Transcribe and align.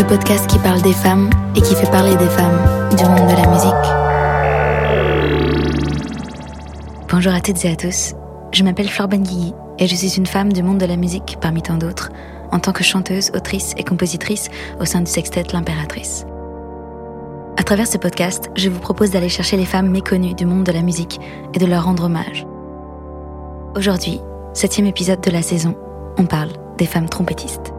Le 0.00 0.06
podcast 0.06 0.46
qui 0.46 0.58
parle 0.58 0.80
des 0.80 0.94
femmes 0.94 1.28
et 1.54 1.60
qui 1.60 1.74
fait 1.74 1.90
parler 1.90 2.16
des 2.16 2.28
femmes 2.28 2.88
du 2.96 3.04
monde 3.04 3.28
de 3.28 3.36
la 3.36 3.46
musique. 3.50 3.74
Bonjour 7.10 7.34
à 7.34 7.42
toutes 7.42 7.62
et 7.66 7.70
à 7.70 7.76
tous. 7.76 8.14
Je 8.50 8.64
m'appelle 8.64 8.88
Flore 8.88 9.08
Benguigui 9.08 9.52
et 9.78 9.86
je 9.86 9.94
suis 9.94 10.16
une 10.16 10.24
femme 10.24 10.54
du 10.54 10.62
monde 10.62 10.78
de 10.78 10.86
la 10.86 10.96
musique 10.96 11.36
parmi 11.42 11.60
tant 11.60 11.76
d'autres, 11.76 12.08
en 12.50 12.60
tant 12.60 12.72
que 12.72 12.82
chanteuse, 12.82 13.30
autrice 13.34 13.74
et 13.76 13.84
compositrice 13.84 14.48
au 14.80 14.86
sein 14.86 15.02
du 15.02 15.10
sextet 15.10 15.44
L'Impératrice. 15.52 16.24
À 17.58 17.62
travers 17.62 17.86
ce 17.86 17.98
podcast, 17.98 18.48
je 18.56 18.70
vous 18.70 18.80
propose 18.80 19.10
d'aller 19.10 19.28
chercher 19.28 19.58
les 19.58 19.66
femmes 19.66 19.90
méconnues 19.90 20.32
du 20.32 20.46
monde 20.46 20.64
de 20.64 20.72
la 20.72 20.80
musique 20.80 21.20
et 21.52 21.58
de 21.58 21.66
leur 21.66 21.84
rendre 21.84 22.04
hommage. 22.04 22.46
Aujourd'hui, 23.76 24.18
septième 24.54 24.86
épisode 24.86 25.20
de 25.20 25.30
la 25.30 25.42
saison, 25.42 25.76
on 26.16 26.24
parle 26.24 26.52
des 26.78 26.86
femmes 26.86 27.10
trompettistes. 27.10 27.74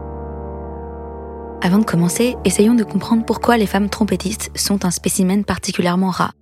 Avant 1.64 1.78
de 1.78 1.84
commencer, 1.84 2.34
essayons 2.44 2.74
de 2.74 2.82
comprendre 2.82 3.24
pourquoi 3.24 3.56
les 3.56 3.68
femmes 3.68 3.88
trompettistes 3.88 4.50
sont 4.56 4.84
un 4.84 4.90
spécimen 4.90 5.44
particulièrement 5.44 6.10
rare. 6.10 6.32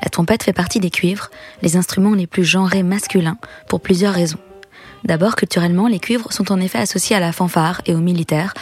La 0.00 0.08
trompette 0.10 0.44
fait 0.44 0.52
partie 0.52 0.78
des 0.78 0.90
cuivres, 0.90 1.28
les 1.60 1.76
instruments 1.76 2.14
les 2.14 2.28
plus 2.28 2.44
genrés 2.44 2.84
masculins, 2.84 3.38
pour 3.68 3.80
plusieurs 3.80 4.14
raisons. 4.14 4.38
D'abord, 5.02 5.34
culturellement, 5.34 5.88
les 5.88 5.98
cuivres 5.98 6.32
sont 6.32 6.52
en 6.52 6.60
effet 6.60 6.78
associés 6.78 7.16
à 7.16 7.20
la 7.20 7.32
fanfare 7.32 7.82
et 7.84 7.96
aux 7.96 8.00
militaires, 8.00 8.54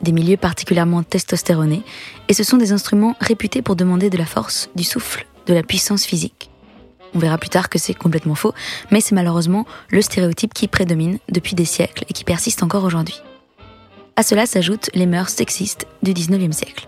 des 0.00 0.12
milieux 0.12 0.36
particulièrement 0.36 1.02
testostéronés, 1.02 1.82
et 2.28 2.32
ce 2.32 2.44
sont 2.44 2.56
des 2.56 2.70
instruments 2.70 3.16
réputés 3.18 3.62
pour 3.62 3.74
demander 3.74 4.10
de 4.10 4.18
la 4.18 4.26
force, 4.26 4.70
du 4.76 4.84
souffle, 4.84 5.26
de 5.46 5.54
la 5.54 5.64
puissance 5.64 6.04
physique. 6.04 6.50
On 7.14 7.18
verra 7.18 7.36
plus 7.36 7.50
tard 7.50 7.68
que 7.68 7.80
c'est 7.80 7.94
complètement 7.94 8.36
faux, 8.36 8.54
mais 8.92 9.00
c'est 9.00 9.16
malheureusement 9.16 9.66
le 9.88 10.02
stéréotype 10.02 10.54
qui 10.54 10.68
prédomine 10.68 11.18
depuis 11.28 11.56
des 11.56 11.64
siècles 11.64 12.04
et 12.08 12.12
qui 12.12 12.22
persiste 12.22 12.62
encore 12.62 12.84
aujourd'hui. 12.84 13.20
À 14.20 14.22
cela 14.22 14.44
s'ajoutent 14.44 14.90
les 14.92 15.06
mœurs 15.06 15.30
sexistes 15.30 15.86
du 16.02 16.12
19e 16.12 16.52
siècle. 16.52 16.86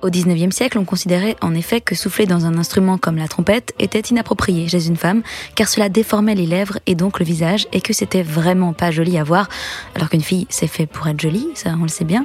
Au 0.00 0.08
XIXe 0.08 0.56
siècle, 0.56 0.78
on 0.78 0.86
considérait 0.86 1.36
en 1.42 1.54
effet 1.54 1.82
que 1.82 1.94
souffler 1.94 2.24
dans 2.24 2.46
un 2.46 2.56
instrument 2.56 2.96
comme 2.96 3.18
la 3.18 3.28
trompette 3.28 3.74
était 3.78 4.00
inapproprié 4.00 4.66
chez 4.66 4.86
une 4.86 4.96
femme, 4.96 5.22
car 5.54 5.68
cela 5.68 5.90
déformait 5.90 6.34
les 6.34 6.46
lèvres 6.46 6.78
et 6.86 6.94
donc 6.94 7.18
le 7.18 7.26
visage, 7.26 7.68
et 7.74 7.82
que 7.82 7.92
c'était 7.92 8.22
vraiment 8.22 8.72
pas 8.72 8.90
joli 8.90 9.18
à 9.18 9.24
voir, 9.24 9.50
alors 9.94 10.08
qu'une 10.08 10.22
fille 10.22 10.46
c'est 10.48 10.68
fait 10.68 10.86
pour 10.86 11.06
être 11.06 11.20
jolie, 11.20 11.48
ça 11.52 11.74
on 11.78 11.82
le 11.82 11.88
sait 11.88 12.06
bien. 12.06 12.24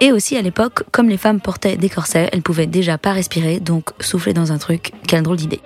Et 0.00 0.10
aussi 0.10 0.36
à 0.36 0.42
l'époque, 0.42 0.82
comme 0.90 1.08
les 1.08 1.16
femmes 1.16 1.40
portaient 1.40 1.76
des 1.76 1.88
corsets, 1.88 2.30
elles 2.32 2.42
pouvaient 2.42 2.66
déjà 2.66 2.98
pas 2.98 3.12
respirer, 3.12 3.60
donc 3.60 3.90
souffler 4.00 4.32
dans 4.32 4.50
un 4.50 4.58
truc, 4.58 4.90
quelle 5.06 5.22
drôle 5.22 5.36
d'idée. 5.36 5.60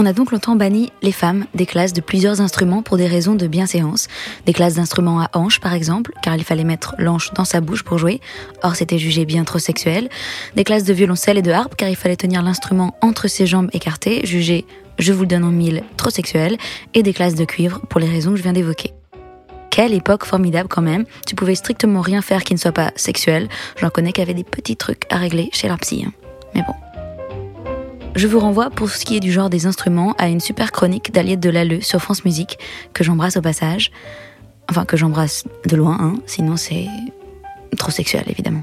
On 0.00 0.06
a 0.06 0.12
donc 0.12 0.30
longtemps 0.30 0.54
banni 0.54 0.92
les 1.02 1.10
femmes 1.10 1.44
des 1.54 1.66
classes 1.66 1.92
de 1.92 2.00
plusieurs 2.00 2.40
instruments 2.40 2.82
pour 2.82 2.96
des 2.96 3.08
raisons 3.08 3.34
de 3.34 3.48
bienséance. 3.48 4.06
Des 4.46 4.52
classes 4.52 4.76
d'instruments 4.76 5.20
à 5.20 5.28
hanches, 5.32 5.58
par 5.58 5.74
exemple, 5.74 6.12
car 6.22 6.36
il 6.36 6.44
fallait 6.44 6.62
mettre 6.62 6.94
l'anche 6.98 7.32
dans 7.34 7.44
sa 7.44 7.60
bouche 7.60 7.82
pour 7.82 7.98
jouer, 7.98 8.20
or 8.62 8.76
c'était 8.76 8.98
jugé 8.98 9.24
bien 9.24 9.42
trop 9.42 9.58
sexuel. 9.58 10.08
Des 10.54 10.62
classes 10.62 10.84
de 10.84 10.92
violoncelle 10.92 11.36
et 11.36 11.42
de 11.42 11.50
harpe, 11.50 11.74
car 11.74 11.88
il 11.88 11.96
fallait 11.96 12.14
tenir 12.14 12.44
l'instrument 12.44 12.96
entre 13.02 13.26
ses 13.26 13.48
jambes 13.48 13.70
écartées, 13.72 14.24
jugé, 14.24 14.66
je 15.00 15.12
vous 15.12 15.22
le 15.22 15.26
donne 15.26 15.42
en 15.42 15.50
mille, 15.50 15.82
trop 15.96 16.10
sexuel. 16.10 16.58
Et 16.94 17.02
des 17.02 17.12
classes 17.12 17.34
de 17.34 17.44
cuivre, 17.44 17.80
pour 17.88 18.00
les 18.00 18.08
raisons 18.08 18.30
que 18.30 18.36
je 18.36 18.44
viens 18.44 18.52
d'évoquer. 18.52 18.92
Quelle 19.70 19.94
époque 19.94 20.24
formidable 20.24 20.68
quand 20.68 20.82
même. 20.82 21.06
Tu 21.26 21.34
pouvais 21.34 21.56
strictement 21.56 22.02
rien 22.02 22.22
faire 22.22 22.44
qui 22.44 22.54
ne 22.54 22.58
soit 22.58 22.70
pas 22.70 22.92
sexuel. 22.94 23.48
J'en 23.80 23.90
connais 23.90 24.12
qui 24.12 24.20
avaient 24.20 24.32
des 24.32 24.44
petits 24.44 24.76
trucs 24.76 25.06
à 25.10 25.16
régler 25.16 25.50
chez 25.52 25.66
leur 25.66 25.78
psy. 25.78 26.04
Hein. 26.06 26.12
Mais 26.54 26.62
bon. 26.62 26.87
Je 28.14 28.26
vous 28.26 28.40
renvoie 28.40 28.70
pour 28.70 28.90
ce 28.90 29.04
qui 29.04 29.16
est 29.16 29.20
du 29.20 29.30
genre 29.30 29.50
des 29.50 29.66
instruments 29.66 30.14
à 30.18 30.28
une 30.28 30.40
super 30.40 30.72
chronique 30.72 31.12
d'Aliette 31.12 31.40
Delalleux 31.40 31.80
sur 31.80 32.00
France 32.00 32.24
Musique, 32.24 32.58
que 32.92 33.04
j'embrasse 33.04 33.36
au 33.36 33.42
passage. 33.42 33.92
Enfin, 34.68 34.84
que 34.84 34.96
j'embrasse 34.96 35.44
de 35.66 35.76
loin, 35.76 35.96
hein, 36.00 36.14
sinon 36.26 36.56
c'est 36.56 36.86
trop 37.76 37.90
sexuel 37.90 38.24
évidemment. 38.26 38.62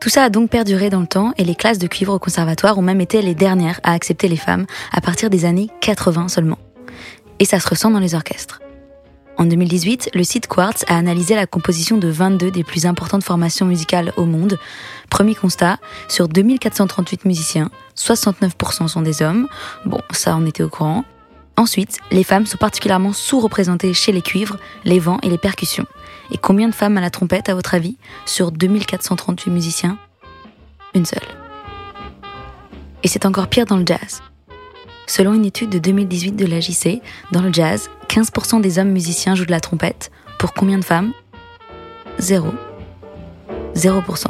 Tout 0.00 0.08
ça 0.08 0.24
a 0.24 0.30
donc 0.30 0.50
perduré 0.50 0.88
dans 0.88 1.00
le 1.00 1.06
temps 1.06 1.32
et 1.36 1.44
les 1.44 1.54
classes 1.54 1.78
de 1.78 1.86
cuivre 1.86 2.14
au 2.14 2.18
conservatoire 2.18 2.78
ont 2.78 2.82
même 2.82 3.00
été 3.00 3.22
les 3.22 3.34
dernières 3.34 3.80
à 3.82 3.92
accepter 3.92 4.28
les 4.28 4.36
femmes 4.36 4.66
à 4.92 5.00
partir 5.00 5.30
des 5.30 5.44
années 5.44 5.68
80 5.80 6.28
seulement. 6.28 6.58
Et 7.38 7.44
ça 7.44 7.60
se 7.60 7.68
ressent 7.68 7.90
dans 7.90 7.98
les 7.98 8.14
orchestres. 8.14 8.60
En 9.40 9.46
2018, 9.46 10.10
le 10.12 10.22
site 10.22 10.48
Quartz 10.48 10.84
a 10.86 10.98
analysé 10.98 11.34
la 11.34 11.46
composition 11.46 11.96
de 11.96 12.08
22 12.08 12.50
des 12.50 12.62
plus 12.62 12.84
importantes 12.84 13.24
formations 13.24 13.64
musicales 13.64 14.12
au 14.18 14.26
monde. 14.26 14.58
Premier 15.08 15.34
constat, 15.34 15.78
sur 16.08 16.28
2438 16.28 17.24
musiciens, 17.24 17.70
69% 17.96 18.88
sont 18.88 19.00
des 19.00 19.22
hommes. 19.22 19.48
Bon, 19.86 20.02
ça 20.10 20.36
on 20.36 20.44
était 20.44 20.62
au 20.62 20.68
courant. 20.68 21.06
Ensuite, 21.56 22.00
les 22.10 22.22
femmes 22.22 22.44
sont 22.44 22.58
particulièrement 22.58 23.14
sous-représentées 23.14 23.94
chez 23.94 24.12
les 24.12 24.20
cuivres, 24.20 24.58
les 24.84 24.98
vents 24.98 25.20
et 25.22 25.30
les 25.30 25.38
percussions. 25.38 25.86
Et 26.30 26.36
combien 26.36 26.68
de 26.68 26.74
femmes 26.74 26.98
à 26.98 27.00
la 27.00 27.08
trompette 27.08 27.48
à 27.48 27.54
votre 27.54 27.72
avis 27.72 27.96
Sur 28.26 28.52
2438 28.52 29.50
musiciens? 29.50 29.96
Une 30.94 31.06
seule. 31.06 31.18
Et 33.02 33.08
c'est 33.08 33.24
encore 33.24 33.48
pire 33.48 33.64
dans 33.64 33.78
le 33.78 33.86
jazz. 33.86 34.20
Selon 35.10 35.34
une 35.34 35.44
étude 35.44 35.70
de 35.70 35.80
2018 35.80 36.36
de 36.36 36.46
la 36.46 36.60
JC, 36.60 37.02
dans 37.32 37.42
le 37.42 37.52
jazz, 37.52 37.90
15% 38.06 38.60
des 38.60 38.78
hommes 38.78 38.92
musiciens 38.92 39.34
jouent 39.34 39.44
de 39.44 39.50
la 39.50 39.58
trompette. 39.58 40.12
Pour 40.38 40.54
combien 40.54 40.78
de 40.78 40.84
femmes? 40.84 41.12
Zéro. 42.20 42.52
0%. 43.74 44.26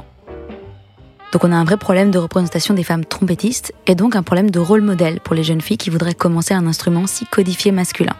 Donc 1.33 1.45
on 1.45 1.53
a 1.53 1.55
un 1.55 1.65
vrai 1.65 1.77
problème 1.77 2.11
de 2.11 2.17
représentation 2.17 2.73
des 2.73 2.83
femmes 2.83 3.05
trompettistes 3.05 3.75
et 3.87 3.95
donc 3.95 4.17
un 4.17 4.23
problème 4.23 4.51
de 4.51 4.59
rôle 4.59 4.81
modèle 4.81 5.21
pour 5.21 5.35
les 5.35 5.45
jeunes 5.45 5.61
filles 5.61 5.77
qui 5.77 5.91
voudraient 5.91 6.15
commencer 6.15 6.55
un 6.55 6.67
instrument 6.67 7.07
si 7.07 7.27
codifié 7.27 7.73
masculin. 7.73 8.17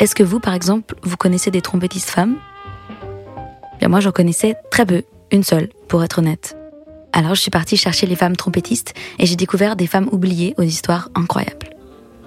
Est-ce 0.00 0.16
que 0.16 0.24
vous, 0.24 0.40
par 0.40 0.54
exemple, 0.54 0.96
vous 1.04 1.16
connaissez 1.16 1.52
des 1.52 1.62
trompettistes 1.62 2.10
femmes? 2.10 2.34
Bien 3.78 3.86
moi 3.86 4.00
j'en 4.00 4.10
connaissais 4.10 4.56
très 4.72 4.86
peu, 4.86 5.04
une 5.30 5.44
seule, 5.44 5.68
pour 5.86 6.02
être 6.02 6.18
honnête. 6.18 6.56
Alors 7.12 7.36
je 7.36 7.42
suis 7.42 7.52
partie 7.52 7.76
chercher 7.76 8.08
les 8.08 8.16
femmes 8.16 8.34
trompettistes 8.34 8.92
et 9.20 9.26
j'ai 9.26 9.36
découvert 9.36 9.76
des 9.76 9.86
femmes 9.86 10.08
oubliées 10.10 10.52
aux 10.58 10.64
histoires 10.64 11.10
incroyables. 11.14 11.75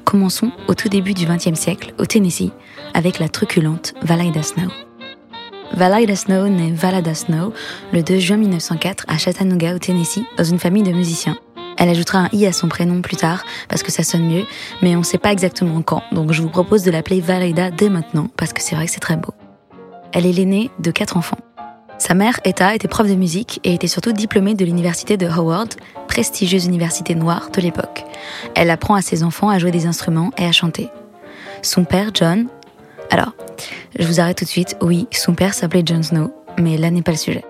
Commençons 0.09 0.51
au 0.67 0.73
tout 0.73 0.89
début 0.89 1.13
du 1.13 1.27
XXe 1.27 1.53
siècle, 1.53 1.93
au 1.99 2.05
Tennessee, 2.07 2.49
avec 2.95 3.19
la 3.19 3.29
truculente 3.29 3.93
Valida 4.01 4.41
Snow. 4.41 4.67
Valida 5.73 6.15
Snow 6.15 6.47
naît 6.47 6.71
Valada 6.71 7.13
Snow 7.13 7.53
le 7.93 8.01
2 8.01 8.17
juin 8.17 8.37
1904 8.37 9.05
à 9.07 9.19
Chattanooga, 9.19 9.75
au 9.75 9.77
Tennessee, 9.77 10.23
dans 10.35 10.43
une 10.43 10.57
famille 10.57 10.81
de 10.81 10.93
musiciens. 10.93 11.37
Elle 11.77 11.89
ajoutera 11.89 12.21
un 12.21 12.29
i 12.33 12.47
à 12.47 12.53
son 12.53 12.67
prénom 12.67 13.03
plus 13.03 13.17
tard 13.17 13.43
parce 13.67 13.83
que 13.83 13.91
ça 13.91 14.01
sonne 14.01 14.27
mieux, 14.27 14.45
mais 14.81 14.95
on 14.95 15.01
ne 15.01 15.05
sait 15.05 15.19
pas 15.19 15.31
exactement 15.31 15.83
quand, 15.83 16.01
donc 16.11 16.31
je 16.31 16.41
vous 16.41 16.49
propose 16.49 16.81
de 16.81 16.89
l'appeler 16.89 17.21
Valida 17.21 17.69
dès 17.69 17.89
maintenant 17.89 18.29
parce 18.35 18.51
que 18.51 18.63
c'est 18.63 18.73
vrai 18.73 18.87
que 18.87 18.91
c'est 18.91 18.99
très 18.99 19.15
beau. 19.15 19.35
Elle 20.11 20.25
est 20.25 20.33
l'aînée 20.33 20.71
de 20.79 20.89
quatre 20.89 21.17
enfants. 21.17 21.37
Sa 21.99 22.13
mère, 22.13 22.39
Etta, 22.45 22.73
était 22.73 22.87
prof 22.87 23.07
de 23.07 23.15
musique 23.15 23.59
et 23.65 23.73
était 23.73 23.87
surtout 23.87 24.13
diplômée 24.13 24.55
de 24.55 24.63
l'université 24.63 25.17
de 25.17 25.27
Howard, 25.27 25.75
prestigieuse 26.07 26.65
université 26.65 27.13
noire 27.13 27.49
de 27.51 27.61
l'époque. 27.61 28.05
Elle 28.55 28.69
apprend 28.69 28.95
à 28.95 29.01
ses 29.01 29.21
enfants 29.21 29.49
à 29.49 29.59
jouer 29.59 29.71
des 29.71 29.85
instruments 29.85 30.31
et 30.37 30.45
à 30.45 30.53
chanter. 30.53 30.89
Son 31.61 31.83
père, 31.83 32.11
John, 32.13 32.47
alors, 33.11 33.33
je 33.97 34.07
vous 34.07 34.19
arrête 34.19 34.37
tout 34.37 34.45
de 34.45 34.49
suite. 34.49 34.77
Oui, 34.81 35.07
son 35.11 35.33
père 35.33 35.53
s'appelait 35.53 35.83
John 35.85 36.01
Snow, 36.01 36.31
mais 36.57 36.77
là 36.77 36.89
n'est 36.89 37.01
pas 37.01 37.11
le 37.11 37.17
sujet. 37.17 37.43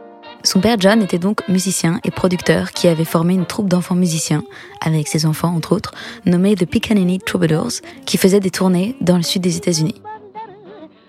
Son 0.44 0.62
père 0.62 0.78
John 0.80 1.02
était 1.02 1.20
donc 1.20 1.48
musicien 1.48 2.00
et 2.04 2.12
producteur 2.12 2.72
qui 2.72 2.88
avait 2.88 3.06
formé 3.06 3.34
une 3.34 3.46
troupe 3.46 3.68
d'enfants 3.68 3.96
musiciens, 3.96 4.44
avec 4.82 5.08
ses 5.08 5.26
enfants 5.26 5.54
entre 5.54 5.76
autres, 5.76 5.94
nommée 6.26 6.56
The 6.56 6.66
Pickaninny 6.66 7.20
Troubadours, 7.20 7.82
qui 8.06 8.18
faisait 8.18 8.40
des 8.40 8.50
tournées 8.50 8.96
dans 9.00 9.18
le 9.18 9.24
sud 9.24 9.42
des 9.42 9.58
États-Unis. 9.58 10.02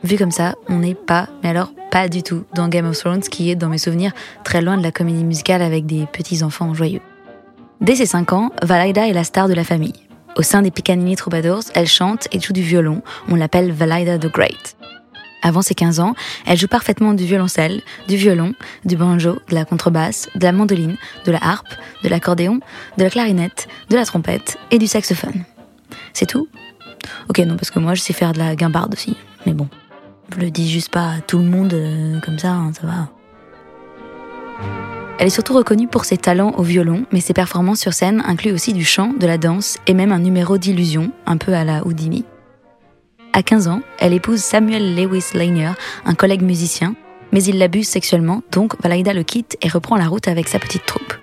Vu 0.02 0.17
comme 0.17 0.31
ça, 0.31 0.55
on 0.69 0.79
n'est 0.79 0.94
pas, 0.94 1.29
mais 1.43 1.50
alors 1.50 1.73
pas 1.91 2.08
du 2.08 2.23
tout, 2.23 2.44
dans 2.55 2.69
Game 2.69 2.87
of 2.87 2.99
Thrones, 2.99 3.20
qui 3.20 3.50
est, 3.50 3.56
dans 3.56 3.69
mes 3.69 3.79
souvenirs, 3.79 4.12
très 4.44 4.62
loin 4.62 4.79
de 4.79 4.82
la 4.82 4.93
comédie 4.93 5.25
musicale 5.25 5.61
avec 5.61 5.87
des 5.87 6.06
petits 6.06 6.43
enfants 6.43 6.73
joyeux. 6.73 7.02
Dès 7.81 7.97
ses 7.97 8.06
5 8.06 8.32
ans, 8.32 8.50
Valida 8.62 9.08
est 9.08 9.12
la 9.12 9.25
star 9.25 9.49
de 9.49 9.55
la 9.55 9.64
famille. 9.64 10.06
Au 10.37 10.43
sein 10.43 10.62
des 10.62 10.70
Picanini 10.70 11.17
Troubadours, 11.17 11.64
elle 11.75 11.88
chante 11.88 12.29
et 12.32 12.41
joue 12.41 12.52
du 12.52 12.62
violon. 12.62 13.02
On 13.29 13.35
l'appelle 13.35 13.73
Valida 13.73 14.19
the 14.19 14.32
Great. 14.32 14.76
Avant 15.43 15.62
ses 15.62 15.75
15 15.75 16.00
ans, 16.00 16.14
elle 16.47 16.58
joue 16.58 16.69
parfaitement 16.69 17.14
du 17.14 17.25
violoncelle, 17.25 17.82
du 18.08 18.17
violon, 18.17 18.55
du 18.85 18.97
banjo, 18.97 19.38
de 19.49 19.55
la 19.55 19.64
contrebasse, 19.64 20.29
de 20.35 20.44
la 20.44 20.52
mandoline, 20.52 20.97
de 21.25 21.32
la 21.32 21.43
harpe, 21.43 21.75
de 22.05 22.08
l'accordéon, 22.08 22.61
de 22.99 23.05
la 23.05 23.11
clarinette, 23.11 23.67
de 23.88 23.97
la 23.97 24.05
trompette 24.05 24.58
et 24.70 24.79
du 24.79 24.87
saxophone. 24.87 25.44
C'est 26.12 26.26
tout? 26.26 26.49
Ok, 27.29 27.38
non, 27.38 27.56
parce 27.56 27.70
que 27.70 27.79
moi 27.79 27.94
je 27.94 28.02
sais 28.02 28.12
faire 28.12 28.32
de 28.32 28.38
la 28.38 28.55
guimbarde 28.55 28.94
aussi, 28.94 29.17
mais 29.47 29.52
bon. 29.52 29.69
Le 30.38 30.50
dis 30.50 30.70
juste 30.70 30.90
pas 30.90 31.14
à 31.14 31.20
tout 31.20 31.38
le 31.38 31.44
monde 31.44 31.74
euh, 31.74 32.20
comme 32.20 32.38
ça, 32.38 32.52
hein, 32.52 32.72
ça 32.72 32.86
va. 32.86 33.08
Elle 35.18 35.26
est 35.26 35.30
surtout 35.30 35.54
reconnue 35.54 35.86
pour 35.86 36.06
ses 36.06 36.16
talents 36.16 36.52
au 36.56 36.62
violon, 36.62 37.04
mais 37.12 37.20
ses 37.20 37.34
performances 37.34 37.80
sur 37.80 37.92
scène 37.92 38.22
incluent 38.26 38.52
aussi 38.52 38.72
du 38.72 38.84
chant, 38.84 39.12
de 39.12 39.26
la 39.26 39.36
danse 39.36 39.76
et 39.86 39.92
même 39.92 40.12
un 40.12 40.18
numéro 40.18 40.56
d'illusion, 40.56 41.12
un 41.26 41.36
peu 41.36 41.52
à 41.52 41.64
la 41.64 41.86
Houdini. 41.86 42.24
À 43.34 43.42
15 43.42 43.68
ans, 43.68 43.82
elle 43.98 44.14
épouse 44.14 44.40
Samuel 44.40 44.96
Lewis 44.96 45.26
Lanier, 45.34 45.72
un 46.06 46.14
collègue 46.14 46.42
musicien, 46.42 46.94
mais 47.32 47.44
il 47.44 47.58
l'abuse 47.58 47.86
sexuellement, 47.86 48.42
donc 48.50 48.80
Valaida 48.82 49.12
le 49.12 49.22
quitte 49.22 49.58
et 49.60 49.68
reprend 49.68 49.96
la 49.96 50.08
route 50.08 50.26
avec 50.26 50.48
sa 50.48 50.58
petite 50.58 50.86
troupe. 50.86 51.19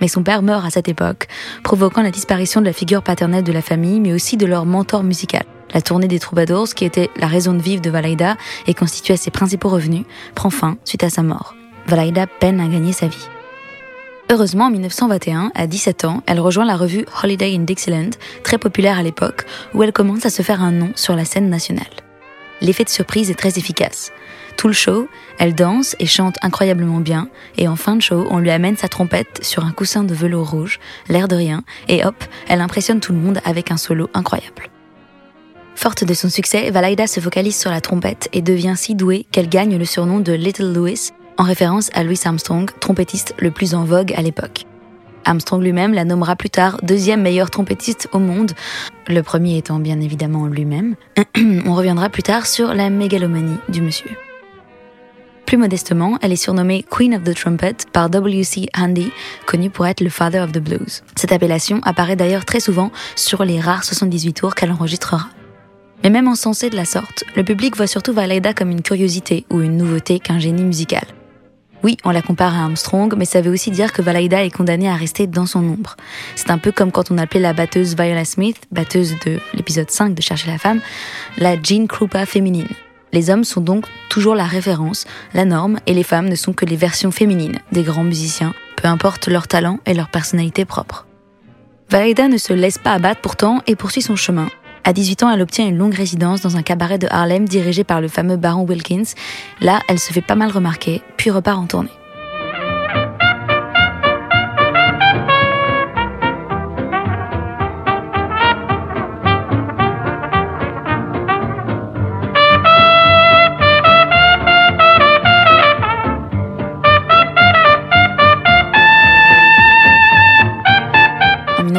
Mais 0.00 0.08
son 0.08 0.22
père 0.22 0.42
meurt 0.42 0.64
à 0.64 0.70
cette 0.70 0.88
époque, 0.88 1.28
provoquant 1.62 2.02
la 2.02 2.10
disparition 2.10 2.60
de 2.60 2.66
la 2.66 2.72
figure 2.72 3.02
paternelle 3.02 3.44
de 3.44 3.52
la 3.52 3.62
famille, 3.62 4.00
mais 4.00 4.12
aussi 4.12 4.36
de 4.36 4.46
leur 4.46 4.66
mentor 4.66 5.02
musical. 5.02 5.44
La 5.72 5.82
tournée 5.82 6.08
des 6.08 6.18
troubadours, 6.20 6.68
qui 6.74 6.84
était 6.84 7.10
la 7.16 7.26
raison 7.26 7.52
de 7.52 7.62
vivre 7.62 7.82
de 7.82 7.90
Valaida 7.90 8.36
et 8.66 8.74
constituait 8.74 9.16
ses 9.16 9.30
principaux 9.30 9.68
revenus, 9.68 10.04
prend 10.34 10.50
fin 10.50 10.76
suite 10.84 11.04
à 11.04 11.10
sa 11.10 11.22
mort. 11.22 11.54
Valaida 11.86 12.26
peine 12.26 12.60
à 12.60 12.68
gagner 12.68 12.92
sa 12.92 13.08
vie. 13.08 13.28
Heureusement, 14.30 14.66
en 14.66 14.70
1921, 14.70 15.52
à 15.54 15.66
17 15.66 16.06
ans, 16.06 16.22
elle 16.26 16.40
rejoint 16.40 16.64
la 16.64 16.76
revue 16.76 17.04
Holiday 17.22 17.54
in 17.54 17.60
Dixieland, 17.60 18.10
très 18.42 18.56
populaire 18.56 18.98
à 18.98 19.02
l'époque, 19.02 19.44
où 19.74 19.82
elle 19.82 19.92
commence 19.92 20.24
à 20.24 20.30
se 20.30 20.42
faire 20.42 20.62
un 20.62 20.72
nom 20.72 20.92
sur 20.96 21.14
la 21.14 21.24
scène 21.26 21.50
nationale. 21.50 21.84
L'effet 22.60 22.84
de 22.84 22.88
surprise 22.88 23.30
est 23.30 23.38
très 23.38 23.58
efficace. 23.58 24.12
Tout 24.56 24.68
le 24.68 24.74
show, 24.74 25.08
elle 25.38 25.54
danse 25.54 25.96
et 25.98 26.06
chante 26.06 26.36
incroyablement 26.42 27.00
bien, 27.00 27.28
et 27.58 27.68
en 27.68 27.76
fin 27.76 27.96
de 27.96 28.02
show, 28.02 28.26
on 28.30 28.38
lui 28.38 28.50
amène 28.50 28.76
sa 28.76 28.88
trompette 28.88 29.40
sur 29.42 29.64
un 29.64 29.72
coussin 29.72 30.04
de 30.04 30.14
velours 30.14 30.50
rouge, 30.50 30.80
l'air 31.08 31.28
de 31.28 31.36
rien, 31.36 31.64
et 31.88 32.04
hop, 32.04 32.16
elle 32.48 32.60
impressionne 32.60 33.00
tout 33.00 33.12
le 33.12 33.18
monde 33.18 33.40
avec 33.44 33.70
un 33.70 33.76
solo 33.76 34.08
incroyable. 34.14 34.70
Forte 35.74 36.04
de 36.04 36.14
son 36.14 36.30
succès, 36.30 36.70
Valaida 36.70 37.06
se 37.06 37.20
focalise 37.20 37.58
sur 37.58 37.70
la 37.70 37.80
trompette 37.80 38.28
et 38.32 38.42
devient 38.42 38.74
si 38.76 38.94
douée 38.94 39.26
qu'elle 39.32 39.48
gagne 39.48 39.76
le 39.76 39.84
surnom 39.84 40.20
de 40.20 40.32
Little 40.32 40.72
Louis, 40.72 41.10
en 41.36 41.42
référence 41.42 41.90
à 41.94 42.04
Louis 42.04 42.20
Armstrong, 42.24 42.70
trompettiste 42.80 43.34
le 43.38 43.50
plus 43.50 43.74
en 43.74 43.84
vogue 43.84 44.14
à 44.16 44.22
l'époque. 44.22 44.66
Armstrong 45.24 45.62
lui-même 45.62 45.94
la 45.94 46.04
nommera 46.04 46.36
plus 46.36 46.50
tard 46.50 46.78
deuxième 46.82 47.22
meilleure 47.22 47.50
trompettiste 47.50 48.08
au 48.12 48.18
monde, 48.18 48.52
le 49.08 49.22
premier 49.22 49.56
étant 49.56 49.78
bien 49.78 50.00
évidemment 50.00 50.46
lui-même. 50.46 50.94
On 51.66 51.74
reviendra 51.74 52.08
plus 52.08 52.22
tard 52.22 52.46
sur 52.46 52.74
la 52.74 52.90
mégalomanie 52.90 53.58
du 53.68 53.80
monsieur. 53.80 54.10
Plus 55.46 55.56
modestement, 55.58 56.18
elle 56.22 56.32
est 56.32 56.36
surnommée 56.36 56.84
Queen 56.90 57.14
of 57.14 57.22
the 57.22 57.34
Trumpet 57.34 57.76
par 57.92 58.08
W.C. 58.08 58.68
Handy, 58.76 59.10
connu 59.46 59.68
pour 59.68 59.86
être 59.86 60.00
le 60.00 60.08
Father 60.08 60.40
of 60.40 60.52
the 60.52 60.58
Blues. 60.58 61.02
Cette 61.16 61.32
appellation 61.32 61.80
apparaît 61.84 62.16
d'ailleurs 62.16 62.44
très 62.44 62.60
souvent 62.60 62.90
sur 63.14 63.44
les 63.44 63.60
rares 63.60 63.84
78 63.84 64.32
tours 64.32 64.54
qu'elle 64.54 64.72
enregistrera. 64.72 65.28
Mais 66.02 66.10
même 66.10 66.28
encensée 66.28 66.70
de 66.70 66.76
la 66.76 66.84
sorte, 66.84 67.24
le 67.36 67.44
public 67.44 67.76
voit 67.76 67.86
surtout 67.86 68.12
Valaida 68.12 68.54
comme 68.54 68.70
une 68.70 68.82
curiosité 68.82 69.44
ou 69.50 69.60
une 69.60 69.76
nouveauté 69.76 70.18
qu'un 70.18 70.38
génie 70.38 70.64
musical. 70.64 71.04
Oui, 71.82 71.98
on 72.04 72.10
la 72.10 72.22
compare 72.22 72.54
à 72.54 72.62
Armstrong, 72.62 73.14
mais 73.14 73.26
ça 73.26 73.42
veut 73.42 73.52
aussi 73.52 73.70
dire 73.70 73.92
que 73.92 74.00
Valaida 74.00 74.42
est 74.42 74.50
condamnée 74.50 74.88
à 74.88 74.96
rester 74.96 75.26
dans 75.26 75.44
son 75.44 75.60
ombre. 75.60 75.96
C'est 76.34 76.50
un 76.50 76.56
peu 76.56 76.72
comme 76.72 76.90
quand 76.90 77.10
on 77.10 77.18
appelait 77.18 77.40
la 77.40 77.52
batteuse 77.52 77.94
Viola 77.94 78.24
Smith, 78.24 78.56
batteuse 78.72 79.14
de 79.26 79.38
l'épisode 79.52 79.90
5 79.90 80.14
de 80.14 80.22
Chercher 80.22 80.50
la 80.50 80.56
femme, 80.56 80.80
la 81.36 81.60
Jean 81.62 81.86
Krupa 81.86 82.24
féminine. 82.24 82.68
Les 83.14 83.30
hommes 83.30 83.44
sont 83.44 83.60
donc 83.60 83.86
toujours 84.10 84.34
la 84.34 84.44
référence, 84.44 85.06
la 85.34 85.44
norme, 85.44 85.78
et 85.86 85.94
les 85.94 86.02
femmes 86.02 86.28
ne 86.28 86.34
sont 86.34 86.52
que 86.52 86.64
les 86.64 86.74
versions 86.74 87.12
féminines 87.12 87.60
des 87.70 87.84
grands 87.84 88.02
musiciens, 88.02 88.54
peu 88.74 88.88
importe 88.88 89.28
leur 89.28 89.46
talent 89.46 89.78
et 89.86 89.94
leur 89.94 90.08
personnalité 90.08 90.64
propre. 90.64 91.06
Valaida 91.90 92.26
ne 92.26 92.38
se 92.38 92.52
laisse 92.52 92.76
pas 92.76 92.90
abattre 92.90 93.20
pourtant 93.20 93.62
et 93.68 93.76
poursuit 93.76 94.02
son 94.02 94.16
chemin. 94.16 94.48
À 94.82 94.92
18 94.92 95.22
ans, 95.22 95.30
elle 95.30 95.42
obtient 95.42 95.64
une 95.64 95.78
longue 95.78 95.94
résidence 95.94 96.40
dans 96.40 96.56
un 96.56 96.62
cabaret 96.62 96.98
de 96.98 97.06
Harlem 97.08 97.46
dirigé 97.46 97.84
par 97.84 98.00
le 98.00 98.08
fameux 98.08 98.36
baron 98.36 98.66
Wilkins. 98.66 99.14
Là, 99.60 99.78
elle 99.88 100.00
se 100.00 100.12
fait 100.12 100.20
pas 100.20 100.34
mal 100.34 100.50
remarquer, 100.50 101.00
puis 101.16 101.30
repart 101.30 101.60
en 101.60 101.66
tournée. 101.66 101.90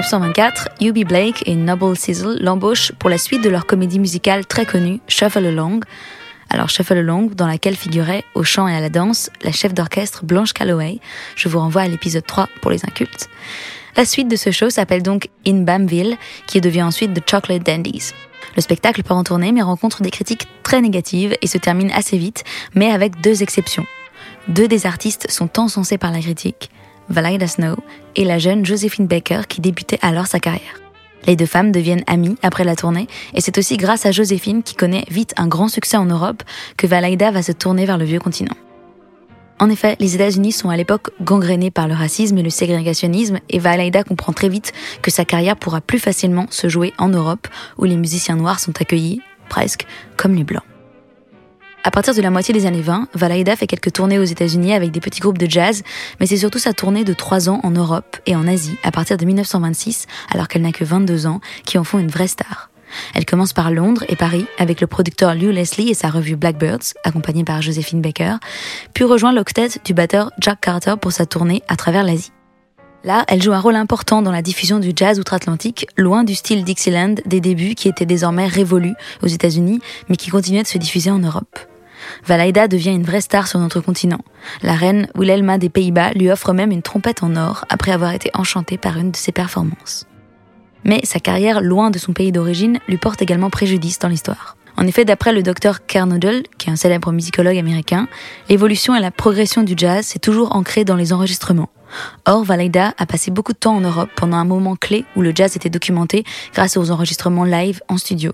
1924, 0.05 0.67
Yubi 0.81 1.03
Blake 1.03 1.41
et 1.47 1.55
Noble 1.55 1.97
Sizzle 1.97 2.37
l'embauchent 2.39 2.91
pour 2.91 3.09
la 3.09 3.17
suite 3.17 3.43
de 3.43 3.49
leur 3.49 3.65
comédie 3.65 3.97
musicale 3.97 4.45
très 4.45 4.63
connue, 4.63 4.99
Shuffle 5.07 5.43
Along. 5.43 5.79
Alors 6.51 6.69
Shuffle 6.69 6.97
Along, 6.99 7.33
dans 7.33 7.47
laquelle 7.47 7.75
figurait 7.75 8.23
au 8.35 8.43
chant 8.43 8.67
et 8.67 8.75
à 8.75 8.81
la 8.81 8.89
danse 8.89 9.31
la 9.41 9.51
chef 9.51 9.73
d'orchestre 9.73 10.23
Blanche 10.23 10.53
Calloway. 10.53 10.99
Je 11.35 11.49
vous 11.49 11.57
renvoie 11.57 11.81
à 11.81 11.87
l'épisode 11.87 12.23
3 12.23 12.49
pour 12.61 12.69
les 12.69 12.85
incultes. 12.85 13.29
La 13.97 14.05
suite 14.05 14.27
de 14.27 14.35
ce 14.35 14.51
show 14.51 14.69
s'appelle 14.69 15.01
donc 15.01 15.29
In 15.47 15.63
Bamville, 15.63 16.17
qui 16.45 16.61
devient 16.61 16.83
ensuite 16.83 17.11
The 17.15 17.27
Chocolate 17.27 17.65
Dandies. 17.65 18.11
Le 18.55 18.61
spectacle 18.61 19.01
part 19.01 19.17
en 19.17 19.23
tournée 19.23 19.51
mais 19.51 19.63
rencontre 19.63 20.03
des 20.03 20.11
critiques 20.11 20.47
très 20.61 20.81
négatives 20.81 21.35
et 21.41 21.47
se 21.47 21.57
termine 21.57 21.89
assez 21.89 22.19
vite, 22.19 22.43
mais 22.75 22.91
avec 22.91 23.21
deux 23.21 23.41
exceptions. 23.41 23.87
Deux 24.49 24.67
des 24.67 24.85
artistes 24.85 25.31
sont 25.31 25.57
encensés 25.57 25.97
par 25.97 26.11
la 26.11 26.19
critique, 26.19 26.69
Valaida 27.09 27.47
Snow 27.47 27.75
et 28.15 28.25
la 28.25 28.39
jeune 28.39 28.65
Josephine 28.65 29.07
Baker 29.07 29.41
qui 29.47 29.61
débutait 29.61 29.99
alors 30.01 30.27
sa 30.27 30.39
carrière. 30.39 30.79
Les 31.27 31.35
deux 31.35 31.45
femmes 31.45 31.71
deviennent 31.71 32.03
amies 32.07 32.37
après 32.43 32.63
la 32.63 32.75
tournée 32.75 33.07
et 33.33 33.41
c'est 33.41 33.57
aussi 33.57 33.77
grâce 33.77 34.05
à 34.05 34.11
Joséphine 34.11 34.63
qui 34.63 34.75
connaît 34.75 35.05
vite 35.09 35.33
un 35.37 35.47
grand 35.47 35.67
succès 35.67 35.97
en 35.97 36.05
Europe 36.05 36.43
que 36.77 36.87
Valaida 36.87 37.31
va 37.31 37.41
se 37.41 37.51
tourner 37.51 37.85
vers 37.85 37.97
le 37.97 38.05
vieux 38.05 38.19
continent. 38.19 38.55
En 39.57 39.69
effet, 39.69 39.95
les 39.99 40.15
États-Unis 40.15 40.51
sont 40.51 40.69
à 40.69 40.75
l'époque 40.75 41.11
gangrénés 41.21 41.71
par 41.71 41.87
le 41.87 41.93
racisme 41.93 42.37
et 42.37 42.43
le 42.43 42.49
ségrégationnisme 42.49 43.39
et 43.49 43.59
Valaida 43.59 44.03
comprend 44.03 44.33
très 44.33 44.49
vite 44.49 44.73
que 45.01 45.11
sa 45.11 45.23
carrière 45.23 45.55
pourra 45.55 45.79
plus 45.79 45.99
facilement 45.99 46.45
se 46.49 46.67
jouer 46.67 46.93
en 46.97 47.07
Europe 47.07 47.47
où 47.77 47.85
les 47.85 47.95
musiciens 47.95 48.35
noirs 48.35 48.59
sont 48.59 48.79
accueillis, 48.81 49.21
presque, 49.47 49.87
comme 50.17 50.35
les 50.35 50.43
blancs. 50.43 50.63
À 51.87 51.91
partir 51.91 52.15
de 52.15 52.21
la 52.23 52.31
moitié 52.31 52.51
des 52.51 52.65
années 52.65 52.81
20, 52.81 53.09
Valaida 53.13 53.55
fait 53.55 53.67
quelques 53.67 53.93
tournées 53.93 54.17
aux 54.17 54.23
États-Unis 54.23 54.73
avec 54.73 54.89
des 54.89 54.99
petits 54.99 55.19
groupes 55.19 55.37
de 55.37 55.47
jazz, 55.47 55.83
mais 56.19 56.25
c'est 56.25 56.37
surtout 56.37 56.57
sa 56.57 56.73
tournée 56.73 57.03
de 57.03 57.13
trois 57.13 57.47
ans 57.47 57.59
en 57.61 57.69
Europe 57.69 58.17
et 58.25 58.35
en 58.35 58.47
Asie 58.47 58.75
à 58.81 58.89
partir 58.89 59.17
de 59.17 59.23
1926, 59.25 60.07
alors 60.33 60.47
qu'elle 60.47 60.63
n'a 60.63 60.71
que 60.71 60.83
22 60.83 61.27
ans, 61.27 61.41
qui 61.63 61.77
en 61.77 61.83
font 61.83 61.99
une 61.99 62.07
vraie 62.07 62.25
star. 62.25 62.71
Elle 63.13 63.27
commence 63.27 63.53
par 63.53 63.69
Londres 63.69 64.03
et 64.09 64.15
Paris 64.15 64.47
avec 64.57 64.81
le 64.81 64.87
producteur 64.87 65.35
Lew 65.35 65.51
Leslie 65.51 65.91
et 65.91 65.93
sa 65.93 66.09
revue 66.09 66.35
Blackbirds, 66.35 66.95
accompagnée 67.03 67.43
par 67.43 67.61
Josephine 67.61 68.01
Baker, 68.01 68.37
puis 68.95 69.03
rejoint 69.03 69.31
l'octet 69.31 69.67
du 69.85 69.93
batteur 69.93 70.31
Jack 70.39 70.61
Carter 70.61 70.95
pour 70.99 71.11
sa 71.11 71.27
tournée 71.27 71.61
à 71.67 71.75
travers 71.75 72.03
l'Asie. 72.03 72.31
Là, 73.03 73.25
elle 73.27 73.43
joue 73.43 73.53
un 73.53 73.59
rôle 73.59 73.75
important 73.75 74.23
dans 74.23 74.31
la 74.31 74.41
diffusion 74.41 74.79
du 74.79 74.91
jazz 74.95 75.19
outre-Atlantique, 75.19 75.85
loin 75.97 76.23
du 76.23 76.33
style 76.33 76.63
Dixieland 76.63 77.13
des 77.27 77.41
débuts 77.41 77.75
qui 77.75 77.89
était 77.89 78.07
désormais 78.07 78.47
révolu 78.47 78.95
aux 79.21 79.27
États-Unis, 79.27 79.81
mais 80.09 80.15
qui 80.15 80.31
continuait 80.31 80.63
de 80.63 80.67
se 80.67 80.79
diffuser 80.79 81.11
en 81.11 81.19
Europe. 81.19 81.59
Valaida 82.25 82.67
devient 82.67 82.91
une 82.91 83.03
vraie 83.03 83.21
star 83.21 83.47
sur 83.47 83.59
notre 83.59 83.81
continent. 83.81 84.21
La 84.61 84.73
reine 84.73 85.07
Wilhelma 85.15 85.57
des 85.57 85.69
Pays-Bas 85.69 86.11
lui 86.13 86.31
offre 86.31 86.53
même 86.53 86.71
une 86.71 86.81
trompette 86.81 87.23
en 87.23 87.35
or 87.35 87.65
après 87.69 87.91
avoir 87.91 88.13
été 88.13 88.29
enchantée 88.33 88.77
par 88.77 88.97
une 88.97 89.11
de 89.11 89.17
ses 89.17 89.31
performances. 89.31 90.05
Mais 90.83 91.01
sa 91.03 91.19
carrière 91.19 91.61
loin 91.61 91.89
de 91.89 91.97
son 91.97 92.13
pays 92.13 92.31
d'origine 92.31 92.79
lui 92.87 92.97
porte 92.97 93.21
également 93.21 93.49
préjudice 93.49 93.99
dans 93.99 94.07
l'histoire. 94.07 94.55
En 94.77 94.85
effet, 94.87 95.05
d'après 95.05 95.31
le 95.31 95.41
docteur 95.41 95.85
Kernodle, 95.85 96.43
qui 96.57 96.69
est 96.69 96.71
un 96.73 96.75
célèbre 96.75 97.11
musicologue 97.11 97.57
américain, 97.57 98.07
l'évolution 98.49 98.95
et 98.95 98.99
la 98.99 99.11
progression 99.11 99.63
du 99.63 99.73
jazz 99.77 100.05
s'est 100.05 100.19
toujours 100.19 100.55
ancrée 100.55 100.83
dans 100.83 100.97
les 100.97 101.13
enregistrements. 101.13 101.69
Or, 102.25 102.43
Valaida 102.43 102.93
a 102.97 103.05
passé 103.05 103.31
beaucoup 103.31 103.53
de 103.53 103.57
temps 103.57 103.75
en 103.75 103.81
Europe 103.81 104.09
pendant 104.15 104.37
un 104.37 104.43
moment 104.43 104.75
clé 104.75 105.05
où 105.15 105.21
le 105.21 105.31
jazz 105.33 105.55
était 105.55 105.69
documenté 105.69 106.25
grâce 106.53 106.75
aux 106.75 106.91
enregistrements 106.91 107.45
live 107.45 107.81
en 107.87 107.97
studio. 107.97 108.33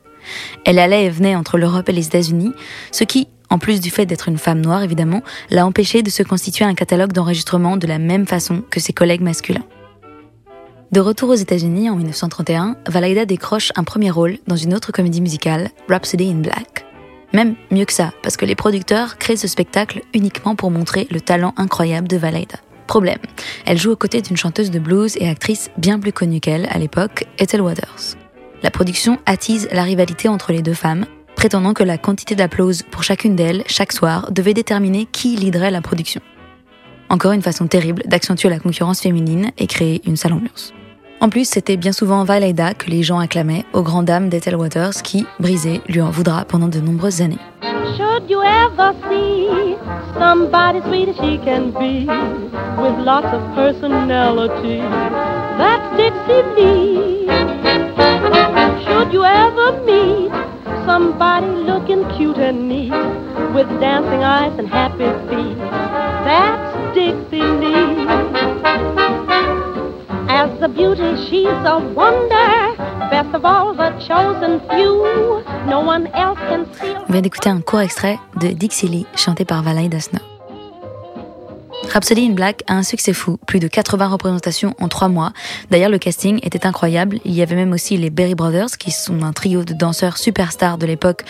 Elle 0.66 0.80
allait 0.80 1.06
et 1.06 1.10
venait 1.10 1.36
entre 1.36 1.58
l'Europe 1.58 1.90
et 1.90 1.94
les 1.94 2.08
États-Unis, 2.08 2.54
ce 2.92 3.04
qui, 3.04 3.28
en 3.52 3.60
plus 3.60 3.80
du 3.80 3.92
fait 3.92 4.08
d'être 4.08 4.30
une 4.30 4.40
femme 4.40 4.62
noire 4.62 4.82
évidemment, 4.82 5.22
l'a 5.52 5.68
empêchée 5.68 6.02
de 6.02 6.10
se 6.10 6.24
constituer 6.24 6.66
un 6.66 6.74
catalogue 6.74 7.12
d'enregistrement 7.12 7.78
de 7.78 7.86
la 7.86 8.00
même 8.00 8.26
façon 8.26 8.64
que 8.72 8.80
ses 8.80 8.94
collègues 8.94 9.22
masculins. 9.22 9.66
De 10.92 11.00
retour 11.00 11.30
aux 11.30 11.36
États-Unis 11.36 11.90
en 11.90 11.96
1931, 11.96 12.78
Valaida 12.88 13.26
décroche 13.26 13.72
un 13.76 13.84
premier 13.84 14.10
rôle 14.10 14.40
dans 14.48 14.56
une 14.56 14.74
autre 14.74 14.92
comédie 14.92 15.22
musicale, 15.22 15.70
Rhapsody 15.88 16.30
in 16.30 16.40
Black. 16.40 16.86
Même 17.34 17.56
mieux 17.72 17.86
que 17.86 17.94
ça, 17.94 18.12
parce 18.24 18.36
que 18.36 18.46
les 18.46 18.56
producteurs 18.56 19.18
créent 19.18 19.38
ce 19.38 19.48
spectacle 19.48 20.02
uniquement 20.14 20.56
pour 20.56 20.72
montrer 20.72 21.08
le 21.12 21.22
talent 21.22 21.54
incroyable 21.56 22.08
de 22.08 22.18
Valaida. 22.18 22.58
Problème, 22.88 23.20
elle 23.66 23.78
joue 23.78 23.92
aux 23.92 23.96
côtés 23.96 24.22
d'une 24.22 24.36
chanteuse 24.36 24.70
de 24.70 24.80
blues 24.80 25.16
et 25.18 25.30
actrice 25.30 25.72
bien 25.78 25.98
plus 25.98 26.12
connue 26.12 26.42
qu'elle 26.42 26.68
à 26.70 26.78
l'époque, 26.78 27.26
Ethel 27.40 27.62
Waters. 27.62 28.18
La 28.64 28.70
production 28.70 29.18
attise 29.26 29.70
la 29.72 29.84
rivalité 29.84 30.28
entre 30.28 30.52
les 30.52 30.62
deux 30.62 30.74
femmes, 30.74 31.06
prétendant 31.42 31.74
que 31.74 31.84
la 31.84 31.98
quantité 31.98 32.36
d'applauses 32.36 32.84
pour 32.84 33.02
chacune 33.02 33.36
d'elles 33.36 33.64
chaque 33.66 33.94
soir 33.94 34.32
devait 34.32 34.54
déterminer 34.54 35.08
qui 35.12 35.36
liderait 35.36 35.72
la 35.72 35.82
production. 35.82 36.22
Encore 37.10 37.32
une 37.32 37.42
façon 37.42 37.66
terrible 37.66 38.04
d'accentuer 38.06 38.48
la 38.48 38.60
concurrence 38.60 39.02
féminine 39.02 39.50
et 39.58 39.66
créer 39.66 40.04
une 40.06 40.18
sale 40.18 40.34
ambiance. 40.34 40.72
En 41.20 41.30
plus, 41.30 41.50
c'était 41.50 41.78
bien 41.78 41.94
souvent 41.94 42.24
Valaida 42.26 42.76
que 42.76 42.92
les 42.92 43.02
gens 43.02 43.18
acclamaient 43.18 43.66
aux 43.74 43.82
grandes 43.82 44.06
dames 44.06 44.30
d'Ethel 44.30 44.56
Waters 44.56 45.02
qui, 45.04 45.26
brisée, 45.40 45.82
lui 45.88 46.00
en 46.00 46.12
voudra 46.12 46.46
pendant 46.46 46.68
de 46.68 46.80
nombreuses 46.80 47.24
années. 47.24 47.40
Somebody 60.92 61.48
looking 61.72 62.04
cute 62.18 62.38
and 62.38 62.68
neat, 62.68 62.92
with 63.56 63.70
dancing 63.80 64.24
eyes 64.38 64.54
and 64.60 64.68
happy 64.68 65.10
feet, 65.30 65.58
that's 66.28 66.72
Dixie 66.94 67.52
Lee. 67.62 68.08
As 70.28 70.52
a 70.62 70.68
beauty, 70.68 71.12
she's 71.26 71.60
a 71.74 71.78
wonder. 72.00 72.76
Best 73.10 73.34
of 73.34 73.46
all, 73.46 73.74
the 73.74 73.90
chosen 74.06 74.60
few. 74.70 74.94
No 75.66 75.80
one 75.80 76.08
else 76.08 76.40
can 76.50 76.66
see. 76.76 76.94
On 77.08 77.14
vient 77.14 77.22
d'écouter 77.22 77.50
un 77.50 77.62
court 77.62 77.84
extrait 77.84 78.20
de 78.42 78.50
Dixie 78.50 78.90
Lee, 78.90 79.06
chanté 79.16 79.46
par 79.46 79.64
Valaida 79.64 80.02
Snow. 80.02 80.31
Rhapsody 81.92 82.26
in 82.26 82.32
Black 82.32 82.64
a 82.68 82.76
un 82.76 82.84
succès 82.84 83.12
fou, 83.12 83.38
plus 83.46 83.60
de 83.60 83.68
80 83.68 84.08
représentations 84.08 84.74
en 84.80 84.88
3 84.88 85.10
mois. 85.10 85.34
D'ailleurs, 85.72 85.90
le 85.90 85.98
casting 85.98 86.40
était 86.42 86.66
incroyable. 86.66 87.20
Il 87.26 87.34
y 87.34 87.42
avait 87.42 87.56
même 87.56 87.74
aussi 87.74 87.98
les 87.98 88.10
Berry 88.10 88.34
Brothers, 88.34 88.78
qui 88.80 88.92
sont 88.92 89.24
un 89.24 89.34
trio 89.34 89.66
de 89.66 89.74
danseurs 89.74 90.18
superstars 90.18 90.78
de 90.78 90.86
l'époque, 90.86 91.24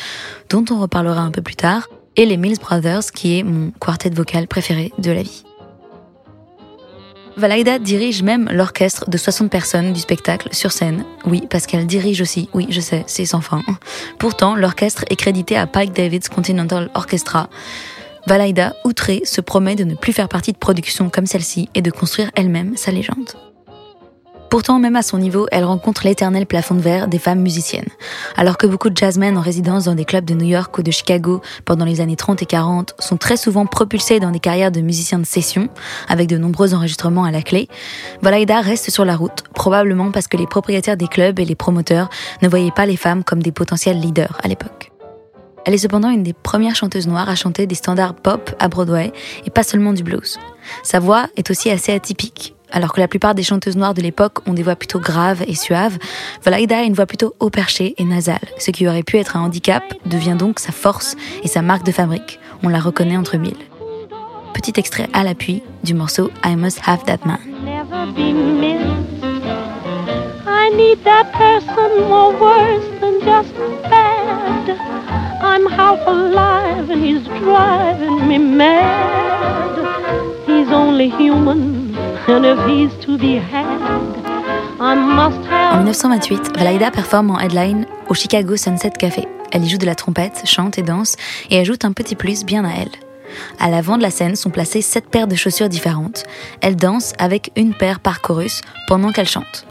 dont 0.50 0.64
on 0.70 0.80
reparlera 0.80 1.22
un 1.22 1.32
peu 1.32 1.42
plus 1.42 1.56
tard, 1.56 1.90
et 2.16 2.28
les 2.28 2.38
Mills 2.38 2.60
Brothers, 2.60 3.12
qui 3.12 3.40
est 3.40 3.44
mon 3.44 3.72
quartet 3.72 4.12
vocal 4.12 4.48
préféré 4.48 4.94
de 5.00 5.12
la 5.12 5.24
vie. 5.24 5.44
Valaida 7.38 7.80
dirige 7.80 8.22
même 8.22 8.48
l'orchestre 8.52 9.10
de 9.10 9.18
60 9.18 9.50
personnes 9.50 9.94
du 9.94 10.00
spectacle 10.00 10.50
sur 10.52 10.72
scène. 10.72 11.06
Oui, 11.26 11.48
parce 11.50 11.66
qu'elle 11.66 11.88
dirige 11.88 12.22
aussi. 12.22 12.50
Oui, 12.54 12.68
je 12.70 12.82
sais, 12.82 13.04
c'est 13.08 13.26
sans 13.26 13.42
fin. 13.42 13.64
Pourtant, 14.20 14.56
l'orchestre 14.56 15.06
est 15.10 15.16
crédité 15.16 15.58
à 15.58 15.66
Pike 15.66 15.94
David's 15.94 16.30
Continental 16.30 16.92
Orchestra. 16.94 17.50
Valaida, 18.28 18.76
outrée, 18.86 19.22
se 19.26 19.42
promet 19.42 19.76
de 19.76 19.84
ne 19.84 19.96
plus 19.96 20.14
faire 20.14 20.30
partie 20.30 20.54
de 20.54 20.58
productions 20.58 21.10
comme 21.10 21.26
celle-ci 21.26 21.70
et 21.76 21.82
de 21.82 21.92
construire 21.92 22.32
elle-même 22.36 22.78
sa 22.78 22.92
légende. 22.92 23.32
Pourtant, 24.52 24.80
même 24.80 24.98
à 24.98 25.02
son 25.02 25.18
niveau, 25.18 25.48
elle 25.50 25.64
rencontre 25.64 26.06
l'éternel 26.06 26.46
plafond 26.46 26.76
de 26.76 26.82
verre 26.82 27.08
des 27.08 27.20
femmes 27.20 27.40
musiciennes. 27.40 27.88
Alors 28.36 28.58
que 28.58 28.68
beaucoup 28.68 28.90
de 28.90 28.98
jazzmen 28.98 29.38
en 29.38 29.42
résidence 29.42 29.86
dans 29.86 29.96
des 29.96 30.04
clubs 30.04 30.26
de 30.26 30.34
New 30.34 30.46
York 30.46 30.78
ou 30.78 30.84
de 30.84 30.92
Chicago 30.92 31.40
pendant 31.64 31.86
les 31.86 32.02
années 32.02 32.18
30 32.18 32.42
et 32.42 32.46
40 32.46 32.94
sont 33.00 33.16
très 33.16 33.38
souvent 33.38 33.66
propulsés 33.66 34.20
dans 34.20 34.32
des 34.32 34.42
carrières 34.42 34.74
de 34.74 34.82
musiciens 34.82 35.20
de 35.20 35.26
session, 35.26 35.70
avec 36.10 36.28
de 36.28 36.38
nombreux 36.38 36.74
enregistrements 36.74 37.24
à 37.24 37.32
la 37.32 37.42
clé, 37.42 37.70
Valaida 38.22 38.60
reste 38.60 38.90
sur 38.90 39.06
la 39.06 39.16
route, 39.16 39.46
probablement 39.54 40.12
parce 40.12 40.28
que 40.28 40.36
les 40.36 40.48
propriétaires 40.48 40.98
des 40.98 41.08
clubs 41.08 41.40
et 41.40 41.46
les 41.46 41.56
promoteurs 41.56 42.10
ne 42.42 42.50
voyaient 42.50 42.72
pas 42.72 42.86
les 42.86 42.98
femmes 42.98 43.24
comme 43.24 43.42
des 43.42 43.54
potentiels 43.54 44.02
leaders 44.02 44.38
à 44.44 44.50
l'époque. 44.50 44.91
Elle 45.66 45.74
est 45.74 45.80
cependant 45.80 46.10
une 46.10 46.24
des 46.24 46.34
premières 46.34 46.76
chanteuses 46.76 47.08
noires 47.08 47.30
à 47.30 47.36
chanter 47.36 47.68
des 47.68 47.76
standards 47.76 48.16
pop 48.16 48.56
à 48.60 48.68
Broadway 48.68 49.12
et 49.46 49.50
pas 49.50 49.64
seulement 49.64 49.94
du 49.94 50.04
blues. 50.04 50.40
Sa 50.84 51.00
voix 51.00 51.28
est 51.38 51.50
aussi 51.52 51.70
assez 51.70 51.94
atypique. 51.94 52.56
Alors 52.72 52.94
que 52.94 53.02
la 53.02 53.08
plupart 53.08 53.36
des 53.36 53.44
chanteuses 53.44 53.76
noires 53.76 53.94
de 53.94 54.02
l'époque 54.02 54.48
ont 54.48 54.54
des 54.54 54.64
voix 54.64 54.78
plutôt 54.78 55.00
graves 55.00 55.44
et 55.46 55.56
suaves, 55.56 55.98
Valaida 56.44 56.80
a 56.80 56.84
une 56.84 56.94
voix 56.94 57.06
plutôt 57.06 57.36
haut 57.40 57.50
perché 57.50 57.94
et 57.98 58.06
nasale. 58.06 58.40
Ce 58.58 58.72
qui 58.72 58.88
aurait 58.88 59.04
pu 59.04 59.18
être 59.18 59.36
un 59.36 59.42
handicap 59.42 59.84
devient 60.06 60.38
donc 60.40 60.60
sa 60.60 60.72
force 60.72 61.16
et 61.44 61.48
sa 61.48 61.62
marque 61.62 61.86
de 61.86 61.92
fabrique. 61.92 62.40
On 62.64 62.70
la 62.70 62.80
reconnaît 62.80 63.18
entre 63.18 63.38
mille. 63.38 63.58
Petit 64.54 64.74
extrait 64.78 65.10
à 65.14 65.24
l'appui 65.24 65.64
du 65.84 65.94
morceau 65.94 66.32
I 66.46 66.56
Must 66.56 66.80
Have 66.86 67.04
That 67.04 67.20
Man. 67.26 67.40
I'm 75.44 75.66
half 75.66 76.00
alive 76.08 76.90
and 76.92 77.04
he's 77.04 77.28
driving 77.40 78.28
me 78.28 78.38
mad. 78.38 79.72
He's 80.46 80.72
only 80.72 81.10
human, 81.10 81.96
and 82.28 82.46
if 82.46 82.60
he's 82.68 82.94
to 83.06 83.18
be 83.18 83.38
had, 83.38 83.82
I 84.80 84.96
must 84.96 85.38
En 85.38 85.50
have. 85.50 85.84
1928, 85.84 86.58
Valaida 86.58 86.92
performe 86.92 87.32
en 87.32 87.40
headline 87.40 87.86
au 88.08 88.14
Chicago 88.14 88.56
Sunset 88.56 88.92
Café. 88.92 89.28
Elle 89.52 89.64
y 89.64 89.70
joue 89.70 89.80
de 89.80 89.86
la 89.86 89.96
trompette, 89.96 90.44
chante 90.46 90.78
et 90.78 90.84
danse 90.84 91.16
et 91.50 91.60
ajoute 91.60 91.86
un 91.86 91.92
petit 91.92 92.16
plus 92.16 92.46
bien 92.46 92.64
à 92.64 92.72
elle. 92.74 92.92
À 93.60 93.70
l'avant 93.70 93.98
de 93.98 94.04
la 94.04 94.12
scène 94.12 94.36
sont 94.36 94.50
placées 94.52 94.82
sept 94.82 95.10
paires 95.10 95.28
de 95.28 95.36
chaussures 95.36 95.70
différentes. 95.70 96.24
Elle 96.62 96.76
danse 96.76 97.14
avec 97.18 97.52
une 97.56 97.74
paire 97.74 98.00
par 98.00 98.22
chorus 98.22 98.62
pendant 98.88 99.12
qu'elle 99.12 99.28
chante. 99.28 99.66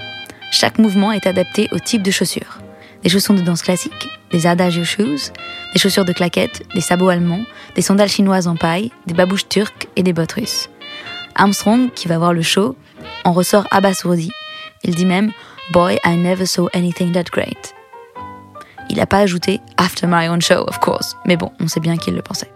Chaque 0.50 0.78
mouvement 0.78 1.12
est 1.12 1.26
adapté 1.26 1.68
au 1.72 1.78
type 1.78 2.02
de 2.02 2.10
chaussures. 2.10 2.58
Des 3.02 3.08
chaussons 3.08 3.34
de 3.34 3.40
danse 3.40 3.62
classiques, 3.62 4.08
des 4.30 4.46
adagio 4.46 4.84
shoes, 4.84 5.32
des 5.72 5.78
chaussures 5.78 6.04
de 6.04 6.12
claquettes, 6.12 6.62
des 6.74 6.80
sabots 6.80 7.08
allemands, 7.08 7.44
des 7.74 7.82
sandales 7.82 8.08
chinoises 8.08 8.46
en 8.46 8.56
paille, 8.56 8.90
des 9.06 9.14
babouches 9.14 9.48
turques 9.48 9.88
et 9.96 10.02
des 10.02 10.12
bottes 10.12 10.32
russes. 10.32 10.68
Armstrong, 11.34 11.90
qui 11.94 12.08
va 12.08 12.18
voir 12.18 12.32
le 12.32 12.42
show, 12.42 12.76
en 13.24 13.32
ressort 13.32 13.66
abasourdi. 13.70 14.30
Il 14.82 14.94
dit 14.94 15.06
même 15.06 15.32
Boy, 15.72 15.98
I 16.04 16.16
never 16.16 16.46
saw 16.46 16.68
anything 16.74 17.12
that 17.12 17.24
great. 17.32 17.74
Il 18.90 18.96
n'a 18.96 19.06
pas 19.06 19.18
ajouté 19.18 19.60
After 19.76 20.06
my 20.06 20.28
own 20.28 20.42
show, 20.42 20.64
of 20.66 20.80
course, 20.80 21.16
mais 21.24 21.36
bon, 21.36 21.52
on 21.60 21.68
sait 21.68 21.80
bien 21.80 21.96
qu'il 21.96 22.14
le 22.14 22.22
pensait. 22.22 22.50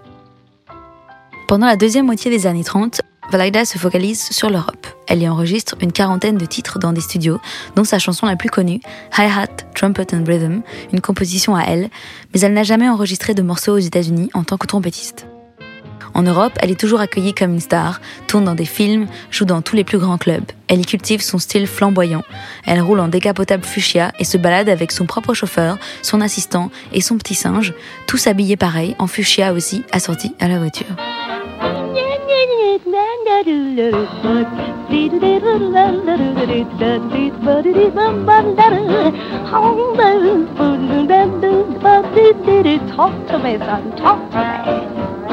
Pendant 1.46 1.66
la 1.66 1.76
deuxième 1.76 2.06
moitié 2.06 2.30
des 2.30 2.46
années 2.46 2.64
30, 2.64 3.02
Valaida 3.30 3.64
se 3.64 3.78
focalise 3.78 4.22
sur 4.30 4.50
l'Europe. 4.50 4.86
Elle 5.06 5.22
y 5.22 5.28
enregistre 5.28 5.76
une 5.80 5.92
quarantaine 5.92 6.36
de 6.36 6.44
titres 6.44 6.78
dans 6.78 6.92
des 6.92 7.00
studios, 7.00 7.40
dont 7.74 7.84
sa 7.84 7.98
chanson 7.98 8.26
la 8.26 8.36
plus 8.36 8.50
connue, 8.50 8.80
Hi-Hat, 9.16 9.64
Trumpet 9.74 10.14
and 10.14 10.24
Rhythm, 10.26 10.62
une 10.92 11.00
composition 11.00 11.56
à 11.56 11.62
elle, 11.62 11.90
mais 12.32 12.40
elle 12.40 12.52
n'a 12.52 12.62
jamais 12.62 12.88
enregistré 12.88 13.34
de 13.34 13.42
morceaux 13.42 13.72
aux 13.72 13.78
États-Unis 13.78 14.30
en 14.34 14.44
tant 14.44 14.56
que 14.56 14.66
trompettiste. 14.66 15.26
En 16.14 16.22
Europe, 16.22 16.52
elle 16.60 16.70
est 16.70 16.78
toujours 16.78 17.00
accueillie 17.00 17.34
comme 17.34 17.54
une 17.54 17.60
star, 17.60 18.00
tourne 18.28 18.44
dans 18.44 18.54
des 18.54 18.64
films, 18.64 19.08
joue 19.32 19.44
dans 19.44 19.62
tous 19.62 19.74
les 19.74 19.82
plus 19.82 19.98
grands 19.98 20.16
clubs. 20.16 20.44
Elle 20.68 20.80
y 20.80 20.86
cultive 20.86 21.20
son 21.20 21.38
style 21.38 21.66
flamboyant. 21.66 22.22
Elle 22.66 22.80
roule 22.80 23.00
en 23.00 23.08
décapotable 23.08 23.64
fuchsia 23.64 24.12
et 24.20 24.24
se 24.24 24.38
balade 24.38 24.68
avec 24.68 24.92
son 24.92 25.06
propre 25.06 25.34
chauffeur, 25.34 25.76
son 26.02 26.20
assistant 26.20 26.70
et 26.92 27.00
son 27.00 27.18
petit 27.18 27.34
singe, 27.34 27.74
tous 28.06 28.28
habillés 28.28 28.56
pareil, 28.56 28.94
en 29.00 29.08
fuchsia 29.08 29.52
aussi, 29.52 29.82
assortis 29.90 30.34
à 30.38 30.46
la 30.46 30.58
voiture. 30.58 30.94
Talk 42.96 43.26
to 43.28 43.38
me, 43.38 43.58
son. 43.58 43.96
Talk 43.96 44.30
to 44.32 44.38
me. 44.38 45.23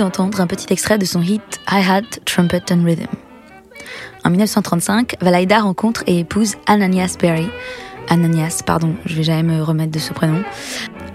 D'entendre 0.00 0.40
un 0.40 0.46
petit 0.46 0.72
extrait 0.72 0.96
de 0.96 1.04
son 1.04 1.20
hit 1.20 1.60
Hi-Hat, 1.70 2.20
Trumpet 2.24 2.72
and 2.72 2.84
Rhythm. 2.84 3.06
En 4.24 4.30
1935, 4.30 5.16
Valaida 5.20 5.60
rencontre 5.60 6.02
et 6.06 6.20
épouse 6.20 6.54
Ananias 6.66 7.16
Berry. 7.20 7.48
Ananias, 8.08 8.62
pardon, 8.64 8.94
je 9.04 9.14
vais 9.14 9.22
jamais 9.22 9.56
me 9.56 9.62
remettre 9.62 9.92
de 9.92 9.98
ce 9.98 10.14
prénom. 10.14 10.42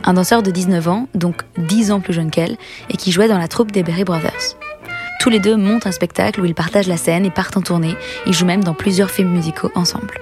Un 0.04 0.14
danseur 0.14 0.44
de 0.44 0.52
19 0.52 0.88
ans, 0.88 1.08
donc 1.16 1.42
10 1.58 1.92
ans 1.92 2.00
plus 2.00 2.14
jeune 2.14 2.30
qu'elle, 2.30 2.58
et 2.92 2.98
qui 2.98 3.12
jouait 3.12 3.28
dans 3.28 3.40
la 3.40 3.48
troupe 3.48 3.72
des 3.72 3.82
Berry 3.82 4.04
Brothers. 4.04 4.56
Tous 5.20 5.32
les 5.32 5.40
deux 5.40 5.56
montent 5.56 5.88
un 5.88 5.92
spectacle 5.92 6.40
où 6.40 6.46
ils 6.46 6.54
partagent 6.54 6.88
la 6.88 6.98
scène 6.98 7.26
et 7.26 7.32
partent 7.32 7.58
en 7.58 7.62
tournée. 7.62 7.96
Ils 8.28 8.34
jouent 8.34 8.46
même 8.46 8.64
dans 8.64 8.76
plusieurs 8.76 9.10
films 9.10 9.32
musicaux 9.32 9.72
ensemble. 9.74 10.20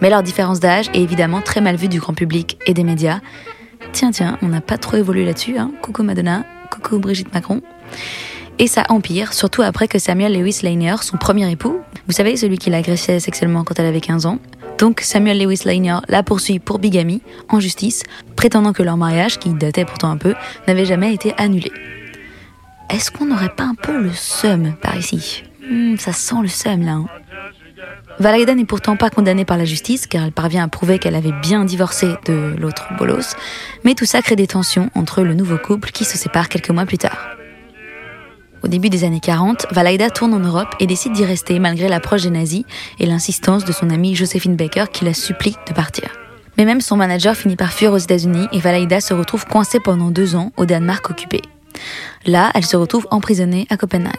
Mais 0.00 0.08
leur 0.08 0.22
différence 0.22 0.58
d'âge 0.58 0.88
est 0.94 1.02
évidemment 1.02 1.42
très 1.42 1.60
mal 1.60 1.76
vue 1.76 1.88
du 1.88 2.00
grand 2.00 2.14
public 2.14 2.58
et 2.66 2.72
des 2.72 2.84
médias. 2.84 3.20
Tiens, 3.92 4.10
tiens, 4.10 4.38
on 4.40 4.48
n'a 4.48 4.62
pas 4.62 4.78
trop 4.78 4.96
évolué 4.96 5.26
là-dessus, 5.26 5.58
hein. 5.58 5.70
Coucou 5.82 6.02
Madonna, 6.02 6.44
coucou 6.70 6.98
Brigitte 6.98 7.32
Macron. 7.34 7.60
Et 8.58 8.68
ça 8.68 8.84
empire, 8.88 9.32
surtout 9.32 9.62
après 9.62 9.88
que 9.88 9.98
Samuel 9.98 10.32
Lewis 10.38 10.60
Lanier, 10.62 10.94
son 11.02 11.16
premier 11.16 11.50
époux, 11.50 11.80
vous 12.06 12.12
savez, 12.12 12.36
celui 12.36 12.56
qui 12.58 12.70
l'a 12.70 12.76
agressé 12.78 13.18
sexuellement 13.18 13.64
quand 13.64 13.78
elle 13.80 13.86
avait 13.86 14.00
15 14.00 14.26
ans, 14.26 14.38
donc 14.78 15.00
Samuel 15.00 15.38
Lewis 15.42 15.62
Lanier 15.64 15.96
la 16.08 16.22
poursuit 16.22 16.60
pour 16.60 16.78
bigamie, 16.78 17.20
en 17.48 17.58
justice, 17.58 18.04
prétendant 18.36 18.72
que 18.72 18.82
leur 18.84 18.96
mariage, 18.96 19.38
qui 19.38 19.52
datait 19.54 19.84
pourtant 19.84 20.10
un 20.10 20.16
peu, 20.16 20.34
n'avait 20.68 20.84
jamais 20.84 21.12
été 21.12 21.34
annulé. 21.36 21.72
Est-ce 22.90 23.10
qu'on 23.10 23.26
n'aurait 23.26 23.48
pas 23.48 23.64
un 23.64 23.74
peu 23.74 24.00
le 24.00 24.12
seum 24.12 24.74
par 24.80 24.96
ici? 24.96 25.42
Hmm, 25.68 25.96
Ça 25.96 26.12
sent 26.12 26.36
le 26.42 26.48
seum 26.48 26.82
là. 26.82 26.92
hein. 26.92 27.06
N'est 28.20 28.64
pourtant 28.64 28.96
pas 28.96 29.10
condamnée 29.10 29.44
par 29.44 29.56
la 29.58 29.64
justice 29.64 30.06
car 30.06 30.24
elle 30.24 30.32
parvient 30.32 30.62
à 30.64 30.68
prouver 30.68 31.00
qu'elle 31.00 31.16
avait 31.16 31.32
bien 31.42 31.64
divorcé 31.64 32.14
de 32.26 32.54
l'autre 32.58 32.86
bolos, 32.98 33.34
mais 33.82 33.94
tout 33.94 34.04
ça 34.04 34.22
crée 34.22 34.36
des 34.36 34.46
tensions 34.46 34.90
entre 34.94 35.22
le 35.22 35.34
nouveau 35.34 35.58
couple 35.58 35.90
qui 35.90 36.04
se 36.04 36.16
sépare 36.16 36.48
quelques 36.48 36.70
mois 36.70 36.86
plus 36.86 36.98
tard. 36.98 37.18
Au 38.64 38.66
début 38.66 38.88
des 38.88 39.04
années 39.04 39.20
40, 39.20 39.66
Valaida 39.72 40.08
tourne 40.08 40.32
en 40.32 40.38
Europe 40.38 40.74
et 40.80 40.86
décide 40.86 41.12
d'y 41.12 41.26
rester 41.26 41.58
malgré 41.58 41.86
l'approche 41.86 42.22
des 42.22 42.30
nazis 42.30 42.64
et 42.98 43.04
l'insistance 43.04 43.66
de 43.66 43.72
son 43.72 43.90
amie 43.90 44.14
Josephine 44.14 44.56
Baker 44.56 44.86
qui 44.90 45.04
la 45.04 45.12
supplie 45.12 45.54
de 45.68 45.74
partir. 45.74 46.08
Mais 46.56 46.64
même 46.64 46.80
son 46.80 46.96
manager 46.96 47.36
finit 47.36 47.56
par 47.56 47.74
fuir 47.74 47.92
aux 47.92 47.98
États-Unis 47.98 48.46
et 48.52 48.60
Valaida 48.60 49.02
se 49.02 49.12
retrouve 49.12 49.44
coincée 49.44 49.80
pendant 49.80 50.10
deux 50.10 50.34
ans 50.34 50.50
au 50.56 50.64
Danemark 50.64 51.10
occupé. 51.10 51.42
Là, 52.24 52.50
elle 52.54 52.64
se 52.64 52.78
retrouve 52.78 53.06
emprisonnée 53.10 53.66
à 53.68 53.76
Copenhague. 53.76 54.14